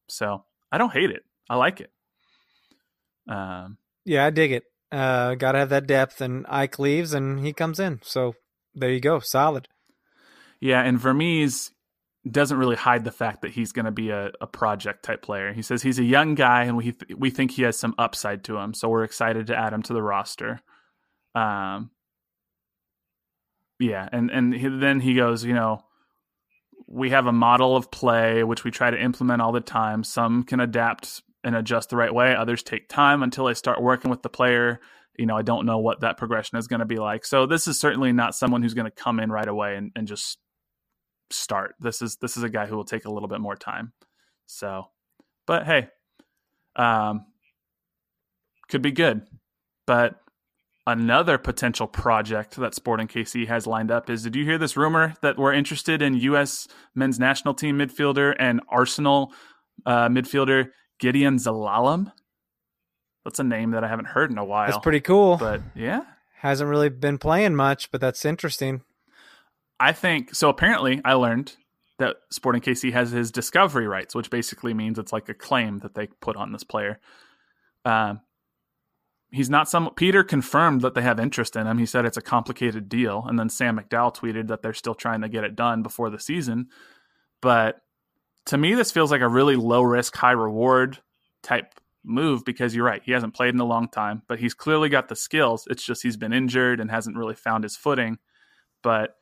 So 0.09 0.45
I 0.71 0.79
don't 0.79 0.93
hate 0.93 1.11
it. 1.11 1.25
I 1.51 1.57
like 1.57 1.81
it. 1.81 1.91
Um, 3.29 3.79
yeah, 4.05 4.25
I 4.25 4.31
dig 4.31 4.53
it. 4.53 4.63
Uh, 4.93 5.35
Got 5.35 5.53
to 5.53 5.59
have 5.59 5.71
that 5.71 5.87
depth, 5.87 6.21
and 6.21 6.47
Ike 6.49 6.79
leaves, 6.79 7.13
and 7.13 7.41
he 7.41 7.53
comes 7.53 7.81
in. 7.81 8.01
So 8.03 8.35
there 8.75 8.91
you 8.91 9.01
go, 9.01 9.19
solid. 9.19 9.69
Yeah, 10.61 10.83
and 10.83 10.99
Vermes 10.99 11.71
doesn't 12.29 12.59
really 12.59 12.77
hide 12.77 13.05
the 13.05 13.13
fact 13.13 13.43
that 13.43 13.53
he's 13.53 13.73
going 13.73 13.85
to 13.85 13.93
be 13.93 14.11
a, 14.11 14.33
a 14.41 14.47
project 14.47 15.05
type 15.05 15.23
player. 15.23 15.53
He 15.53 15.63
says 15.63 15.83
he's 15.83 15.99
a 15.99 16.05
young 16.05 16.35
guy, 16.35 16.65
and 16.65 16.77
we 16.77 16.93
th- 16.93 17.17
we 17.17 17.31
think 17.31 17.53
he 17.53 17.63
has 17.63 17.79
some 17.79 17.95
upside 17.99 18.45
to 18.45 18.57
him. 18.57 18.75
So 18.75 18.89
we're 18.89 19.05
excited 19.05 19.49
to 19.49 19.57
add 19.57 19.73
him 19.73 19.83
to 19.85 19.93
the 19.93 20.03
roster. 20.03 20.61
Um, 21.35 21.91
yeah, 23.79 24.09
and 24.11 24.31
and 24.31 24.55
he, 24.55 24.69
then 24.69 25.01
he 25.01 25.15
goes, 25.15 25.45
you 25.45 25.55
know, 25.55 25.85
we 26.87 27.11
have 27.11 27.27
a 27.27 27.33
model 27.33 27.77
of 27.77 27.91
play 27.91 28.43
which 28.45 28.65
we 28.65 28.71
try 28.71 28.91
to 28.91 29.01
implement 29.01 29.43
all 29.43 29.53
the 29.53 29.61
time. 29.61 30.03
Some 30.03 30.45
can 30.45 30.61
adapt 30.61 31.23
and 31.47 31.55
adjust 31.55 31.91
the 31.91 31.97
right 31.97 32.13
way. 32.13 32.35
Others 32.35 32.65
take 32.65 32.89
time 32.89 33.23
until 33.23 33.47
I 33.47 33.53
start 33.53 33.81
working 33.81 34.11
with 34.11 34.21
the 34.23 34.29
player. 34.29 34.81
You 35.17 35.27
know, 35.27 35.37
I 35.37 35.43
don't 35.43 35.65
know 35.65 35.79
what 35.79 36.01
that 36.01 36.17
progression 36.17 36.59
is 36.59 36.67
going 36.67 36.81
to 36.81 36.87
be 36.87 36.97
like. 36.97 37.25
So 37.25 37.47
this 37.47 37.69
is 37.69 37.79
certainly 37.79 38.13
not 38.13 38.35
someone 38.35 38.63
who's 38.63 38.75
going 38.75 38.91
to 38.91 38.91
come 38.91 39.21
in 39.21 39.31
right 39.31 39.47
away 39.47 39.77
and, 39.77 39.93
and 39.95 40.09
just 40.09 40.39
start. 41.31 41.77
This 41.79 42.03
is 42.03 42.17
this 42.17 42.37
is 42.37 42.43
a 42.43 42.49
guy 42.49 42.67
who 42.67 42.75
will 42.77 42.85
take 42.85 43.05
a 43.05 43.13
little 43.13 43.29
bit 43.29 43.41
more 43.41 43.55
time. 43.55 43.93
So, 44.47 44.89
but 45.47 45.65
hey, 45.65 45.87
um, 46.75 47.27
could 48.69 48.83
be 48.83 48.91
good. 48.91 49.23
But 49.87 50.17
another 50.85 51.39
potential 51.39 51.87
project 51.87 52.57
that 52.57 52.75
Sporting 52.75 53.07
KC 53.07 53.47
has 53.47 53.69
lined 53.69 53.93
up 53.93 54.11
is: 54.11 54.25
Did 54.25 54.35
you 54.35 54.45
hear 54.45 54.59
this 54.59 54.77
rumor 54.77 55.15
that 55.23 55.39
we're 55.39 55.53
interested 55.53 56.03
in 56.03 56.15
U.S. 56.15 56.67
men's 56.97 57.21
national 57.21 57.55
team 57.55 57.79
midfielder 57.79 58.35
and 58.37 58.61
Arsenal 58.69 59.33
uh, 59.87 60.09
midfielder 60.09 60.71
Gideon 60.99 61.37
Zelalem. 61.37 62.13
That's 63.25 63.39
a 63.39 63.45
name 63.45 63.73
that 63.73 63.83
I 63.83 63.89
haven't 63.89 64.09
heard 64.09 64.31
in 64.31 64.39
a 64.39 64.45
while. 64.45 64.67
That's 64.67 64.79
pretty 64.79 65.01
cool. 65.01 65.37
But 65.37 65.61
yeah. 65.75 66.03
Hasn't 66.41 66.71
really 66.71 66.91
been 66.91 67.19
playing 67.19 67.57
much, 67.57 67.91
but 67.91 68.01
that's 68.01 68.25
interesting. 68.25 68.83
I 69.81 69.93
think 69.93 70.35
so. 70.35 70.49
Apparently, 70.49 71.01
I 71.05 71.15
learned 71.15 71.57
that 71.99 72.17
Sporting 72.31 72.61
KC 72.61 72.93
has 72.93 73.11
his 73.11 73.31
discovery 73.31 73.87
rights, 73.87 74.15
which 74.15 74.31
basically 74.31 74.75
means 74.75 74.99
it's 74.99 75.13
like 75.13 75.29
a 75.29 75.35
claim 75.35 75.79
that 75.79 75.95
they 75.95 76.07
put 76.07 76.37
on 76.37 76.53
this 76.53 76.65
player. 76.65 77.01
Um, 77.85 78.21
he's 79.31 79.51
not 79.51 79.69
some. 79.69 79.91
Peter 79.97 80.23
confirmed 80.23 80.83
that 80.83 80.95
they 80.95 81.03
have 81.03 81.19
interest 81.19 81.57
in 81.57 81.67
him. 81.67 81.79
He 81.79 81.87
said 81.87 82.05
it's 82.05 82.17
a 82.17 82.23
complicated 82.23 82.89
deal, 82.89 83.25
and 83.27 83.39
then 83.39 83.49
Sam 83.49 83.79
McDowell 83.79 84.15
tweeted 84.15 84.49
that 84.49 84.63
they're 84.63 84.75
still 84.75 84.95
trying 84.95 85.23
to 85.23 85.29
get 85.29 85.45
it 85.45 85.57
done 85.57 85.83
before 85.83 86.11
the 86.11 86.21
season. 86.21 86.69
But 87.41 87.81
to 88.47 88.57
me, 88.57 88.75
this 88.75 88.93
feels 88.93 89.11
like 89.11 89.21
a 89.21 89.29
really 89.29 89.57
low 89.57 89.83
risk, 89.83 90.17
high 90.17 90.33
reward 90.33 90.99
type 91.43 91.75
move 92.05 92.45
because 92.45 92.75
you're 92.75 92.85
right. 92.85 93.03
He 93.05 93.13
hasn't 93.13 93.35
played 93.35 93.55
in 93.55 93.61
a 93.61 93.65
long 93.65 93.89
time, 93.89 94.23
but 94.29 94.39
he's 94.39 94.55
clearly 94.55 94.89
got 94.89 95.09
the 95.09 95.17
skills. 95.17 95.67
It's 95.69 95.85
just 95.85 96.03
he's 96.03 96.17
been 96.17 96.33
injured 96.33 96.81
and 96.81 96.91
hasn't 96.91 97.17
really 97.17 97.35
found 97.35 97.65
his 97.65 97.77
footing. 97.77 98.19
But 98.83 99.17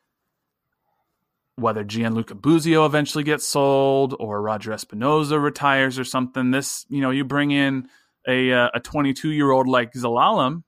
whether 1.55 1.83
Gianluca 1.83 2.35
Busio 2.35 2.85
eventually 2.85 3.23
gets 3.23 3.45
sold 3.45 4.15
or 4.19 4.41
Roger 4.41 4.71
Espinoza 4.71 5.41
retires 5.41 5.97
or 5.97 6.03
something, 6.03 6.51
this, 6.51 6.85
you 6.89 7.01
know, 7.01 7.09
you 7.09 7.25
bring 7.25 7.51
in 7.51 7.89
a 8.27 8.51
uh, 8.51 8.69
a 8.73 8.79
22 8.79 9.31
year 9.31 9.51
old 9.51 9.67
like 9.67 9.93
Zelalem, 9.93 10.63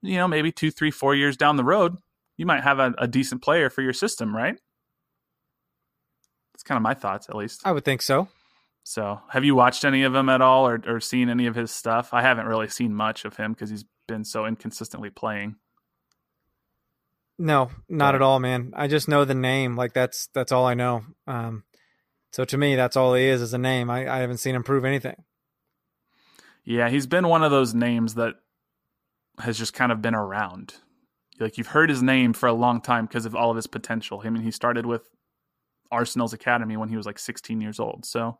you 0.00 0.16
know, 0.16 0.28
maybe 0.28 0.52
two, 0.52 0.70
three, 0.70 0.90
four 0.90 1.14
years 1.14 1.36
down 1.36 1.56
the 1.56 1.64
road, 1.64 1.96
you 2.36 2.46
might 2.46 2.62
have 2.62 2.78
a, 2.78 2.94
a 2.98 3.08
decent 3.08 3.42
player 3.42 3.68
for 3.68 3.82
your 3.82 3.92
system, 3.92 4.34
right? 4.34 4.58
Kind 6.68 6.76
of 6.76 6.82
my 6.82 6.94
thoughts, 6.94 7.28
at 7.30 7.34
least. 7.34 7.62
I 7.64 7.72
would 7.72 7.84
think 7.84 8.02
so. 8.02 8.28
So, 8.84 9.20
have 9.30 9.44
you 9.44 9.54
watched 9.54 9.84
any 9.84 10.02
of 10.02 10.14
him 10.14 10.28
at 10.28 10.42
all, 10.42 10.68
or 10.68 10.80
or 10.86 11.00
seen 11.00 11.30
any 11.30 11.46
of 11.46 11.54
his 11.54 11.70
stuff? 11.70 12.12
I 12.12 12.20
haven't 12.22 12.46
really 12.46 12.68
seen 12.68 12.94
much 12.94 13.24
of 13.24 13.36
him 13.36 13.52
because 13.52 13.70
he's 13.70 13.84
been 14.06 14.24
so 14.24 14.46
inconsistently 14.46 15.10
playing. 15.10 15.56
No, 17.38 17.70
not 17.88 18.14
at 18.14 18.22
all, 18.22 18.38
man. 18.40 18.72
I 18.76 18.86
just 18.86 19.08
know 19.08 19.24
the 19.24 19.34
name. 19.34 19.76
Like 19.76 19.94
that's 19.94 20.28
that's 20.34 20.52
all 20.52 20.66
I 20.66 20.74
know. 20.74 21.04
Um, 21.26 21.64
so 22.32 22.44
to 22.44 22.58
me, 22.58 22.76
that's 22.76 22.96
all 22.96 23.14
he 23.14 23.24
is 23.24 23.40
is 23.40 23.54
a 23.54 23.58
name. 23.58 23.88
I, 23.90 24.08
I 24.08 24.18
haven't 24.18 24.38
seen 24.38 24.54
him 24.54 24.62
prove 24.62 24.84
anything. 24.84 25.24
Yeah, 26.64 26.90
he's 26.90 27.06
been 27.06 27.28
one 27.28 27.42
of 27.42 27.50
those 27.50 27.74
names 27.74 28.14
that 28.14 28.34
has 29.38 29.56
just 29.56 29.72
kind 29.72 29.90
of 29.90 30.02
been 30.02 30.14
around. 30.14 30.74
Like 31.40 31.56
you've 31.56 31.68
heard 31.68 31.88
his 31.88 32.02
name 32.02 32.32
for 32.32 32.46
a 32.46 32.52
long 32.52 32.80
time 32.80 33.06
because 33.06 33.24
of 33.24 33.34
all 33.34 33.50
of 33.50 33.56
his 33.56 33.66
potential. 33.66 34.22
I 34.24 34.30
mean, 34.30 34.42
he 34.42 34.50
started 34.50 34.84
with 34.84 35.08
Arsenal's 35.90 36.32
academy 36.32 36.76
when 36.76 36.88
he 36.88 36.96
was 36.96 37.06
like 37.06 37.18
16 37.18 37.60
years 37.60 37.80
old. 37.80 38.04
So 38.04 38.38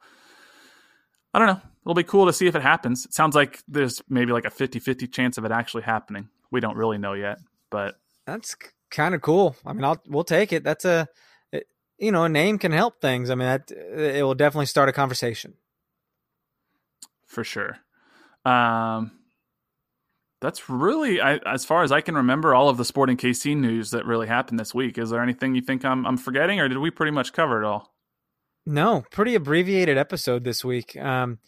I 1.32 1.38
don't 1.38 1.48
know. 1.48 1.60
It'll 1.82 1.94
be 1.94 2.04
cool 2.04 2.26
to 2.26 2.32
see 2.32 2.46
if 2.46 2.54
it 2.54 2.62
happens. 2.62 3.06
It 3.06 3.14
sounds 3.14 3.34
like 3.34 3.62
there's 3.68 4.02
maybe 4.08 4.32
like 4.32 4.44
a 4.44 4.50
50 4.50 4.78
50 4.78 5.06
chance 5.08 5.38
of 5.38 5.44
it 5.44 5.52
actually 5.52 5.82
happening. 5.82 6.28
We 6.50 6.60
don't 6.60 6.76
really 6.76 6.98
know 6.98 7.12
yet, 7.12 7.38
but 7.70 7.96
that's 8.26 8.56
kind 8.90 9.14
of 9.14 9.22
cool. 9.22 9.56
I 9.64 9.72
mean, 9.72 9.84
I'll, 9.84 10.02
we'll 10.06 10.24
take 10.24 10.52
it. 10.52 10.64
That's 10.64 10.84
a, 10.84 11.08
it, 11.52 11.66
you 11.98 12.12
know, 12.12 12.24
a 12.24 12.28
name 12.28 12.58
can 12.58 12.72
help 12.72 13.00
things. 13.00 13.30
I 13.30 13.34
mean, 13.34 13.46
that, 13.46 13.70
it 13.70 14.22
will 14.22 14.34
definitely 14.34 14.66
start 14.66 14.88
a 14.88 14.92
conversation. 14.92 15.54
For 17.26 17.44
sure. 17.44 17.78
Um, 18.44 19.17
that's 20.40 20.68
really, 20.68 21.20
I, 21.20 21.36
as 21.46 21.64
far 21.64 21.82
as 21.82 21.90
I 21.90 22.00
can 22.00 22.14
remember, 22.14 22.54
all 22.54 22.68
of 22.68 22.76
the 22.76 22.84
Sporting 22.84 23.16
KC 23.16 23.56
news 23.56 23.90
that 23.90 24.06
really 24.06 24.28
happened 24.28 24.58
this 24.58 24.74
week. 24.74 24.98
Is 24.98 25.10
there 25.10 25.22
anything 25.22 25.54
you 25.54 25.62
think 25.62 25.84
I'm, 25.84 26.06
I'm 26.06 26.16
forgetting, 26.16 26.60
or 26.60 26.68
did 26.68 26.78
we 26.78 26.90
pretty 26.90 27.12
much 27.12 27.32
cover 27.32 27.62
it 27.62 27.66
all? 27.66 27.92
No, 28.64 29.04
pretty 29.10 29.34
abbreviated 29.34 29.96
episode 29.96 30.44
this 30.44 30.64
week. 30.64 30.96
Um, 30.96 31.38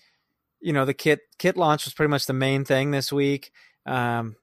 you 0.60 0.72
know, 0.72 0.84
the 0.84 0.94
kit 0.94 1.20
kit 1.38 1.56
launch 1.56 1.84
was 1.84 1.94
pretty 1.94 2.10
much 2.10 2.26
the 2.26 2.32
main 2.32 2.64
thing 2.64 2.90
this 2.90 3.12
week. 3.12 3.50
Um, 3.86 4.36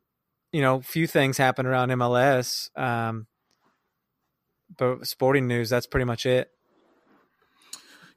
you 0.52 0.62
know, 0.62 0.82
few 0.82 1.08
things 1.08 1.38
happened 1.38 1.68
around 1.68 1.90
MLS, 1.90 2.70
um, 2.78 3.28
but 4.78 5.06
sporting 5.08 5.48
news 5.48 5.70
that's 5.70 5.88
pretty 5.88 6.06
much 6.06 6.26
it. 6.26 6.50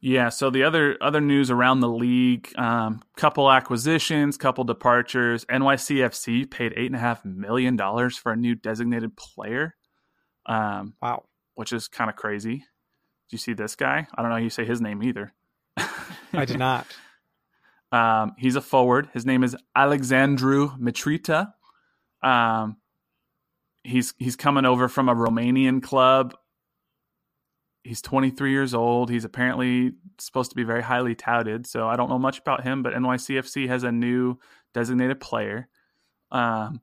Yeah. 0.01 0.30
So 0.30 0.51
the 0.51 0.62
other 0.62 0.96
other 1.01 1.20
news 1.20 1.51
around 1.51 1.80
the 1.80 1.88
league, 1.88 2.53
um, 2.57 3.03
couple 3.16 3.51
acquisitions, 3.51 4.36
couple 4.36 4.64
departures. 4.64 5.44
NYCFC 5.46 6.51
paid 6.51 6.72
eight 6.76 6.86
and 6.86 6.96
a 6.96 7.01
half 7.01 7.24
million 7.24 7.76
dollars 7.76 8.16
for 8.16 8.32
a 8.32 8.36
new 8.36 8.55
designated 8.55 9.16
player. 9.16 9.76
Um, 10.46 10.94
wow, 11.03 11.24
which 11.55 11.72
is 11.72 11.88
kind 11.88 12.09
of 12.09 12.16
crazy. 12.16 12.57
Do 12.57 13.34
you 13.34 13.38
see 13.38 13.53
this 13.53 13.76
guy? 13.76 14.07
I 14.14 14.22
don't 14.22 14.30
know 14.30 14.36
how 14.36 14.42
you 14.42 14.51
say 14.51 14.64
his 14.64 14.80
name 14.80 15.03
either. 15.03 15.32
I 15.76 16.44
did 16.44 16.59
not. 16.59 16.86
Um, 17.92 18.34
he's 18.38 18.55
a 18.55 18.61
forward. 18.61 19.09
His 19.12 19.26
name 19.26 19.42
is 19.42 19.57
Alexandru 19.74 20.68
Mitrita. 20.78 21.53
Um, 22.22 22.76
he's 23.82 24.14
he's 24.18 24.36
coming 24.36 24.64
over 24.64 24.88
from 24.88 25.09
a 25.09 25.14
Romanian 25.14 25.82
club. 25.82 26.36
He's 27.83 28.03
23 28.03 28.51
years 28.51 28.74
old. 28.74 29.11
He's 29.11 29.24
apparently 29.24 29.93
supposed 30.18 30.51
to 30.51 30.57
be 30.57 30.64
very 30.64 30.83
highly 30.83 31.14
touted. 31.14 31.66
So 31.66 31.89
I 31.89 31.97
don't 31.97 32.11
know 32.11 32.18
much 32.18 32.39
about 32.39 32.62
him, 32.62 32.83
but 32.83 32.93
NYCFC 32.93 33.68
has 33.68 33.85
a 33.85 33.93
new 33.93 34.39
designated 34.74 35.20
player. 35.20 35.68
Um, 36.31 36.83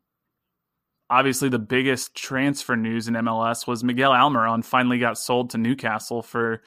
obviously, 1.09 1.49
the 1.49 1.59
biggest 1.59 2.15
transfer 2.15 2.75
news 2.75 3.07
in 3.07 3.13
MLS 3.13 3.67
was 3.67 3.83
Miguel 3.83 4.11
Almiron 4.11 4.65
finally 4.65 4.97
got 4.97 5.17
sold 5.17 5.51
to 5.51 5.57
Newcastle 5.57 6.21
for 6.23 6.61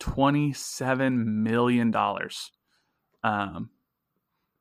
27 0.00 1.42
million 1.42 1.90
dollars. 1.90 2.50
Um, 3.22 3.70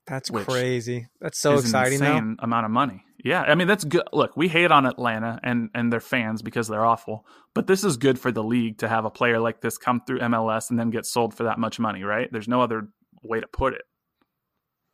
that's 0.08 0.30
crazy. 0.30 1.08
That's 1.20 1.40
so 1.40 1.56
exciting. 1.56 1.94
Insane 1.94 2.38
amount 2.40 2.66
of 2.66 2.72
money. 2.72 3.04
Yeah, 3.24 3.42
I 3.42 3.56
mean 3.56 3.68
that's 3.68 3.84
good. 3.84 4.04
Look, 4.14 4.38
we 4.38 4.48
hate 4.48 4.72
on 4.72 4.86
Atlanta 4.86 5.40
and 5.44 5.70
and 5.74 5.92
their 5.92 6.00
fans 6.00 6.42
because 6.42 6.68
they're 6.68 6.86
awful, 6.86 7.26
but 7.54 7.66
this 7.66 7.84
is 7.84 7.98
good 7.98 8.20
for 8.20 8.32
the 8.32 8.44
league 8.44 8.78
to 8.80 8.88
have 8.88 9.06
a 9.06 9.10
player 9.10 9.40
like 9.40 9.62
this 9.62 9.78
come 9.78 10.02
through 10.06 10.20
MLS 10.20 10.70
and 10.70 10.78
then 10.78 10.92
get 10.92 11.06
sold 11.06 11.34
for 11.34 11.44
that 11.44 11.58
much 11.58 11.80
money, 11.80 12.04
right? 12.04 12.30
There's 12.32 12.48
no 12.48 12.62
other 12.62 12.90
way 13.24 13.40
to 13.40 13.48
put 13.48 13.74
it. 13.74 13.82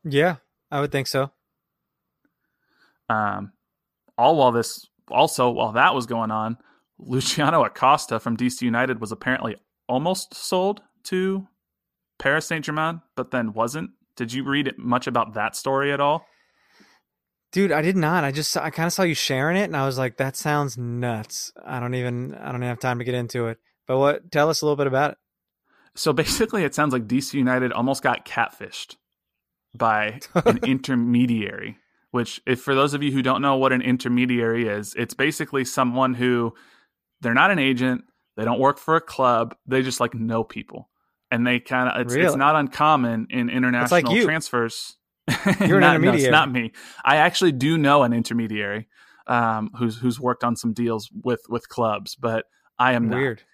Yeah, 0.03 0.37
I 0.71 0.79
would 0.79 0.91
think 0.91 1.07
so. 1.07 1.31
Um, 3.09 3.51
all 4.17 4.37
while 4.37 4.51
this, 4.51 4.87
also 5.09 5.49
while 5.49 5.73
that 5.73 5.93
was 5.93 6.05
going 6.05 6.31
on, 6.31 6.57
Luciano 6.97 7.63
Acosta 7.63 8.19
from 8.19 8.37
DC 8.37 8.61
United 8.61 9.01
was 9.01 9.11
apparently 9.11 9.57
almost 9.89 10.33
sold 10.33 10.81
to 11.03 11.47
Paris 12.19 12.45
Saint 12.45 12.63
Germain, 12.63 13.01
but 13.15 13.31
then 13.31 13.53
wasn't. 13.53 13.91
Did 14.15 14.33
you 14.33 14.43
read 14.43 14.73
much 14.77 15.07
about 15.07 15.33
that 15.33 15.55
story 15.55 15.91
at 15.91 15.99
all? 15.99 16.25
Dude, 17.51 17.71
I 17.71 17.81
did 17.81 17.97
not. 17.97 18.23
I 18.23 18.31
just 18.31 18.55
I 18.55 18.69
kind 18.69 18.87
of 18.87 18.93
saw 18.93 19.03
you 19.03 19.13
sharing 19.13 19.57
it, 19.57 19.65
and 19.65 19.75
I 19.75 19.85
was 19.85 19.97
like, 19.97 20.17
"That 20.17 20.37
sounds 20.37 20.77
nuts." 20.77 21.51
I 21.65 21.79
don't 21.79 21.95
even 21.95 22.33
I 22.33 22.45
don't 22.45 22.57
even 22.61 22.67
have 22.67 22.79
time 22.79 22.99
to 22.99 23.03
get 23.03 23.13
into 23.15 23.47
it. 23.47 23.57
But 23.87 23.97
what? 23.97 24.31
Tell 24.31 24.49
us 24.49 24.61
a 24.61 24.65
little 24.65 24.77
bit 24.77 24.87
about 24.87 25.11
it. 25.11 25.17
So 25.95 26.13
basically, 26.13 26.63
it 26.63 26.73
sounds 26.73 26.93
like 26.93 27.07
DC 27.07 27.33
United 27.33 27.73
almost 27.73 28.03
got 28.03 28.25
catfished 28.25 28.95
by 29.75 30.21
an 30.45 30.59
intermediary. 30.63 31.77
Which, 32.11 32.41
if 32.45 32.61
for 32.61 32.75
those 32.75 32.93
of 32.93 33.03
you 33.03 33.11
who 33.11 33.21
don't 33.21 33.41
know 33.41 33.55
what 33.55 33.71
an 33.71 33.81
intermediary 33.81 34.67
is, 34.67 34.93
it's 34.95 35.13
basically 35.13 35.63
someone 35.63 36.13
who 36.13 36.53
they're 37.21 37.33
not 37.33 37.51
an 37.51 37.59
agent, 37.59 38.03
they 38.35 38.43
don't 38.43 38.59
work 38.59 38.77
for 38.77 38.97
a 38.97 39.01
club, 39.01 39.55
they 39.65 39.81
just 39.81 40.01
like 40.01 40.13
know 40.13 40.43
people, 40.43 40.89
and 41.31 41.47
they 41.47 41.59
kind 41.59 41.89
of 41.89 42.01
it's, 42.01 42.13
really? 42.13 42.27
it's 42.27 42.35
not 42.35 42.55
uncommon 42.55 43.27
in 43.29 43.49
international 43.49 44.01
like 44.03 44.23
transfers 44.23 44.97
You're 45.65 45.77
an 45.77 45.81
not, 45.81 45.95
intermediary. 45.95 46.03
No, 46.03 46.13
it's 46.13 46.31
not 46.31 46.51
me. 46.51 46.71
I 47.05 47.17
actually 47.17 47.51
do 47.51 47.77
know 47.77 48.03
an 48.03 48.13
intermediary 48.13 48.87
um, 49.27 49.71
who's 49.77 49.97
who's 49.97 50.19
worked 50.19 50.43
on 50.43 50.55
some 50.55 50.73
deals 50.73 51.09
with 51.23 51.41
with 51.49 51.69
clubs, 51.69 52.15
but 52.15 52.45
I 52.79 52.93
am 52.93 53.09
not 53.09 53.17
weird. 53.17 53.37
Not. 53.37 53.45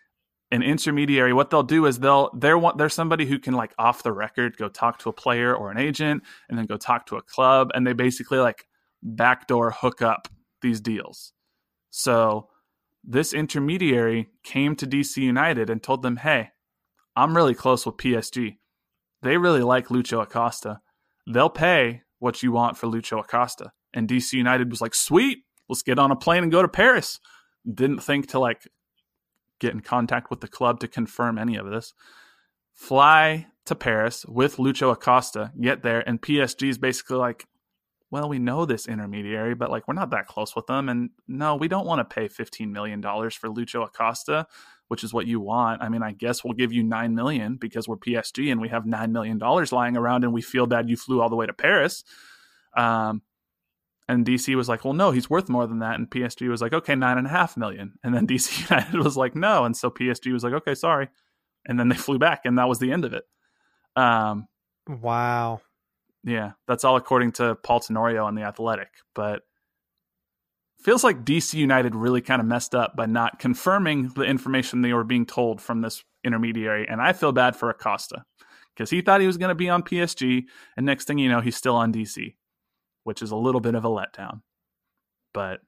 An 0.50 0.64
intermediary, 0.64 1.34
what 1.34 1.50
they'll 1.50 1.62
do 1.62 1.86
is 1.86 2.00
they'll 2.00 2.32
they're 2.34 2.60
they're 2.78 2.90
somebody 2.90 3.26
who 3.26 3.38
can 3.38 3.54
like 3.54 3.74
off 3.78 4.02
the 4.02 4.14
record 4.14 4.56
go 4.58 4.70
talk 4.70 4.98
to 5.00 5.10
a 5.10 5.14
player 5.14 5.54
or 5.54 5.72
an 5.72 5.78
agent, 5.78 6.24
and 6.50 6.58
then 6.58 6.66
go 6.66 6.78
talk 6.78 7.06
to 7.08 7.18
a 7.18 7.22
club, 7.22 7.70
and 7.74 7.86
they 7.86 7.94
basically 7.94 8.40
like 8.40 8.66
backdoor 9.04 9.72
hook 9.72 10.02
up 10.02 10.30
these 10.62 10.80
deals. 10.80 11.34
So 11.90 12.48
this 13.04 13.34
intermediary 13.34 14.30
came 14.44 14.76
to 14.78 14.88
DC 14.88 15.18
United 15.18 15.70
and 15.70 15.84
told 15.84 16.02
them, 16.02 16.16
"Hey, 16.16 16.52
I'm 17.18 17.36
really 17.36 17.56
close 17.56 17.86
with 17.86 17.98
PSG. 17.98 18.58
They 19.24 19.38
really 19.38 19.64
like 19.64 19.88
Lucho 19.88 20.22
Acosta 20.22 20.80
they'll 21.28 21.50
pay 21.50 22.02
what 22.20 22.42
you 22.42 22.52
want 22.52 22.78
for 22.78 22.88
Lucho 22.88 23.20
Acosta. 23.20 23.72
And 23.94 24.08
DC 24.08 24.34
United 24.34 24.72
was 24.72 24.82
like, 24.82 24.96
sweet, 24.96 25.40
let's 25.70 25.82
get 25.82 26.00
on 26.00 26.12
a 26.12 26.16
plane 26.16 26.44
and 26.44 26.52
go 26.52 26.62
to 26.62 26.68
Paris. 26.68 27.20
Didn't 27.72 28.00
think 28.00 28.30
to 28.30 28.40
like 28.40 28.68
get 29.60 29.74
in 29.74 29.82
contact 29.82 30.30
with 30.30 30.42
the 30.42 30.48
club 30.48 30.80
to 30.80 30.88
confirm 30.88 31.38
any 31.38 31.58
of 31.58 31.70
this. 31.70 31.94
Fly 32.74 33.48
to 33.66 33.76
Paris 33.76 34.26
with 34.26 34.58
Lucho 34.58 34.92
Acosta, 34.92 35.52
get 35.60 35.84
there, 35.84 36.08
and 36.08 36.22
PSG 36.22 36.70
is 36.70 36.78
basically 36.78 37.18
like, 37.18 37.46
well, 38.10 38.30
we 38.30 38.40
know 38.40 38.66
this 38.66 38.88
intermediary, 38.88 39.56
but 39.56 39.70
like 39.70 39.88
we're 39.88 39.94
not 39.94 40.12
that 40.12 40.28
close 40.28 40.56
with 40.56 40.66
them. 40.68 40.90
And 40.90 41.10
no, 41.28 41.56
we 41.56 41.68
don't 41.68 41.86
want 41.86 42.00
to 42.00 42.16
pay 42.16 42.28
$15 42.28 42.72
million 42.72 43.02
for 43.02 43.50
Lucho 43.50 43.86
Acosta 43.86 44.48
which 44.88 45.04
is 45.04 45.14
what 45.14 45.28
you 45.28 45.40
want. 45.40 45.82
I 45.82 45.90
mean, 45.90 46.04
I 46.04 46.12
guess 46.12 46.44
we'll 46.44 46.54
give 46.54 46.72
you 46.72 46.84
9 46.84 47.14
million 47.14 47.56
because 47.56 47.88
we're 47.88 47.98
PSG 47.98 48.52
and 48.52 48.62
we 48.62 48.70
have 48.70 48.86
nine 48.86 49.12
million 49.12 49.38
dollars 49.38 49.72
lying 49.72 49.98
around, 49.98 50.24
and 50.24 50.34
we 50.34 50.42
feel 50.42 50.66
bad 50.66 50.90
you 50.90 50.98
flew 50.98 51.22
all 51.22 51.30
the 51.30 51.36
way 51.36 51.46
to 51.46 51.54
Paris. 51.54 52.04
Um, 52.76 53.22
and 54.10 54.26
DC 54.26 54.56
was 54.56 54.70
like, 54.70 54.86
well, 54.86 54.94
no, 54.94 55.12
he's 55.12 55.30
worth 55.30 55.50
more 55.50 55.68
than 55.68 55.80
that. 55.80 55.96
And 55.96 56.10
PSG 56.10 56.48
was 56.48 56.62
like, 56.62 56.72
okay, 56.72 56.96
nine 56.96 57.18
and 57.18 57.28
a 57.28 57.30
half 57.30 57.58
million. 57.58 57.94
And 58.04 58.16
then 58.16 58.26
DC 58.28 58.70
United 58.70 59.04
was 59.04 59.18
like, 59.18 59.36
no. 59.36 59.66
And 59.66 59.76
so 59.76 59.90
PSG 59.90 60.32
was 60.32 60.44
like, 60.44 60.54
okay, 60.54 60.76
sorry. 60.76 61.10
And 61.66 61.78
then 61.78 61.90
they 61.90 61.96
flew 61.96 62.18
back, 62.18 62.42
and 62.46 62.58
that 62.58 62.70
was 62.70 62.80
the 62.80 62.92
end 62.92 63.04
of 63.04 63.14
it. 63.14 63.26
Um, 63.96 64.48
wow. 64.88 65.62
Yeah, 66.28 66.52
that's 66.68 66.84
all 66.84 66.98
according 66.98 67.32
to 67.34 67.56
Paul 67.56 67.80
Tenorio 67.80 68.26
on 68.26 68.36
the 68.36 68.42
Athletic. 68.42 68.90
But 69.16 69.44
feels 70.82 71.02
like 71.02 71.24
DC 71.24 71.54
United 71.54 71.96
really 71.96 72.20
kind 72.20 72.42
of 72.42 72.46
messed 72.46 72.76
up 72.76 72.98
by 72.98 73.06
not 73.06 73.40
confirming 73.40 74.10
the 74.10 74.24
information 74.24 74.82
they 74.82 74.92
were 74.92 75.06
being 75.06 75.26
told 75.26 75.62
from 75.62 75.80
this 75.80 76.04
intermediary. 76.26 76.86
And 76.86 77.02
I 77.02 77.14
feel 77.14 77.32
bad 77.32 77.56
for 77.56 77.70
Acosta 77.70 78.26
because 78.76 78.90
he 78.90 79.00
thought 79.00 79.22
he 79.22 79.28
was 79.28 79.38
going 79.38 79.50
to 79.50 79.56
be 79.56 79.70
on 79.70 79.84
PSG. 79.84 80.44
And 80.76 80.86
next 80.86 81.06
thing 81.06 81.18
you 81.18 81.30
know, 81.30 81.40
he's 81.40 81.56
still 81.56 81.76
on 81.76 81.94
DC, 81.94 82.36
which 83.06 83.22
is 83.22 83.32
a 83.32 83.38
little 83.38 83.62
bit 83.62 83.76
of 83.76 83.86
a 83.86 83.90
letdown. 83.90 84.42
But. 85.34 85.62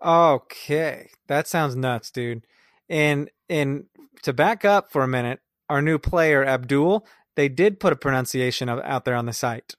Okay. 0.00 1.10
That 1.26 1.48
sounds 1.48 1.74
nuts, 1.74 2.12
dude. 2.12 2.46
And, 2.88 3.32
and 3.48 3.86
to 4.22 4.32
back 4.32 4.64
up 4.64 4.92
for 4.92 5.02
a 5.02 5.08
minute, 5.08 5.40
our 5.68 5.82
new 5.82 5.98
player, 5.98 6.44
Abdul, 6.44 7.04
they 7.36 7.48
did 7.48 7.80
put 7.80 7.92
a 7.92 7.96
pronunciation 7.96 8.68
of, 8.68 8.80
out 8.80 9.04
there 9.04 9.14
on 9.14 9.26
the 9.26 9.32
site. 9.32 9.74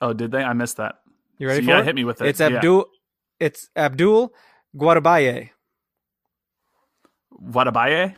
Oh, 0.00 0.12
did 0.12 0.30
they? 0.30 0.42
I 0.42 0.52
missed 0.52 0.76
that. 0.76 0.96
You 1.38 1.48
ready 1.48 1.62
so 1.62 1.66
for 1.66 1.72
you 1.72 1.80
it? 1.80 1.84
Hit 1.84 1.94
me 1.94 2.04
with 2.04 2.20
it. 2.22 2.28
It's 2.28 2.40
Abdul. 2.40 2.76
Yeah. 2.78 3.46
It's 3.46 3.68
Abdul 3.76 4.32
Guadabaye. 4.76 5.50
Guadabaye. 7.42 8.16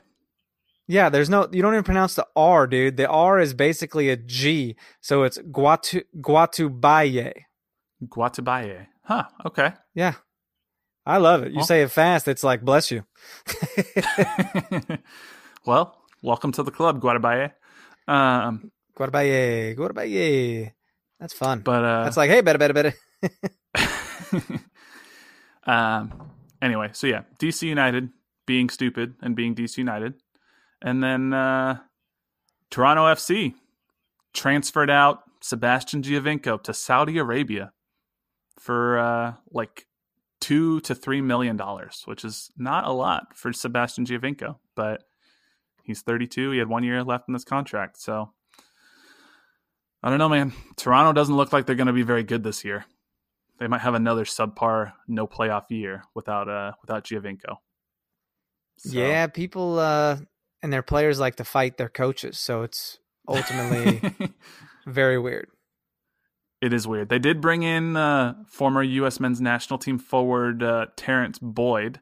Yeah, 0.87 1.09
there's 1.09 1.31
no 1.31 1.49
you 1.53 1.63
don't 1.63 1.75
even 1.75 1.85
pronounce 1.85 2.15
the 2.15 2.27
R, 2.35 2.67
dude. 2.67 2.97
The 2.97 3.09
R 3.09 3.39
is 3.39 3.55
basically 3.55 4.09
a 4.09 4.17
G. 4.17 4.77
So 5.01 5.23
it's 5.23 5.39
Guatu 5.39 6.03
Guatubaye. 6.21 7.33
Guatubaye. 8.05 8.87
Huh, 9.05 9.25
okay. 9.47 9.75
Yeah. 9.95 10.15
I 11.07 11.19
love 11.19 11.43
it. 11.43 11.51
You 11.51 11.59
well, 11.59 11.67
say 11.67 11.83
it 11.83 11.91
fast, 11.91 12.29
it's 12.29 12.45
like 12.45 12.63
bless 12.63 12.91
you. 12.91 13.05
well, 15.67 15.99
welcome 16.23 16.53
to 16.53 16.63
the 16.63 16.71
club, 16.71 17.01
Guarabaye. 17.01 17.53
Um 18.11 18.71
Guarabaye, 18.99 19.77
Guarabaye. 19.77 20.73
That's 21.19 21.35
fun. 21.35 21.61
But 21.61 21.85
uh 21.85 22.05
That's 22.05 22.17
like, 22.17 22.31
hey, 22.31 22.41
better, 22.41 22.59
better, 22.59 22.75
better. 22.75 22.95
Um, 25.65 26.31
anyway, 26.63 26.91
so 26.93 27.07
yeah, 27.07 27.23
DC 27.39 27.63
United 27.63 28.11
being 28.47 28.69
stupid 28.69 29.15
and 29.23 29.37
being 29.37 29.55
DC 29.55 29.79
United, 29.79 30.15
and 30.83 31.03
then 31.03 31.33
uh, 31.33 31.79
Toronto 32.71 33.05
FC 33.05 33.55
transferred 34.33 34.91
out 34.91 35.23
Sebastian 35.41 36.03
Giovinco 36.03 36.63
to 36.63 36.75
Saudi 36.75 37.19
Arabia 37.19 37.73
for 38.59 38.99
uh, 38.99 39.35
like 39.51 39.87
two 40.41 40.81
to 40.81 40.95
three 40.95 41.21
million 41.21 41.57
dollars, 41.57 42.03
which 42.07 42.25
is 42.25 42.51
not 42.57 42.85
a 42.85 42.93
lot 42.93 43.37
for 43.37 43.53
Sebastian 43.53 44.07
Giovinco, 44.07 44.57
but 44.75 45.05
he's 45.91 46.03
32. 46.03 46.53
He 46.53 46.59
had 46.59 46.69
one 46.69 46.85
year 46.85 47.05
left 47.05 47.29
in 47.29 47.35
this 47.35 47.45
contract, 47.45 48.01
so 48.01 48.33
I 50.03 50.09
don't 50.09 50.19
know, 50.19 50.29
man. 50.29 50.53
Toronto 50.77 51.13
doesn't 51.13 51.37
look 51.37 51.53
like 51.53 51.67
they're 51.67 51.77
going 51.77 51.87
to 51.87 51.93
be 51.93 52.03
very 52.03 52.23
good 52.23 52.43
this 52.43 52.65
year 52.65 52.87
they 53.61 53.69
might 53.69 53.83
have 53.83 53.95
another 53.95 54.25
subpar 54.25 54.95
no 55.07 55.29
playoff 55.29 55.67
year 55.69 56.03
without 56.15 56.49
uh 56.49 56.73
without 56.81 57.05
Giovinco. 57.05 57.59
So. 58.79 58.99
Yeah, 58.99 59.29
people 59.29 59.79
uh 59.79 60.17
and 60.63 60.73
their 60.73 60.83
players 60.83 61.21
like 61.21 61.37
to 61.37 61.45
fight 61.45 61.77
their 61.77 61.89
coaches, 61.89 62.39
so 62.39 62.63
it's 62.63 62.99
ultimately 63.29 64.35
very 64.87 65.19
weird. 65.19 65.49
It 66.61 66.75
is 66.75 66.87
weird. 66.87 67.09
They 67.09 67.19
did 67.19 67.41
bring 67.41 67.63
in 67.63 67.97
uh, 67.97 68.35
former 68.47 68.83
U.S. 68.83 69.19
men's 69.19 69.41
national 69.41 69.79
team 69.79 69.99
forward 69.99 70.63
uh, 70.63 70.89
Terrence 70.95 71.39
Boyd, 71.39 72.01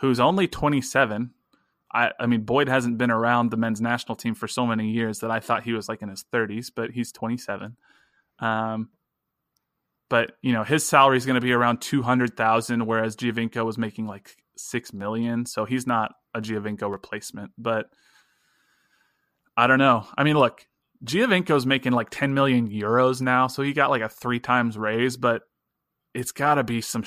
who's 0.00 0.18
only 0.18 0.48
27. 0.48 1.30
I, 1.94 2.12
I 2.18 2.26
mean, 2.26 2.42
Boyd 2.42 2.68
hasn't 2.68 2.98
been 2.98 3.10
around 3.10 3.50
the 3.50 3.56
men's 3.56 3.80
national 3.80 4.16
team 4.16 4.34
for 4.34 4.48
so 4.48 4.66
many 4.66 4.90
years 4.90 5.20
that 5.20 5.30
I 5.30 5.40
thought 5.40 5.64
he 5.64 5.72
was 5.72 5.88
like 5.88 6.02
in 6.02 6.08
his 6.08 6.24
30s, 6.32 6.70
but 6.74 6.90
he's 6.90 7.12
27. 7.12 7.76
Um, 8.38 8.88
but 10.12 10.32
you 10.42 10.52
know 10.52 10.62
his 10.62 10.86
salary 10.86 11.16
is 11.16 11.24
going 11.24 11.36
to 11.36 11.40
be 11.40 11.52
around 11.52 11.80
200,000 11.80 12.84
whereas 12.84 13.16
Giovinco 13.16 13.64
was 13.64 13.78
making 13.78 14.06
like 14.06 14.36
6 14.58 14.92
million 14.92 15.46
so 15.46 15.64
he's 15.64 15.86
not 15.86 16.12
a 16.34 16.40
Giovinco 16.42 16.90
replacement 16.90 17.50
but 17.56 17.86
I 19.56 19.66
don't 19.66 19.78
know 19.78 20.06
I 20.14 20.22
mean 20.22 20.36
look 20.36 20.66
Giovinco's 21.02 21.64
making 21.64 21.92
like 21.92 22.10
10 22.10 22.34
million 22.34 22.68
euros 22.68 23.22
now 23.22 23.46
so 23.46 23.62
he 23.62 23.72
got 23.72 23.88
like 23.88 24.02
a 24.02 24.08
3 24.10 24.38
times 24.38 24.76
raise 24.76 25.16
but 25.16 25.44
it's 26.12 26.32
got 26.32 26.56
to 26.56 26.62
be 26.62 26.82
some 26.82 27.04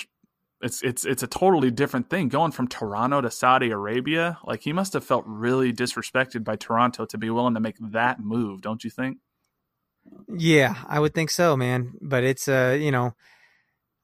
it's 0.66 0.82
it's 0.82 1.06
it's 1.06 1.22
a 1.22 1.28
totally 1.28 1.70
different 1.70 2.10
thing 2.10 2.28
going 2.28 2.52
from 2.52 2.68
Toronto 2.68 3.22
to 3.22 3.30
Saudi 3.30 3.70
Arabia. 3.70 4.40
Like 4.44 4.64
he 4.64 4.74
must 4.74 4.94
have 4.94 5.06
felt 5.06 5.24
really 5.28 5.72
disrespected 5.72 6.44
by 6.44 6.56
Toronto 6.56 7.06
to 7.06 7.18
be 7.20 7.30
willing 7.30 7.54
to 7.54 7.60
make 7.60 7.76
that 7.80 8.20
move, 8.20 8.62
don't 8.62 8.84
you 8.84 8.90
think? 8.90 9.20
Yeah, 10.28 10.76
I 10.88 11.00
would 11.00 11.14
think 11.14 11.30
so, 11.30 11.56
man. 11.56 11.94
But 12.02 12.24
it's 12.24 12.48
uh, 12.48 12.76
you 12.82 12.90
know, 12.90 13.14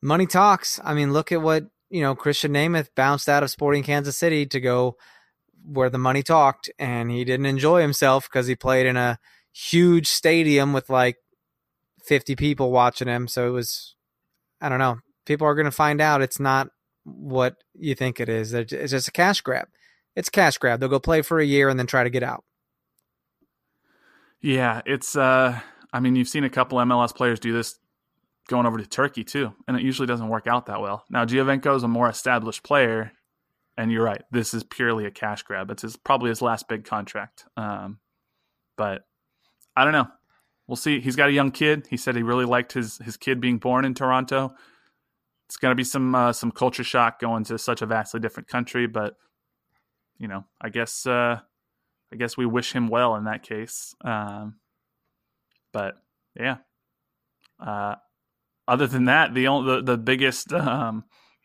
money 0.04 0.28
talks. 0.28 0.80
I 0.84 0.94
mean, 0.94 1.14
look 1.14 1.32
at 1.32 1.42
what, 1.42 1.64
you 1.90 2.02
know, 2.02 2.14
Krisztian 2.14 2.52
Nemeth 2.52 2.90
bounced 2.96 3.28
out 3.28 3.42
of 3.42 3.50
Sporting 3.50 3.82
Kansas 3.82 4.16
City 4.16 4.46
to 4.46 4.60
go 4.60 4.98
where 5.66 5.90
the 5.90 5.98
money 5.98 6.22
talked 6.22 6.70
and 6.78 7.10
he 7.10 7.24
didn't 7.24 7.48
enjoy 7.48 7.82
himself 7.82 8.30
because 8.30 8.46
he 8.46 8.56
played 8.56 8.86
in 8.86 8.98
a 8.98 9.18
huge 9.52 10.08
stadium 10.08 10.74
with 10.74 10.92
like 10.92 11.18
50 12.04 12.36
people 12.36 12.72
watching 12.72 13.08
him. 13.08 13.28
So 13.28 13.48
it 13.48 13.52
was 13.52 13.96
I 14.62 14.70
don't 14.70 14.80
know 14.80 15.00
people 15.26 15.48
are 15.48 15.56
going 15.56 15.66
to 15.66 15.72
find 15.72 16.02
out 16.02 16.22
it's 16.22 16.40
not 16.40 16.70
what 17.04 17.64
you 17.74 17.96
think 17.96 18.20
it 18.20 18.30
is. 18.30 18.54
It's 18.54 18.92
just 18.92 19.08
a 19.08 19.12
cash 19.12 19.42
grab. 19.42 19.68
It's 20.16 20.30
cash 20.30 20.58
grab. 20.58 20.80
They'll 20.80 20.90
go 20.90 21.00
play 21.00 21.22
for 21.22 21.40
a 21.40 21.46
year 21.46 21.70
and 21.70 21.80
then 21.80 21.88
try 21.88 22.04
to 22.04 22.10
get 22.10 22.24
out. 22.24 22.44
Yeah, 24.42 24.82
it's. 24.86 25.16
uh 25.16 25.60
I 25.94 26.00
mean, 26.00 26.16
you've 26.16 26.30
seen 26.30 26.46
a 26.46 26.50
couple 26.50 26.78
MLS 26.78 27.14
players 27.14 27.40
do 27.40 27.52
this 27.52 27.78
going 28.48 28.66
over 28.66 28.78
to 28.78 28.86
Turkey 28.88 29.24
too, 29.24 29.54
and 29.68 29.76
it 29.76 29.84
usually 29.84 30.08
doesn't 30.08 30.30
work 30.30 30.48
out 30.48 30.68
that 30.68 30.82
well. 30.82 31.04
Now, 31.10 31.26
Giovinco 31.26 31.76
is 31.76 31.84
a 31.84 31.88
more 31.88 32.10
established 32.10 32.64
player, 32.64 33.12
and 33.78 33.92
you're 33.92 34.04
right. 34.04 34.22
This 34.32 34.54
is 34.54 34.64
purely 34.64 35.06
a 35.06 35.12
cash 35.12 35.44
grab. 35.44 35.70
It's 35.70 35.82
his, 35.82 35.98
probably 35.98 36.30
his 36.30 36.42
last 36.42 36.70
big 36.70 36.86
contract. 36.86 37.46
Um, 37.58 38.00
but 38.78 39.06
I 39.76 39.84
don't 39.84 39.94
know. 39.94 40.08
We'll 40.66 40.78
see. 40.78 41.02
He's 41.02 41.18
got 41.18 41.28
a 41.28 41.34
young 41.34 41.52
kid. 41.52 41.88
He 41.90 41.98
said 41.98 42.16
he 42.16 42.24
really 42.24 42.46
liked 42.46 42.72
his 42.72 43.00
his 43.00 43.18
kid 43.18 43.42
being 43.42 43.58
born 43.58 43.84
in 43.84 43.94
Toronto 43.94 44.54
it's 45.52 45.58
going 45.58 45.72
to 45.72 45.76
be 45.76 45.84
some 45.84 46.16
uh, 46.16 46.32
some 46.32 46.50
culture 46.50 46.84
shock 46.84 47.20
going 47.20 47.44
to 47.44 47.58
such 47.58 47.82
a 47.82 47.86
vastly 47.86 48.22
different 48.22 48.48
country, 48.48 48.88
but 48.88 49.18
you 50.18 50.30
know, 50.30 50.46
I 50.62 50.70
guess 50.70 51.06
uh, 51.06 51.42
I 52.14 52.16
guess 52.16 52.38
we 52.38 52.46
wish 52.46 52.72
him 52.72 52.88
well 52.88 53.18
in 53.18 53.26
that 53.26 53.44
case. 53.44 53.94
Um, 54.00 54.60
but 55.74 55.96
yeah, 56.40 56.60
uh, 57.60 57.96
other 58.66 58.88
than 58.88 59.06
that, 59.06 59.34
the 59.34 59.50
only 59.50 59.76
the, 59.76 59.82
the 59.82 59.98
biggest 59.98 60.54
um, 60.54 61.04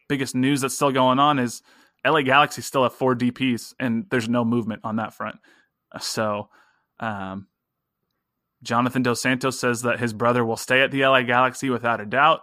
biggest 0.08 0.36
news 0.36 0.60
that's 0.60 0.76
still 0.76 0.92
going 0.92 1.18
on 1.18 1.40
is 1.40 1.62
LA 2.06 2.22
Galaxy 2.22 2.62
still 2.62 2.84
have 2.84 2.94
four 2.94 3.16
DPS, 3.16 3.74
and 3.80 4.06
there's 4.08 4.28
no 4.28 4.44
movement 4.44 4.82
on 4.84 4.96
that 4.96 5.14
front. 5.14 5.40
So, 6.00 6.48
um, 7.00 7.48
Jonathan 8.62 9.02
Dos 9.02 9.20
Santos 9.20 9.58
says 9.58 9.82
that 9.82 9.98
his 9.98 10.12
brother 10.12 10.44
will 10.44 10.56
stay 10.56 10.82
at 10.82 10.92
the 10.92 11.04
LA 11.04 11.22
Galaxy 11.22 11.70
without 11.70 12.00
a 12.00 12.06
doubt 12.06 12.42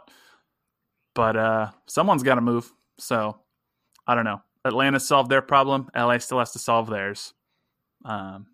but 1.15 1.35
uh, 1.35 1.71
someone's 1.87 2.23
got 2.23 2.35
to 2.35 2.41
move. 2.41 2.71
So 2.99 3.37
I 4.07 4.15
don't 4.15 4.25
know. 4.25 4.41
Atlanta 4.65 4.99
solved 4.99 5.29
their 5.29 5.41
problem. 5.41 5.89
LA 5.95 6.17
still 6.19 6.39
has 6.39 6.51
to 6.51 6.59
solve 6.59 6.89
theirs. 6.89 7.33
Um, 8.05 8.47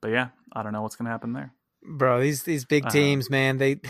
but 0.00 0.10
yeah, 0.10 0.28
I 0.52 0.62
don't 0.62 0.72
know 0.72 0.82
what's 0.82 0.96
gonna 0.96 1.10
happen 1.10 1.32
there. 1.32 1.52
Bro, 1.82 2.20
these 2.20 2.42
these 2.42 2.64
big 2.64 2.84
uh-huh. 2.84 2.92
teams, 2.92 3.28
uh, 3.28 3.32
man, 3.32 3.58
they 3.58 3.80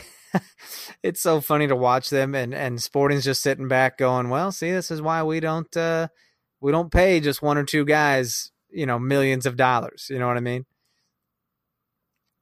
it's 1.03 1.21
so 1.21 1.41
funny 1.41 1.67
to 1.67 1.77
watch 1.77 2.11
them 2.11 2.35
and 2.35 2.55
and 2.55 2.83
Sporting's 2.83 3.25
just 3.25 3.43
sitting 3.43 3.69
back 3.69 3.99
going, 3.99 4.29
"Well, 4.29 4.53
see, 4.53 4.71
this 4.71 4.91
is 4.91 5.03
why 5.03 5.23
we 5.23 5.41
don't 5.41 5.75
uh 5.77 6.09
we 6.61 6.73
don't 6.73 6.93
pay 6.93 7.21
just 7.21 7.43
one 7.43 7.59
or 7.59 7.65
two 7.65 7.85
guys, 7.85 8.53
you 8.71 8.87
know, 8.87 8.99
millions 8.99 9.47
of 9.47 9.57
dollars." 9.57 10.07
You 10.11 10.19
know 10.19 10.27
what 10.27 10.37
I 10.37 10.41
mean? 10.41 10.67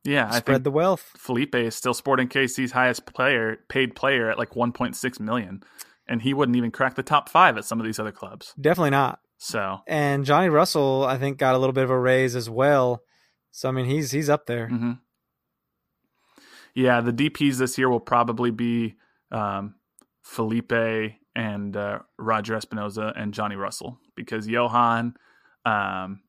Yeah, 0.04 0.28
spread 0.30 0.42
I 0.42 0.54
think 0.54 0.64
the 0.64 0.70
wealth. 0.70 1.10
Felipe 1.16 1.54
is 1.54 1.76
still 1.76 1.94
Sporting 1.94 2.28
KC's 2.28 2.72
highest 2.72 3.06
player, 3.06 3.58
paid 3.68 3.94
player 3.94 4.30
at 4.30 4.38
like 4.38 4.50
1.6 4.50 5.20
million, 5.20 5.62
and 6.08 6.22
he 6.22 6.34
wouldn't 6.34 6.56
even 6.56 6.70
crack 6.70 6.96
the 6.96 7.02
top 7.02 7.28
five 7.28 7.56
at 7.56 7.64
some 7.64 7.78
of 7.78 7.86
these 7.86 7.98
other 7.98 8.12
clubs. 8.12 8.52
Definitely 8.60 8.90
not. 8.90 9.20
So, 9.38 9.78
and 9.86 10.24
Johnny 10.24 10.48
Russell, 10.48 11.04
I 11.04 11.18
think, 11.18 11.38
got 11.38 11.54
a 11.54 11.58
little 11.58 11.72
bit 11.72 11.84
of 11.84 11.90
a 11.90 11.98
raise 11.98 12.36
as 12.36 12.48
well. 12.48 13.02
So, 13.50 13.68
I 13.68 13.72
mean, 13.72 13.86
he's 13.86 14.10
he's 14.10 14.28
up 14.30 14.46
there. 14.46 14.68
Mm-hmm. 14.68 14.92
Yeah, 16.74 17.00
the 17.00 17.12
DPS 17.12 17.56
this 17.56 17.76
year 17.76 17.88
will 17.88 18.00
probably 18.00 18.50
be 18.50 18.96
um, 19.30 19.74
Felipe 20.22 20.72
and 21.34 21.76
uh, 21.76 22.00
Roger 22.18 22.56
Espinoza 22.56 23.12
and 23.16 23.34
Johnny 23.34 23.56
Russell 23.56 23.98
because 24.16 24.46
Johan 24.46 25.14
um, 25.64 26.22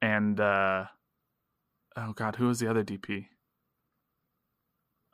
and 0.00 0.38
uh, 0.38 0.84
oh 1.96 2.12
god, 2.12 2.36
who 2.36 2.46
was 2.46 2.60
the 2.60 2.68
other 2.68 2.84
DP? 2.84 3.26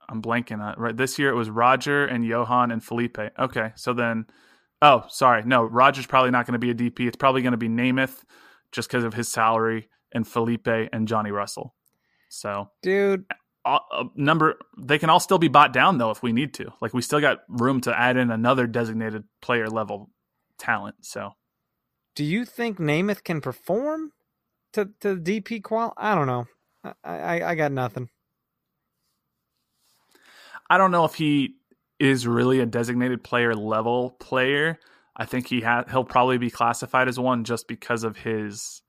I'm 0.09 0.21
blanking 0.21 0.61
on 0.61 0.75
right. 0.77 0.97
This 0.97 1.19
year 1.19 1.31
it 1.31 1.37
was 1.37 1.51
Roger 1.51 2.05
and 2.05 2.25
Johan 2.25 2.71
and 2.71 2.83
Felipe. 2.83 3.19
Okay, 3.39 3.73
so 3.77 3.93
then, 3.93 4.27
oh 4.83 5.05
sorry, 5.09 5.43
no, 5.45 5.63
Roger's 5.65 6.07
probably 6.07 6.31
not 6.31 6.47
going 6.47 6.59
to 6.59 6.59
be 6.59 6.71
a 6.71 6.75
DP. 6.75 7.07
It's 7.07 7.17
probably 7.17 7.43
going 7.43 7.53
to 7.53 7.59
be 7.59 7.69
Nemeth, 7.69 8.23
just 8.73 8.89
because 8.89 9.05
of 9.05 9.15
his 9.15 9.29
salary, 9.29 9.89
and 10.13 10.27
Felipe 10.27 10.67
and 10.67 11.07
Johnny 11.07 11.31
Russell. 11.31 11.75
So, 12.29 12.71
dude, 12.83 13.25
a, 13.65 13.79
a 13.93 14.05
number 14.17 14.59
they 14.79 14.99
can 14.99 15.11
all 15.11 15.21
still 15.21 15.39
be 15.39 15.49
bought 15.49 15.73
down 15.73 15.99
though 15.99 16.11
if 16.11 16.23
we 16.23 16.33
need 16.33 16.55
to. 16.55 16.73
Like 16.81 16.95
we 16.95 17.03
still 17.03 17.21
got 17.21 17.41
room 17.49 17.81
to 17.83 17.99
add 17.99 18.17
in 18.17 18.31
another 18.31 18.67
designated 18.67 19.25
player 19.41 19.69
level 19.69 20.11
talent. 20.59 20.97
So, 21.03 21.31
do 22.17 22.25
you 22.25 22.45
think 22.45 22.79
Nemeth 22.79 23.23
can 23.23 23.41
perform 23.41 24.13
to 24.73 24.91
to 25.01 25.17
DP 25.17 25.63
qual? 25.63 25.93
I 25.97 26.15
don't 26.15 26.27
know. 26.27 26.47
I, 27.05 27.43
I, 27.43 27.55
got 27.55 27.73
nothing. 27.73 28.09
I 30.69 30.79
don't 30.79 30.91
know 30.91 31.05
if 31.05 31.15
he 31.15 31.57
is 31.99 32.27
really 32.27 32.61
a 32.61 32.67
designated 32.67 33.23
player 33.23 33.55
level 33.55 34.11
player. 34.19 34.79
I 35.17 35.27
think 35.27 35.49
he 35.49 35.61
ha- 35.61 35.85
he'll 35.91 36.05
probably 36.05 36.39
be 36.39 36.51
classified 36.51 37.09
as 37.09 37.19
one 37.19 37.45
just 37.45 37.69
because 37.69 38.05
of 38.05 38.17
his 38.17 38.83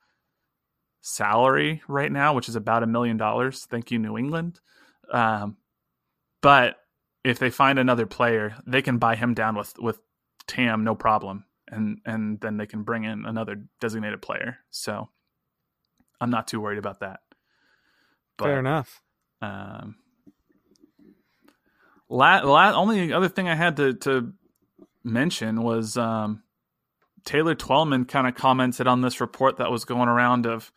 salary 1.01 1.81
right 1.87 2.11
now, 2.11 2.33
which 2.33 2.47
is 2.47 2.55
about 2.55 2.83
a 2.83 2.87
million 2.87 3.17
dollars. 3.17 3.65
Thank 3.65 3.91
you, 3.91 3.99
New 3.99 4.17
England. 4.17 4.61
Um, 5.11 5.57
but 6.41 6.77
if 7.23 7.39
they 7.39 7.49
find 7.49 7.77
another 7.77 8.05
player, 8.05 8.55
they 8.65 8.81
can 8.81 8.97
buy 8.97 9.15
him 9.15 9.33
down 9.33 9.55
with 9.55 9.77
with 9.77 9.99
TAM, 10.47 10.83
no 10.83 10.95
problem, 10.95 11.45
and 11.67 11.99
and 12.05 12.39
then 12.39 12.57
they 12.57 12.65
can 12.65 12.83
bring 12.83 13.03
in 13.03 13.25
another 13.25 13.63
designated 13.79 14.21
player. 14.21 14.59
So 14.69 15.09
I'm 16.21 16.29
not 16.29 16.47
too 16.47 16.61
worried 16.61 16.79
about 16.79 17.01
that. 17.01 17.19
But, 18.41 18.47
Fair 18.47 18.59
enough. 18.59 19.03
Um, 19.39 19.97
la, 22.09 22.39
la, 22.39 22.73
only 22.73 23.13
other 23.13 23.29
thing 23.29 23.47
I 23.47 23.53
had 23.53 23.77
to, 23.77 23.93
to 23.93 24.33
mention 25.03 25.61
was 25.61 25.95
um, 25.95 26.41
Taylor 27.23 27.53
Twellman 27.53 28.07
kind 28.07 28.27
of 28.27 28.33
commented 28.33 28.87
on 28.87 29.01
this 29.01 29.21
report 29.21 29.57
that 29.57 29.69
was 29.69 29.85
going 29.85 30.09
around 30.09 30.47
of 30.47 30.71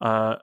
uh, 0.00 0.36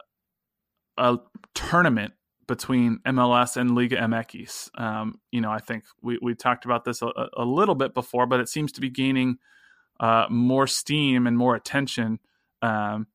a 0.98 1.18
tournament 1.56 2.14
between 2.48 3.00
MLS 3.08 3.58
and 3.58 3.74
Liga 3.76 3.98
MX. 3.98 4.80
Um, 4.80 5.20
you 5.32 5.42
know, 5.42 5.50
I 5.50 5.60
think 5.60 5.84
we, 6.04 6.20
we 6.22 6.36
talked 6.36 6.66
about 6.66 6.86
this 6.86 7.02
a, 7.02 7.12
a, 7.38 7.44
little 7.44 7.76
bit 7.76 7.94
before, 7.96 8.28
but 8.28 8.40
it 8.40 8.50
seems 8.50 8.72
to 8.74 8.82
be 8.82 8.90
gaining 8.90 9.38
uh, 10.00 10.26
more 10.30 10.68
steam 10.68 11.26
and 11.28 11.38
more 11.38 11.56
attention. 11.56 12.20
Um, 12.62 13.08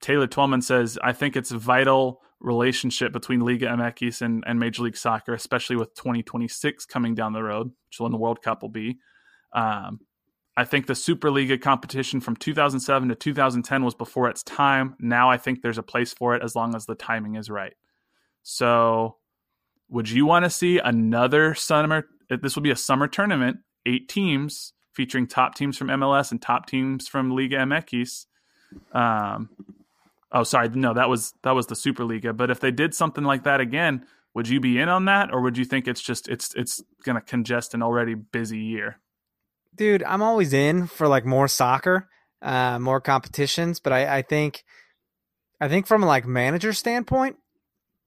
Taylor 0.00 0.26
Twellman 0.26 0.62
says, 0.62 0.98
I 1.02 1.12
think 1.12 1.36
it's 1.36 1.50
vital 1.50 2.22
relationship 2.40 3.12
between 3.12 3.40
Liga 3.40 3.66
MX 3.66 4.22
and, 4.22 4.42
and 4.46 4.58
Major 4.58 4.82
League 4.82 4.96
Soccer, 4.96 5.34
especially 5.34 5.76
with 5.76 5.94
2026 5.94 6.86
coming 6.86 7.14
down 7.14 7.32
the 7.32 7.42
road, 7.42 7.68
which 7.68 8.00
when 8.00 8.12
the 8.12 8.18
World 8.18 8.42
Cup 8.42 8.62
will 8.62 8.70
be. 8.70 8.98
Um, 9.52 10.00
I 10.56 10.64
think 10.64 10.86
the 10.86 10.94
Superliga 10.94 11.60
competition 11.60 12.20
from 12.20 12.36
2007 12.36 13.08
to 13.08 13.14
2010 13.14 13.84
was 13.84 13.94
before 13.94 14.28
its 14.28 14.42
time. 14.42 14.96
Now 14.98 15.30
I 15.30 15.36
think 15.36 15.62
there's 15.62 15.78
a 15.78 15.82
place 15.82 16.12
for 16.12 16.34
it 16.34 16.42
as 16.42 16.56
long 16.56 16.74
as 16.74 16.86
the 16.86 16.94
timing 16.94 17.36
is 17.36 17.50
right. 17.50 17.74
So, 18.42 19.16
would 19.88 20.08
you 20.08 20.24
want 20.24 20.44
to 20.44 20.50
see 20.50 20.78
another 20.78 21.54
summer? 21.54 22.06
This 22.28 22.54
will 22.54 22.62
be 22.62 22.70
a 22.70 22.76
summer 22.76 23.06
tournament, 23.06 23.58
eight 23.86 24.08
teams 24.08 24.72
featuring 24.92 25.26
top 25.26 25.54
teams 25.54 25.76
from 25.76 25.88
MLS 25.88 26.30
and 26.30 26.40
top 26.40 26.66
teams 26.66 27.08
from 27.08 27.30
Liga 27.30 27.56
MX. 27.56 28.26
Um, 28.92 29.50
Oh, 30.32 30.44
sorry, 30.44 30.68
no, 30.68 30.94
that 30.94 31.08
was 31.08 31.34
that 31.42 31.52
was 31.52 31.66
the 31.66 31.74
Superliga. 31.74 32.36
But 32.36 32.50
if 32.50 32.60
they 32.60 32.70
did 32.70 32.94
something 32.94 33.24
like 33.24 33.44
that 33.44 33.60
again, 33.60 34.06
would 34.34 34.48
you 34.48 34.60
be 34.60 34.78
in 34.78 34.88
on 34.88 35.06
that, 35.06 35.32
or 35.32 35.40
would 35.40 35.58
you 35.58 35.64
think 35.64 35.88
it's 35.88 36.00
just 36.00 36.28
it's 36.28 36.54
it's 36.54 36.82
going 37.04 37.16
to 37.16 37.20
congest 37.20 37.74
an 37.74 37.82
already 37.82 38.14
busy 38.14 38.58
year? 38.58 39.00
Dude, 39.74 40.02
I'm 40.04 40.22
always 40.22 40.52
in 40.52 40.86
for 40.86 41.08
like 41.08 41.24
more 41.24 41.48
soccer, 41.48 42.08
uh, 42.42 42.78
more 42.78 43.00
competitions. 43.00 43.80
But 43.80 43.92
I, 43.92 44.18
I 44.18 44.22
think, 44.22 44.64
I 45.60 45.68
think 45.68 45.86
from 45.86 46.02
like 46.02 46.26
manager 46.26 46.72
standpoint, 46.72 47.36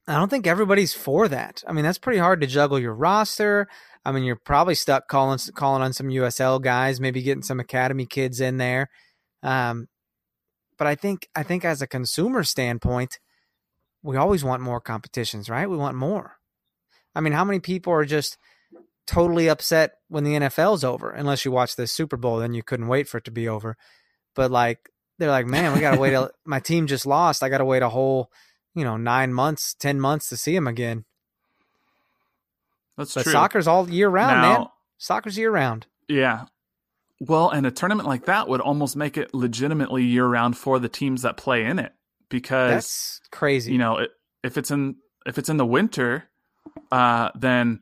I 0.07 0.13
don't 0.15 0.29
think 0.29 0.47
everybody's 0.47 0.93
for 0.93 1.27
that. 1.29 1.63
I 1.67 1.73
mean, 1.73 1.83
that's 1.83 1.97
pretty 1.97 2.19
hard 2.19 2.41
to 2.41 2.47
juggle 2.47 2.79
your 2.79 2.93
roster. 2.93 3.67
I 4.05 4.11
mean, 4.11 4.23
you're 4.23 4.35
probably 4.35 4.75
stuck 4.75 5.07
calling 5.07 5.39
calling 5.55 5.81
on 5.81 5.93
some 5.93 6.07
USL 6.07 6.61
guys, 6.61 6.99
maybe 6.99 7.21
getting 7.21 7.43
some 7.43 7.59
academy 7.59 8.05
kids 8.05 8.41
in 8.41 8.57
there. 8.57 8.89
Um, 9.41 9.87
but 10.83 10.89
I 10.89 10.95
think 10.95 11.29
I 11.33 11.43
think 11.43 11.63
as 11.63 11.81
a 11.81 11.87
consumer 11.87 12.43
standpoint, 12.43 13.17
we 14.01 14.17
always 14.17 14.43
want 14.43 14.61
more 14.61 14.81
competitions, 14.81 15.49
right? 15.49 15.69
We 15.69 15.77
want 15.77 15.95
more. 15.95 16.39
I 17.15 17.21
mean, 17.21 17.31
how 17.31 17.45
many 17.45 17.61
people 17.61 17.93
are 17.93 18.03
just 18.03 18.37
totally 19.07 19.47
upset 19.47 19.93
when 20.09 20.25
the 20.25 20.33
NFL's 20.33 20.83
over, 20.83 21.09
unless 21.09 21.45
you 21.45 21.53
watch 21.53 21.77
the 21.77 21.87
Super 21.87 22.17
Bowl, 22.17 22.37
then 22.37 22.53
you 22.53 22.63
couldn't 22.63 22.89
wait 22.89 23.07
for 23.07 23.19
it 23.19 23.23
to 23.23 23.31
be 23.31 23.47
over. 23.47 23.77
But 24.35 24.51
like 24.51 24.89
they're 25.19 25.31
like, 25.31 25.45
man, 25.45 25.71
we 25.71 25.79
gotta 25.79 25.97
wait. 25.97 26.15
A, 26.15 26.31
my 26.45 26.59
team 26.59 26.85
just 26.85 27.05
lost. 27.05 27.43
I 27.43 27.47
gotta 27.47 27.63
wait 27.63 27.81
a 27.81 27.87
whole, 27.87 28.29
you 28.75 28.83
know, 28.83 28.97
nine 28.97 29.33
months, 29.33 29.73
ten 29.79 30.01
months 30.01 30.27
to 30.29 30.35
see 30.35 30.53
him 30.53 30.67
again. 30.67 31.05
That's 32.97 33.13
But 33.13 33.23
true. 33.23 33.31
soccer's 33.31 33.67
all 33.69 33.89
year 33.89 34.09
round, 34.09 34.41
man. 34.41 34.67
Soccer's 34.97 35.37
year 35.37 35.49
round. 35.49 35.85
Yeah. 36.09 36.47
Well, 37.27 37.49
and 37.49 37.65
a 37.65 37.71
tournament 37.71 38.07
like 38.07 38.25
that 38.25 38.47
would 38.47 38.59
almost 38.61 38.95
make 38.95 39.17
it 39.17 39.33
legitimately 39.33 40.03
year 40.03 40.25
round 40.27 40.57
for 40.57 40.79
the 40.79 40.89
teams 40.89 41.21
that 41.21 41.37
play 41.37 41.63
in 41.65 41.79
it 41.79 41.93
because 42.29 42.71
That's 42.71 43.21
crazy. 43.31 43.71
you 43.71 43.77
know 43.77 43.97
it, 43.97 44.11
if 44.43 44.57
it's 44.57 44.71
in 44.71 44.95
if 45.25 45.37
it's 45.37 45.47
in 45.49 45.57
the 45.57 45.65
winter, 45.65 46.25
uh, 46.91 47.29
then 47.35 47.81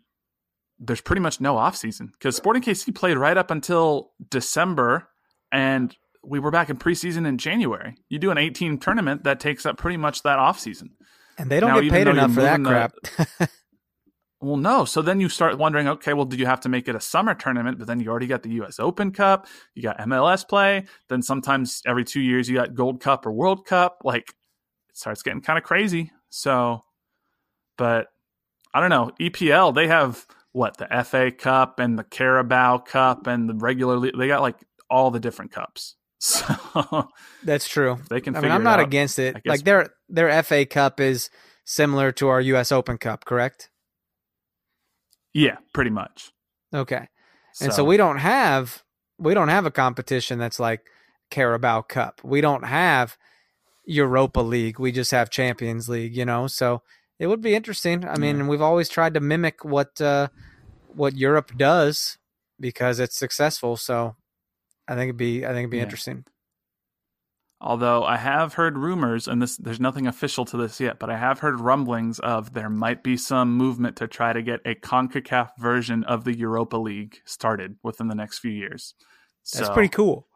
there's 0.79 1.01
pretty 1.01 1.21
much 1.21 1.41
no 1.41 1.57
off 1.57 1.75
season 1.75 2.07
because 2.11 2.35
Sporting 2.35 2.61
KC 2.61 2.93
played 2.93 3.17
right 3.17 3.37
up 3.37 3.49
until 3.51 4.11
December, 4.29 5.07
and 5.51 5.95
we 6.23 6.39
were 6.39 6.51
back 6.51 6.69
in 6.69 6.77
preseason 6.77 7.25
in 7.27 7.37
January. 7.37 7.95
You 8.09 8.19
do 8.19 8.29
an 8.31 8.37
18 8.37 8.77
tournament 8.77 9.23
that 9.23 9.39
takes 9.39 9.65
up 9.65 9.77
pretty 9.77 9.97
much 9.97 10.21
that 10.23 10.37
off 10.37 10.59
season. 10.59 10.91
and 11.37 11.49
they 11.49 11.59
don't 11.59 11.69
now, 11.69 11.79
get 11.81 11.91
paid 11.91 12.07
enough 12.07 12.33
for 12.33 12.41
that 12.41 12.63
crap. 12.63 12.93
the- 13.01 13.49
Well, 14.41 14.57
no. 14.57 14.85
So 14.85 15.03
then 15.03 15.19
you 15.19 15.29
start 15.29 15.57
wondering, 15.59 15.87
okay, 15.87 16.13
well, 16.13 16.25
did 16.25 16.39
you 16.39 16.47
have 16.47 16.61
to 16.61 16.69
make 16.69 16.87
it 16.87 16.95
a 16.95 16.99
summer 16.99 17.35
tournament? 17.35 17.77
But 17.77 17.87
then 17.87 17.99
you 17.99 18.09
already 18.09 18.25
got 18.27 18.41
the 18.41 18.49
U.S. 18.53 18.79
Open 18.79 19.11
Cup, 19.11 19.47
you 19.75 19.83
got 19.83 19.99
MLS 19.99 20.47
play. 20.47 20.85
Then 21.09 21.21
sometimes 21.21 21.81
every 21.85 22.03
two 22.03 22.21
years 22.21 22.49
you 22.49 22.55
got 22.55 22.73
Gold 22.73 23.01
Cup 23.01 23.25
or 23.25 23.31
World 23.31 23.65
Cup. 23.65 24.01
Like 24.03 24.29
it 24.89 24.97
starts 24.97 25.21
getting 25.21 25.41
kind 25.41 25.57
of 25.59 25.63
crazy. 25.63 26.11
So, 26.29 26.83
but 27.77 28.07
I 28.73 28.79
don't 28.81 28.89
know. 28.89 29.11
EPL 29.19 29.75
they 29.75 29.87
have 29.87 30.25
what 30.53 30.77
the 30.77 30.87
FA 31.05 31.31
Cup 31.31 31.79
and 31.79 31.97
the 31.97 32.03
Carabao 32.03 32.79
Cup 32.79 33.27
and 33.27 33.47
the 33.47 33.53
regular. 33.53 34.11
They 34.11 34.27
got 34.27 34.41
like 34.41 34.57
all 34.89 35.11
the 35.11 35.19
different 35.19 35.51
cups. 35.51 35.95
So 36.23 37.09
That's 37.43 37.67
true. 37.67 37.97
they 38.11 38.21
can. 38.21 38.35
I 38.35 38.41
mean, 38.41 38.51
I'm 38.51 38.61
it 38.61 38.63
not 38.63 38.79
out. 38.79 38.85
against 38.85 39.17
it. 39.17 39.41
Like 39.43 39.63
their 39.63 39.89
their 40.07 40.43
FA 40.43 40.67
Cup 40.67 40.99
is 40.99 41.31
similar 41.65 42.11
to 42.13 42.27
our 42.27 42.39
U.S. 42.41 42.71
Open 42.71 42.99
Cup, 42.99 43.25
correct? 43.25 43.71
Yeah, 45.33 45.57
pretty 45.73 45.91
much. 45.91 46.31
Okay. 46.73 47.07
And 47.61 47.73
so 47.73 47.83
we 47.83 47.97
don't 47.97 48.17
have 48.19 48.83
we 49.17 49.33
don't 49.33 49.49
have 49.49 49.65
a 49.65 49.71
competition 49.71 50.39
that's 50.39 50.59
like 50.59 50.81
Carabao 51.29 51.81
Cup. 51.83 52.21
We 52.23 52.41
don't 52.41 52.63
have 52.65 53.17
Europa 53.85 54.39
League. 54.41 54.79
We 54.79 54.91
just 54.91 55.11
have 55.11 55.29
Champions 55.29 55.89
League, 55.89 56.15
you 56.15 56.25
know. 56.25 56.47
So 56.47 56.81
it 57.19 57.27
would 57.27 57.41
be 57.41 57.53
interesting. 57.53 58.05
I 58.07 58.17
mean, 58.17 58.37
Yeah. 58.39 58.47
we've 58.47 58.61
always 58.61 58.89
tried 58.89 59.13
to 59.15 59.19
mimic 59.19 59.63
what 59.65 59.99
uh 60.01 60.29
what 60.87 61.15
Europe 61.15 61.51
does 61.57 62.17
because 62.59 62.99
it's 62.99 63.17
successful. 63.17 63.77
So 63.77 64.15
I 64.87 64.95
think 64.95 65.09
it'd 65.09 65.17
be 65.17 65.45
I 65.45 65.49
think 65.49 65.59
it'd 65.59 65.69
be 65.71 65.77
Yeah. 65.77 65.83
interesting. 65.83 66.25
Although 67.63 68.03
I 68.03 68.17
have 68.17 68.55
heard 68.55 68.75
rumors, 68.77 69.27
and 69.27 69.39
this 69.39 69.55
there's 69.55 69.79
nothing 69.79 70.07
official 70.07 70.45
to 70.45 70.57
this 70.57 70.79
yet, 70.79 70.97
but 70.97 71.11
I 71.11 71.17
have 71.17 71.39
heard 71.39 71.59
rumblings 71.59 72.17
of 72.19 72.53
there 72.53 72.69
might 72.69 73.03
be 73.03 73.15
some 73.17 73.55
movement 73.55 73.95
to 73.97 74.07
try 74.07 74.33
to 74.33 74.41
get 74.41 74.61
a 74.65 74.73
CONCACAF 74.73 75.51
version 75.59 76.03
of 76.05 76.23
the 76.23 76.35
Europa 76.35 76.77
League 76.77 77.19
started 77.23 77.75
within 77.83 78.07
the 78.07 78.15
next 78.15 78.39
few 78.39 78.51
years. 78.51 78.95
That's 79.53 79.67
So, 79.67 79.73
pretty 79.73 79.89
cool. 79.89 80.27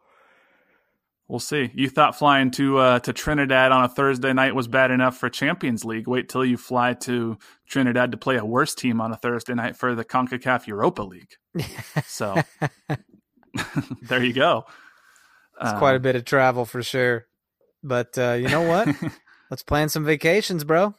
We'll 1.26 1.40
see. 1.40 1.72
You 1.74 1.88
thought 1.88 2.16
flying 2.16 2.52
to 2.52 2.78
uh, 2.78 2.98
to 3.00 3.12
Trinidad 3.12 3.72
on 3.72 3.82
a 3.82 3.88
Thursday 3.88 4.32
night 4.32 4.54
was 4.54 4.68
bad 4.68 4.92
enough 4.92 5.16
for 5.16 5.28
Champions 5.28 5.84
League. 5.84 6.06
Wait 6.06 6.28
till 6.28 6.44
you 6.44 6.56
fly 6.56 6.94
to 6.94 7.36
Trinidad 7.68 8.12
to 8.12 8.16
play 8.16 8.36
a 8.36 8.44
worse 8.44 8.76
team 8.76 9.00
on 9.00 9.10
a 9.10 9.16
Thursday 9.16 9.54
night 9.54 9.76
for 9.76 9.96
the 9.96 10.04
CONCACAF 10.04 10.68
Europa 10.68 11.02
League. 11.02 11.34
So 12.06 12.36
there 14.02 14.22
you 14.22 14.32
go. 14.32 14.66
It's 15.60 15.70
Um, 15.72 15.78
quite 15.78 15.96
a 15.96 16.00
bit 16.00 16.16
of 16.16 16.24
travel 16.24 16.64
for 16.64 16.82
sure. 16.82 17.26
But 17.82 18.16
uh, 18.18 18.32
you 18.32 18.48
know 18.48 18.62
what? 18.62 18.88
Let's 19.50 19.62
plan 19.62 19.88
some 19.88 20.04
vacations, 20.04 20.64
bro. 20.64 20.94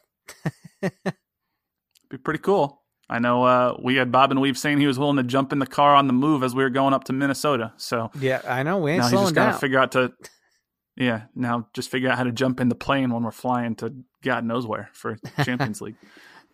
be 2.10 2.18
pretty 2.18 2.40
cool. 2.40 2.82
I 3.10 3.18
know 3.18 3.44
uh, 3.44 3.76
we 3.82 3.96
had 3.96 4.12
Bob 4.12 4.30
and 4.30 4.40
Weave 4.40 4.58
saying 4.58 4.80
he 4.80 4.86
was 4.86 4.98
willing 4.98 5.16
to 5.16 5.22
jump 5.22 5.52
in 5.52 5.58
the 5.60 5.66
car 5.66 5.94
on 5.94 6.06
the 6.06 6.12
move 6.12 6.42
as 6.42 6.54
we 6.54 6.62
were 6.62 6.70
going 6.70 6.92
up 6.92 7.04
to 7.04 7.12
Minnesota. 7.12 7.72
So 7.76 8.10
Yeah, 8.18 8.42
I 8.46 8.62
know. 8.62 8.78
We 8.78 8.92
ain't 8.92 8.98
now 8.98 9.04
he's 9.04 9.10
slowing 9.12 9.24
just 9.26 9.34
got 9.34 9.44
to 9.46 9.50
down. 9.52 9.60
figure 9.60 9.78
out 9.78 9.92
to, 9.92 10.12
yeah, 10.96 11.22
now 11.34 11.68
just 11.74 11.90
figure 11.90 12.10
out 12.10 12.18
how 12.18 12.24
to 12.24 12.32
jump 12.32 12.60
in 12.60 12.68
the 12.68 12.74
plane 12.74 13.10
when 13.12 13.22
we're 13.22 13.30
flying 13.30 13.76
to 13.76 13.94
God 14.22 14.44
knows 14.44 14.66
where 14.66 14.90
for 14.92 15.16
Champions 15.44 15.80
League. 15.80 15.96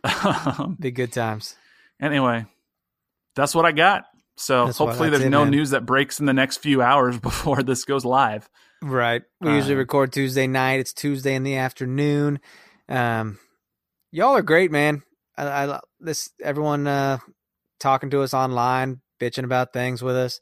Um, 0.04 0.76
Be 0.78 0.90
good 0.90 1.14
times. 1.14 1.56
anyway, 1.98 2.44
that's 3.36 3.54
what 3.54 3.64
I 3.64 3.72
got. 3.72 4.04
So 4.36 4.66
That's 4.66 4.78
hopefully 4.78 5.10
there's 5.10 5.22
it, 5.24 5.30
no 5.30 5.42
man. 5.44 5.50
news 5.52 5.70
that 5.70 5.86
breaks 5.86 6.18
in 6.20 6.26
the 6.26 6.32
next 6.32 6.58
few 6.58 6.82
hours 6.82 7.18
before 7.20 7.62
this 7.62 7.84
goes 7.84 8.04
live. 8.04 8.48
Right. 8.82 9.22
We 9.40 9.52
usually 9.54 9.74
Uh, 9.74 9.78
record 9.78 10.12
Tuesday 10.12 10.46
night. 10.46 10.80
It's 10.80 10.92
Tuesday 10.92 11.34
in 11.34 11.42
the 11.44 11.56
afternoon. 11.56 12.40
Um, 12.88 13.38
y'all 14.10 14.36
are 14.36 14.42
great, 14.42 14.70
man. 14.70 15.02
I, 15.38 15.66
I 15.72 15.80
this 16.00 16.30
everyone 16.42 16.86
uh 16.86 17.18
talking 17.80 18.10
to 18.10 18.22
us 18.22 18.34
online, 18.34 19.00
bitching 19.20 19.44
about 19.44 19.72
things 19.72 20.02
with 20.02 20.16
us. 20.16 20.40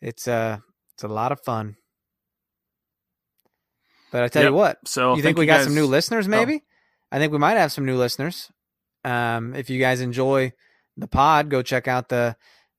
It's 0.00 0.26
uh 0.28 0.58
it's 0.94 1.02
a 1.04 1.08
lot 1.08 1.32
of 1.32 1.40
fun. 1.40 1.76
But 4.10 4.24
I 4.24 4.28
tell 4.28 4.42
Yep. 4.42 4.50
you 4.50 4.54
what, 4.54 4.78
So 4.86 5.16
you 5.16 5.22
think 5.22 5.38
we 5.38 5.46
got 5.46 5.64
some 5.64 5.74
new 5.74 5.86
listeners? 5.86 6.26
Oh. 6.26 6.30
Maybe. 6.30 6.62
I 7.10 7.18
think 7.18 7.32
we 7.32 7.38
might 7.38 7.56
have 7.56 7.72
some 7.72 7.86
new 7.86 7.96
listeners. 7.96 8.50
Um, 9.04 9.54
if 9.54 9.70
you 9.70 9.80
guys 9.80 10.00
enjoy 10.00 10.52
the 10.96 11.08
pod, 11.08 11.48
go 11.48 11.62
check 11.62 11.88
out 11.88 12.08
the 12.08 12.36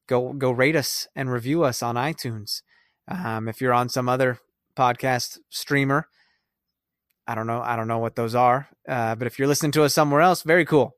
go 0.08 0.34
go 0.34 0.52
rate 0.52 0.76
us 0.76 1.08
and 1.16 1.32
review 1.32 1.64
us 1.64 1.82
on 1.84 1.96
iTunes. 1.96 2.62
Um, 3.08 3.48
if 3.48 3.60
you're 3.62 3.74
on 3.74 3.90
some 3.90 4.08
other 4.08 4.40
podcast 4.78 5.38
streamer, 5.50 6.08
I 7.28 7.36
don't 7.36 7.48
know, 7.48 7.62
I 7.62 7.76
don't 7.76 7.88
know 7.88 8.00
what 8.00 8.16
those 8.16 8.36
are, 8.36 8.70
uh, 8.88 9.16
but 9.16 9.28
if 9.28 9.38
you're 9.38 9.48
listening 9.48 9.72
to 9.74 9.84
us 9.84 9.94
somewhere 9.94 10.22
else, 10.22 10.44
very 10.44 10.66
cool. 10.66 10.96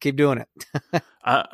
Keep 0.00 0.16
doing 0.16 0.38
it. 0.38 1.02
Uh, 1.24 1.44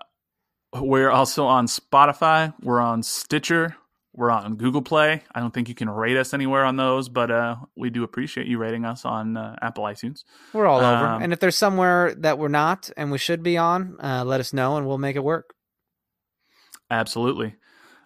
we're 0.74 1.10
also 1.10 1.44
on 1.44 1.66
Spotify. 1.66 2.54
We're 2.62 2.80
on 2.80 3.02
Stitcher. 3.02 3.76
We're 4.14 4.30
on 4.30 4.56
Google 4.56 4.80
Play. 4.80 5.22
I 5.34 5.40
don't 5.40 5.52
think 5.52 5.68
you 5.68 5.74
can 5.74 5.90
rate 5.90 6.16
us 6.16 6.32
anywhere 6.32 6.64
on 6.64 6.76
those, 6.76 7.10
but 7.10 7.30
uh, 7.30 7.56
we 7.76 7.90
do 7.90 8.02
appreciate 8.02 8.46
you 8.46 8.56
rating 8.56 8.86
us 8.86 9.04
on 9.04 9.36
uh, 9.36 9.56
Apple 9.60 9.84
iTunes. 9.84 10.24
We're 10.54 10.66
all 10.66 10.78
over. 10.78 11.06
Um, 11.06 11.22
And 11.22 11.32
if 11.34 11.40
there's 11.40 11.56
somewhere 11.56 12.14
that 12.20 12.38
we're 12.38 12.48
not 12.48 12.90
and 12.96 13.10
we 13.12 13.18
should 13.18 13.42
be 13.42 13.58
on, 13.58 13.96
uh, 14.02 14.24
let 14.24 14.40
us 14.40 14.54
know 14.54 14.78
and 14.78 14.86
we'll 14.86 14.96
make 14.96 15.16
it 15.16 15.22
work. 15.22 15.52
Absolutely. 16.90 17.54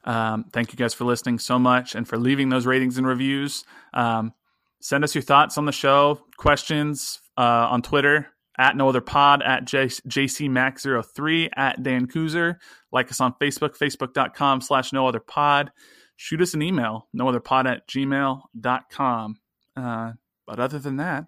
Um, 0.05 0.47
thank 0.53 0.73
you 0.73 0.77
guys 0.77 0.95
for 0.95 1.05
listening 1.05 1.39
so 1.39 1.59
much 1.59 1.95
and 1.95 2.07
for 2.09 2.19
leaving 2.19 2.49
those 2.49 2.67
ratings 2.67 2.99
and 2.99 3.07
reviews. 3.07 3.65
Um, 3.95 4.33
send 4.81 5.05
us 5.05 5.15
your 5.15 5.23
thoughts 5.23 5.57
on 5.59 5.65
the 5.65 5.73
show, 5.73 6.21
questions 6.37 7.21
uh, 7.39 7.69
on 7.71 7.83
Twitter 7.83 8.29
at 8.59 8.77
no 8.77 8.89
other 8.89 9.01
pod 9.01 9.43
at 9.43 9.65
J- 9.65 9.87
jcmax03 9.87 11.49
at 11.57 11.83
Dan 11.83 12.07
Kuzer. 12.07 12.57
Like 12.91 13.11
us 13.11 13.21
on 13.21 13.35
Facebook, 13.41 13.79
facebook.com 13.79 14.61
slash 14.61 14.93
no 14.93 15.07
other 15.07 15.21
pod. 15.21 15.71
Shoot 16.17 16.43
us 16.43 16.55
an 16.55 16.63
email, 16.63 17.09
no 17.13 17.29
other 17.29 17.41
pod 17.41 17.67
at 17.67 17.87
gmail.com. 17.89 19.37
Uh, 19.77 20.13
but 20.47 20.59
other 20.61 20.79
than 20.79 20.97
that, 20.97 21.25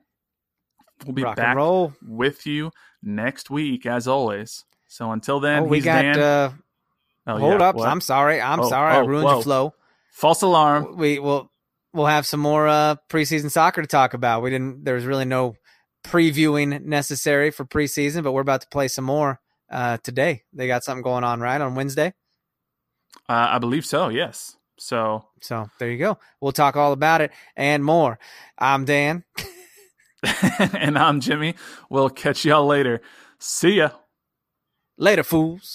we'll 1.07 1.15
be 1.15 1.23
Rock 1.23 1.37
back 1.37 1.57
roll. 1.57 1.93
with 2.07 2.47
you 2.47 2.71
next 3.03 3.51
week 3.51 3.87
as 3.87 4.07
always. 4.07 4.65
So 4.89 5.11
until 5.13 5.41
then, 5.41 5.63
Oh, 5.63 5.67
we 5.67 5.81
got 5.81 6.03
Dan. 6.03 6.19
uh 6.19 6.53
Oh, 7.27 7.39
hold 7.39 7.61
yeah, 7.61 7.69
up. 7.69 7.77
what? 7.77 7.89
I'm 7.89 8.01
sorry. 8.01 8.41
I'm 8.41 8.61
Oh, 8.61 8.69
sorry. 8.69 8.93
I 8.95 9.01
oh, 9.01 9.07
ruined 9.07 9.25
whoa. 9.27 9.35
your 9.35 9.43
flow. 9.43 9.75
False 10.13 10.43
alarm. 10.43 10.97
we 10.97 11.19
will 11.19 11.51
we'll 11.93 12.07
have 12.07 12.27
some 12.27 12.41
more 12.41 12.69
uh 12.69 12.97
preseason 13.09 13.51
soccer 13.51 13.81
to 13.83 13.89
talk 13.89 14.15
about. 14.15 14.43
We 14.43 14.51
didn't 14.51 14.85
there 14.85 14.95
was 14.95 15.05
really 15.07 15.25
no 15.25 15.55
previewing 16.05 16.83
necessary 16.85 17.51
for 17.51 17.65
preseason, 17.65 18.23
but 18.23 18.33
we're 18.33 18.41
about 18.43 18.61
to 18.61 18.69
play 18.69 18.89
some 18.89 19.05
more 19.05 19.41
uh 19.71 19.97
today. 19.99 20.43
They 20.53 20.67
got 20.67 20.85
something 20.85 21.03
going 21.03 21.25
on 21.25 21.41
right 21.41 21.61
on 21.61 21.75
Wednesday. 21.75 22.13
Uh, 23.29 23.47
I 23.51 23.59
believe 23.59 23.87
so. 23.87 24.09
Yes. 24.09 24.57
So, 24.77 25.25
So 25.41 25.71
there 25.79 25.89
you 25.91 25.99
go. 25.99 26.19
We'll 26.41 26.51
talk 26.53 26.77
all 26.77 26.93
about 26.93 27.21
it 27.21 27.31
and 27.57 27.85
more. 27.85 28.19
I'm 28.59 28.85
Dan. 28.85 29.23
and 30.75 30.99
I'm 30.99 31.21
Jimmy. 31.21 31.55
We'll 31.89 32.11
catch 32.11 32.45
y'all 32.45 32.67
later. 32.67 33.01
See 33.39 33.75
ya. 33.75 33.91
Later, 34.99 35.23
fools. 35.23 35.75